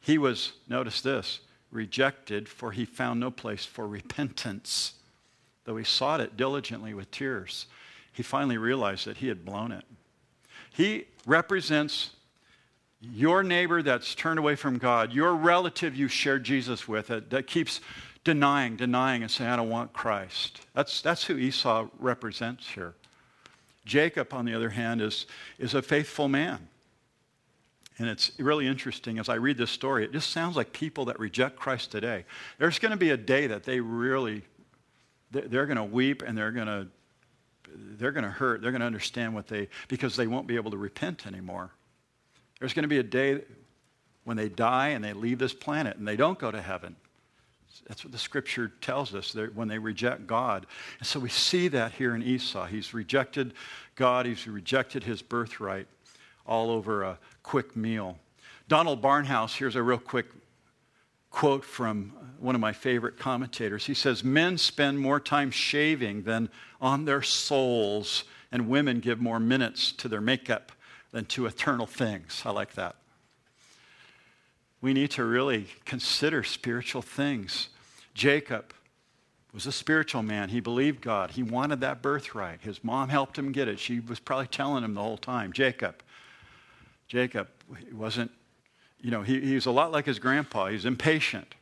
he 0.00 0.18
was, 0.18 0.52
notice 0.68 1.00
this, 1.00 1.40
rejected, 1.70 2.48
for 2.48 2.72
he 2.72 2.84
found 2.84 3.20
no 3.20 3.30
place 3.30 3.64
for 3.64 3.86
repentance. 3.86 4.94
Though 5.64 5.76
he 5.76 5.84
sought 5.84 6.20
it 6.20 6.36
diligently 6.36 6.94
with 6.94 7.10
tears, 7.10 7.66
he 8.12 8.22
finally 8.22 8.56
realized 8.56 9.06
that 9.06 9.18
he 9.18 9.28
had 9.28 9.44
blown 9.44 9.72
it. 9.72 9.84
He 10.72 11.04
represents 11.26 12.10
your 13.00 13.42
neighbor 13.42 13.82
that's 13.82 14.14
turned 14.14 14.38
away 14.38 14.56
from 14.56 14.78
God, 14.78 15.12
your 15.12 15.34
relative 15.34 15.94
you 15.94 16.08
shared 16.08 16.42
Jesus 16.44 16.88
with, 16.88 17.08
that, 17.08 17.30
that 17.30 17.46
keeps 17.46 17.80
denying, 18.28 18.76
denying, 18.76 19.22
and 19.22 19.30
saying, 19.30 19.48
I 19.48 19.56
don't 19.56 19.70
want 19.70 19.94
Christ. 19.94 20.60
That's, 20.74 21.00
that's 21.00 21.24
who 21.24 21.38
Esau 21.38 21.86
represents 21.98 22.68
here. 22.68 22.94
Jacob, 23.86 24.34
on 24.34 24.44
the 24.44 24.52
other 24.52 24.68
hand, 24.68 25.00
is, 25.00 25.24
is 25.58 25.72
a 25.72 25.80
faithful 25.80 26.28
man. 26.28 26.68
And 27.96 28.06
it's 28.06 28.30
really 28.38 28.66
interesting 28.66 29.18
as 29.18 29.30
I 29.30 29.36
read 29.36 29.56
this 29.56 29.70
story, 29.70 30.04
it 30.04 30.12
just 30.12 30.28
sounds 30.28 30.56
like 30.56 30.74
people 30.74 31.06
that 31.06 31.18
reject 31.18 31.56
Christ 31.56 31.90
today. 31.90 32.26
There's 32.58 32.78
going 32.78 32.90
to 32.90 32.98
be 32.98 33.12
a 33.12 33.16
day 33.16 33.46
that 33.46 33.64
they 33.64 33.80
really, 33.80 34.42
they're 35.30 35.64
going 35.64 35.78
to 35.78 35.84
weep 35.84 36.20
and 36.20 36.36
they're 36.36 36.52
going 36.52 36.66
to, 36.66 36.86
they're 37.96 38.12
going 38.12 38.24
to 38.24 38.30
hurt. 38.30 38.60
They're 38.60 38.72
going 38.72 38.82
to 38.82 38.86
understand 38.86 39.34
what 39.34 39.46
they, 39.46 39.70
because 39.88 40.16
they 40.16 40.26
won't 40.26 40.46
be 40.46 40.56
able 40.56 40.72
to 40.72 40.76
repent 40.76 41.26
anymore. 41.26 41.70
There's 42.60 42.74
going 42.74 42.82
to 42.82 42.88
be 42.88 42.98
a 42.98 43.02
day 43.02 43.40
when 44.24 44.36
they 44.36 44.50
die 44.50 44.88
and 44.88 45.02
they 45.02 45.14
leave 45.14 45.38
this 45.38 45.54
planet 45.54 45.96
and 45.96 46.06
they 46.06 46.16
don't 46.16 46.38
go 46.38 46.50
to 46.50 46.60
heaven. 46.60 46.94
That's 47.88 48.04
what 48.04 48.12
the 48.12 48.18
scripture 48.18 48.70
tells 48.80 49.14
us 49.14 49.34
when 49.54 49.66
they 49.66 49.78
reject 49.78 50.26
God. 50.26 50.66
And 50.98 51.06
so 51.06 51.18
we 51.18 51.30
see 51.30 51.68
that 51.68 51.92
here 51.92 52.14
in 52.14 52.22
Esau. 52.22 52.66
He's 52.66 52.92
rejected 52.92 53.54
God, 53.96 54.26
he's 54.26 54.46
rejected 54.46 55.04
his 55.04 55.22
birthright 55.22 55.86
all 56.46 56.70
over 56.70 57.02
a 57.02 57.18
quick 57.42 57.74
meal. 57.74 58.18
Donald 58.68 59.02
Barnhouse, 59.02 59.56
here's 59.56 59.76
a 59.76 59.82
real 59.82 59.98
quick 59.98 60.26
quote 61.30 61.64
from 61.64 62.12
one 62.38 62.54
of 62.54 62.60
my 62.60 62.72
favorite 62.72 63.18
commentators. 63.18 63.86
He 63.86 63.94
says, 63.94 64.22
Men 64.22 64.58
spend 64.58 64.98
more 64.98 65.20
time 65.20 65.50
shaving 65.50 66.22
than 66.22 66.50
on 66.80 67.04
their 67.06 67.22
souls, 67.22 68.24
and 68.52 68.68
women 68.68 69.00
give 69.00 69.20
more 69.20 69.40
minutes 69.40 69.92
to 69.92 70.08
their 70.08 70.20
makeup 70.20 70.72
than 71.10 71.24
to 71.26 71.46
eternal 71.46 71.86
things. 71.86 72.42
I 72.44 72.50
like 72.50 72.74
that. 72.74 72.96
We 74.80 74.92
need 74.92 75.10
to 75.12 75.24
really 75.24 75.66
consider 75.84 76.44
spiritual 76.44 77.02
things. 77.02 77.68
Jacob 78.18 78.74
was 79.54 79.64
a 79.66 79.72
spiritual 79.72 80.24
man. 80.24 80.48
He 80.48 80.58
believed 80.58 81.00
God. 81.00 81.30
He 81.30 81.44
wanted 81.44 81.80
that 81.82 82.02
birthright. 82.02 82.60
His 82.60 82.82
mom 82.82 83.08
helped 83.08 83.38
him 83.38 83.52
get 83.52 83.68
it. 83.68 83.78
She 83.78 84.00
was 84.00 84.18
probably 84.18 84.48
telling 84.48 84.82
him 84.82 84.94
the 84.94 85.00
whole 85.00 85.16
time. 85.16 85.52
Jacob, 85.52 86.02
Jacob 87.06 87.46
wasn't, 87.92 88.32
you 89.00 89.12
know, 89.12 89.22
he, 89.22 89.40
he 89.40 89.54
was 89.54 89.66
a 89.66 89.70
lot 89.70 89.92
like 89.92 90.04
his 90.04 90.18
grandpa. 90.18 90.66
He 90.66 90.74
was 90.74 90.84
impatient. 90.84 91.54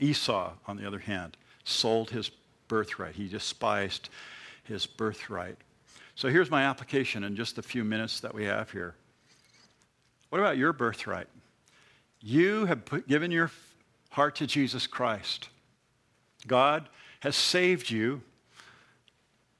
Esau, 0.00 0.52
on 0.66 0.76
the 0.76 0.84
other 0.84 0.98
hand, 0.98 1.36
sold 1.62 2.10
his 2.10 2.32
birthright. 2.66 3.14
He 3.14 3.28
despised 3.28 4.08
his 4.64 4.84
birthright. 4.84 5.56
So 6.16 6.28
here's 6.28 6.50
my 6.50 6.64
application 6.64 7.22
in 7.22 7.36
just 7.36 7.54
the 7.54 7.62
few 7.62 7.84
minutes 7.84 8.18
that 8.20 8.34
we 8.34 8.46
have 8.46 8.72
here. 8.72 8.96
What 10.30 10.40
about 10.40 10.58
your 10.58 10.72
birthright? 10.72 11.28
You 12.20 12.66
have 12.66 12.84
put, 12.84 13.06
given 13.06 13.30
your 13.30 13.52
heart 14.10 14.36
to 14.36 14.46
Jesus 14.46 14.86
Christ. 14.86 15.48
God 16.46 16.88
has 17.20 17.36
saved 17.36 17.90
you 17.90 18.22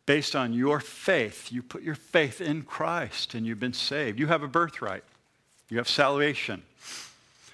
based 0.07 0.35
on 0.35 0.53
your 0.53 0.81
faith. 0.81 1.53
You 1.53 1.63
put 1.63 1.83
your 1.83 1.95
faith 1.95 2.41
in 2.41 2.63
Christ 2.63 3.35
and 3.35 3.47
you've 3.47 3.61
been 3.61 3.73
saved. 3.73 4.19
You 4.19 4.27
have 4.27 4.43
a 4.43 4.49
birthright, 4.49 5.05
you 5.69 5.79
have 5.79 5.89
salvation. 5.89 6.63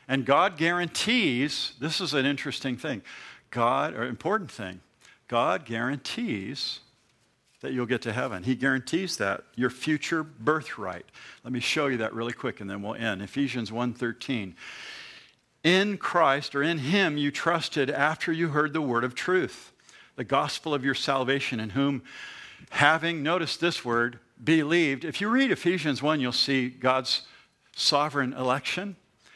And 0.09 0.25
God 0.25 0.57
guarantees 0.57 1.73
this 1.81 2.01
is 2.01 2.15
an 2.15 2.25
interesting 2.25 2.77
thing. 2.77 3.03
God, 3.51 3.95
or 3.95 4.05
important 4.05 4.51
thing, 4.51 4.81
God 5.29 5.65
guarantees 5.65 6.81
that 7.61 7.73
you'll 7.73 7.87
get 7.87 8.03
to 8.03 8.13
heaven. 8.13 8.43
He 8.43 8.55
guarantees 8.55 9.17
that, 9.17 9.43
your 9.57 9.71
future 9.71 10.23
birthright. 10.23 11.07
Let 11.43 11.53
me 11.53 11.61
show 11.61 11.89
you 11.89 11.97
that 11.99 12.15
really 12.15 12.33
quick 12.33 12.61
and 12.61 12.71
then 12.71 12.83
we'll 12.83 12.95
end. 12.95 13.23
Ephesians 13.23 13.71
1:13. 13.71 14.55
In 15.67 15.99
Christ 15.99 16.55
or 16.55 16.63
in 16.63 16.79
him 16.79 17.19
you 17.19 17.33
trusted 17.33 17.91
after 17.91 18.31
you 18.31 18.51
heard 18.51 18.73
the 18.73 18.81
word 18.81 19.03
of 19.03 19.17
truth, 19.17 19.73
the 20.15 20.23
gospel 20.23 20.73
of 20.73 20.85
your 20.85 20.95
salvation 20.95 21.59
in 21.59 21.71
whom 21.71 22.05
having 22.71 23.21
noticed 23.25 23.61
this 23.61 23.85
word 23.85 24.21
believed. 24.45 25.05
If 25.05 25.21
you 25.21 25.29
read 25.29 25.51
Ephesians 25.51 26.01
1, 26.01 26.21
you'll 26.21 26.31
see 26.31 26.69
God's 26.69 27.23
sovereign 27.75 28.33
election 28.33 28.95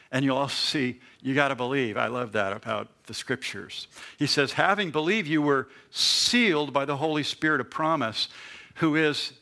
and 0.09 0.23
you'll 0.23 0.37
also 0.37 0.55
see 0.55 1.01
you 1.21 1.35
got 1.35 1.49
to 1.49 1.55
believe. 1.55 1.97
I 1.97 2.07
love 2.07 2.31
that 2.31 2.53
about 2.53 2.87
the 3.07 3.13
scriptures. 3.13 3.89
He 4.17 4.25
says, 4.25 4.53
having 4.53 4.89
believed, 4.89 5.27
you 5.27 5.41
were 5.41 5.67
sealed 5.89 6.71
by 6.71 6.85
the 6.85 6.95
Holy 6.95 7.23
Spirit 7.23 7.59
of 7.59 7.69
promise, 7.69 8.29
who 8.75 8.95
is 8.95 9.33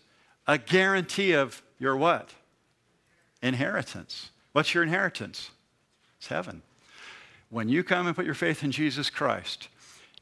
a 0.47 0.57
guarantee 0.57 1.33
of 1.33 1.61
your 1.77 1.95
what? 1.95 2.31
Inheritance. 3.43 4.31
What's 4.53 4.73
your 4.73 4.81
inheritance? 4.81 5.51
It's 6.17 6.29
heaven. 6.29 6.63
When 7.50 7.70
you 7.70 7.84
come 7.84 8.08
and 8.08 8.16
put 8.16 8.26
your 8.26 8.36
faith 8.36 8.64
in 8.64 8.72
Jesus 8.72 9.10
Christ, 9.10 9.70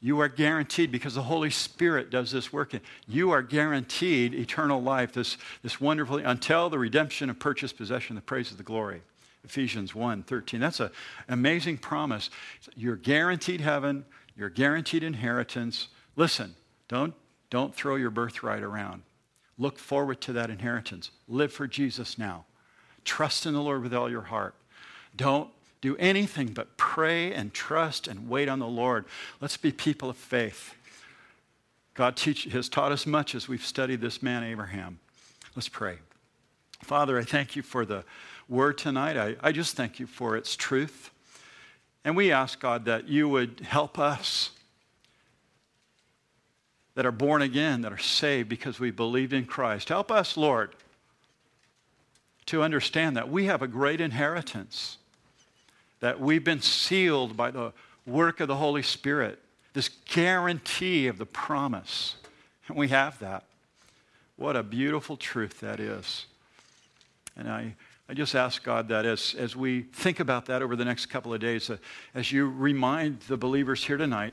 you 0.00 0.20
are 0.20 0.28
guaranteed 0.28 0.92
because 0.92 1.14
the 1.14 1.22
Holy 1.22 1.50
Spirit 1.50 2.10
does 2.10 2.30
this 2.30 2.52
work. 2.52 2.72
You 3.06 3.30
are 3.32 3.42
guaranteed 3.42 4.32
eternal 4.32 4.80
life, 4.80 5.12
this, 5.12 5.36
this 5.62 5.80
wonderfully, 5.80 6.22
until 6.22 6.70
the 6.70 6.78
redemption 6.78 7.28
of 7.28 7.38
purchased 7.38 7.76
possession, 7.76 8.14
the 8.14 8.22
praise 8.22 8.50
of 8.50 8.56
the 8.56 8.62
glory. 8.62 9.02
Ephesians 9.44 9.94
1 9.94 10.24
13. 10.24 10.60
That's 10.60 10.80
an 10.80 10.90
amazing 11.28 11.78
promise. 11.78 12.30
You're 12.76 12.96
guaranteed 12.96 13.60
heaven, 13.60 14.04
you're 14.36 14.50
guaranteed 14.50 15.02
inheritance. 15.02 15.88
Listen, 16.16 16.54
don't, 16.86 17.14
don't 17.50 17.74
throw 17.74 17.96
your 17.96 18.10
birthright 18.10 18.62
around. 18.62 19.02
Look 19.58 19.78
forward 19.78 20.20
to 20.22 20.32
that 20.34 20.50
inheritance. 20.50 21.10
Live 21.26 21.52
for 21.52 21.66
Jesus 21.66 22.18
now. 22.18 22.44
Trust 23.04 23.46
in 23.46 23.54
the 23.54 23.62
Lord 23.62 23.82
with 23.82 23.94
all 23.94 24.10
your 24.10 24.22
heart. 24.22 24.54
Don't 25.16 25.50
do 25.80 25.96
anything 25.96 26.48
but 26.48 26.76
pray 26.76 27.32
and 27.32 27.52
trust 27.52 28.08
and 28.08 28.28
wait 28.28 28.48
on 28.48 28.58
the 28.58 28.66
Lord. 28.66 29.04
Let's 29.40 29.56
be 29.56 29.72
people 29.72 30.10
of 30.10 30.16
faith. 30.16 30.74
God 31.94 32.16
teach, 32.16 32.44
has 32.44 32.68
taught 32.68 32.92
us 32.92 33.06
much 33.06 33.34
as 33.34 33.48
we've 33.48 33.64
studied 33.64 34.00
this 34.00 34.22
man, 34.22 34.44
Abraham. 34.44 34.98
Let's 35.56 35.68
pray. 35.68 35.98
Father, 36.82 37.18
I 37.18 37.24
thank 37.24 37.56
you 37.56 37.62
for 37.62 37.84
the 37.84 38.04
word 38.48 38.78
tonight. 38.78 39.16
I, 39.16 39.36
I 39.40 39.52
just 39.52 39.76
thank 39.76 39.98
you 39.98 40.06
for 40.06 40.36
its 40.36 40.56
truth. 40.56 41.10
And 42.04 42.16
we 42.16 42.32
ask, 42.32 42.60
God, 42.60 42.84
that 42.84 43.08
you 43.08 43.28
would 43.28 43.60
help 43.60 43.98
us 43.98 44.50
that 46.94 47.06
are 47.06 47.12
born 47.12 47.42
again, 47.42 47.82
that 47.82 47.92
are 47.92 47.98
saved 47.98 48.48
because 48.48 48.80
we 48.80 48.90
believed 48.90 49.32
in 49.32 49.44
Christ. 49.44 49.88
Help 49.88 50.10
us, 50.10 50.36
Lord, 50.36 50.74
to 52.46 52.62
understand 52.62 53.16
that 53.16 53.28
we 53.28 53.44
have 53.44 53.62
a 53.62 53.68
great 53.68 54.00
inheritance, 54.00 54.98
that 56.00 56.20
we've 56.20 56.44
been 56.44 56.62
sealed 56.62 57.36
by 57.36 57.50
the 57.50 57.72
work 58.06 58.40
of 58.40 58.48
the 58.48 58.56
Holy 58.56 58.82
Spirit, 58.82 59.38
this 59.72 59.88
guarantee 60.06 61.06
of 61.06 61.18
the 61.18 61.26
promise. 61.26 62.16
And 62.68 62.76
we 62.76 62.88
have 62.88 63.18
that. 63.20 63.44
What 64.36 64.56
a 64.56 64.62
beautiful 64.62 65.16
truth 65.16 65.60
that 65.60 65.80
is. 65.80 66.26
And 67.36 67.48
I 67.48 67.74
I 68.10 68.14
just 68.14 68.34
ask 68.34 68.62
God 68.62 68.88
that 68.88 69.04
as, 69.04 69.34
as 69.38 69.54
we 69.54 69.82
think 69.82 70.18
about 70.18 70.46
that 70.46 70.62
over 70.62 70.76
the 70.76 70.84
next 70.84 71.06
couple 71.06 71.34
of 71.34 71.40
days, 71.40 71.68
uh, 71.68 71.76
as 72.14 72.32
you 72.32 72.48
remind 72.48 73.20
the 73.20 73.36
believers 73.36 73.84
here 73.84 73.98
tonight, 73.98 74.32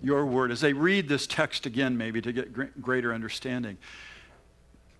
your 0.00 0.24
word, 0.24 0.52
as 0.52 0.60
they 0.60 0.72
read 0.72 1.08
this 1.08 1.26
text 1.26 1.66
again, 1.66 1.96
maybe 1.96 2.20
to 2.22 2.32
get 2.32 2.52
gr- 2.52 2.64
greater 2.80 3.12
understanding, 3.12 3.78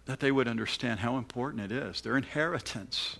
that 0.06 0.18
they 0.18 0.32
would 0.32 0.48
understand 0.48 0.98
how 0.98 1.18
important 1.18 1.62
it 1.62 1.70
is. 1.70 2.00
Their 2.00 2.16
inheritance. 2.16 3.18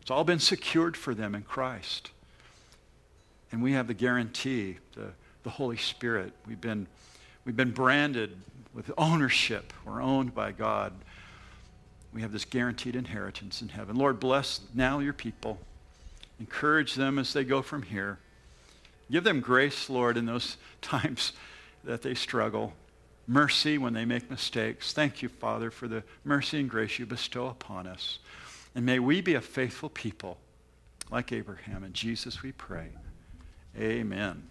It's 0.00 0.10
all 0.10 0.24
been 0.24 0.38
secured 0.38 0.96
for 0.96 1.14
them 1.14 1.34
in 1.34 1.42
Christ. 1.42 2.10
And 3.52 3.62
we 3.62 3.72
have 3.72 3.86
the 3.86 3.94
guarantee, 3.94 4.78
the, 4.94 5.08
the 5.42 5.50
Holy 5.50 5.76
Spirit. 5.76 6.32
We've 6.46 6.60
been, 6.60 6.86
we've 7.44 7.56
been 7.56 7.72
branded 7.72 8.36
with 8.74 8.90
ownership. 8.96 9.72
We're 9.84 10.02
owned 10.02 10.34
by 10.34 10.52
God. 10.52 10.92
We 12.12 12.22
have 12.22 12.32
this 12.32 12.44
guaranteed 12.44 12.96
inheritance 12.96 13.62
in 13.62 13.68
heaven. 13.68 13.96
Lord, 13.96 14.20
bless 14.20 14.60
now 14.74 14.98
your 14.98 15.12
people. 15.12 15.58
Encourage 16.38 16.94
them 16.94 17.18
as 17.18 17.32
they 17.32 17.44
go 17.44 17.62
from 17.62 17.82
here. 17.82 18.18
Give 19.10 19.24
them 19.24 19.40
grace, 19.40 19.90
Lord, 19.90 20.16
in 20.16 20.26
those 20.26 20.56
times 20.82 21.32
that 21.84 22.02
they 22.02 22.14
struggle. 22.14 22.72
Mercy 23.26 23.78
when 23.78 23.92
they 23.92 24.04
make 24.04 24.30
mistakes. 24.30 24.92
Thank 24.92 25.22
you, 25.22 25.28
Father, 25.28 25.70
for 25.70 25.86
the 25.86 26.02
mercy 26.24 26.60
and 26.60 26.68
grace 26.68 26.98
you 26.98 27.06
bestow 27.06 27.46
upon 27.46 27.86
us. 27.86 28.18
And 28.74 28.86
may 28.86 28.98
we 28.98 29.20
be 29.20 29.34
a 29.34 29.40
faithful 29.40 29.88
people 29.88 30.38
like 31.10 31.32
Abraham. 31.32 31.84
In 31.84 31.92
Jesus 31.92 32.42
we 32.42 32.52
pray. 32.52 32.90
Amen. 33.76 34.48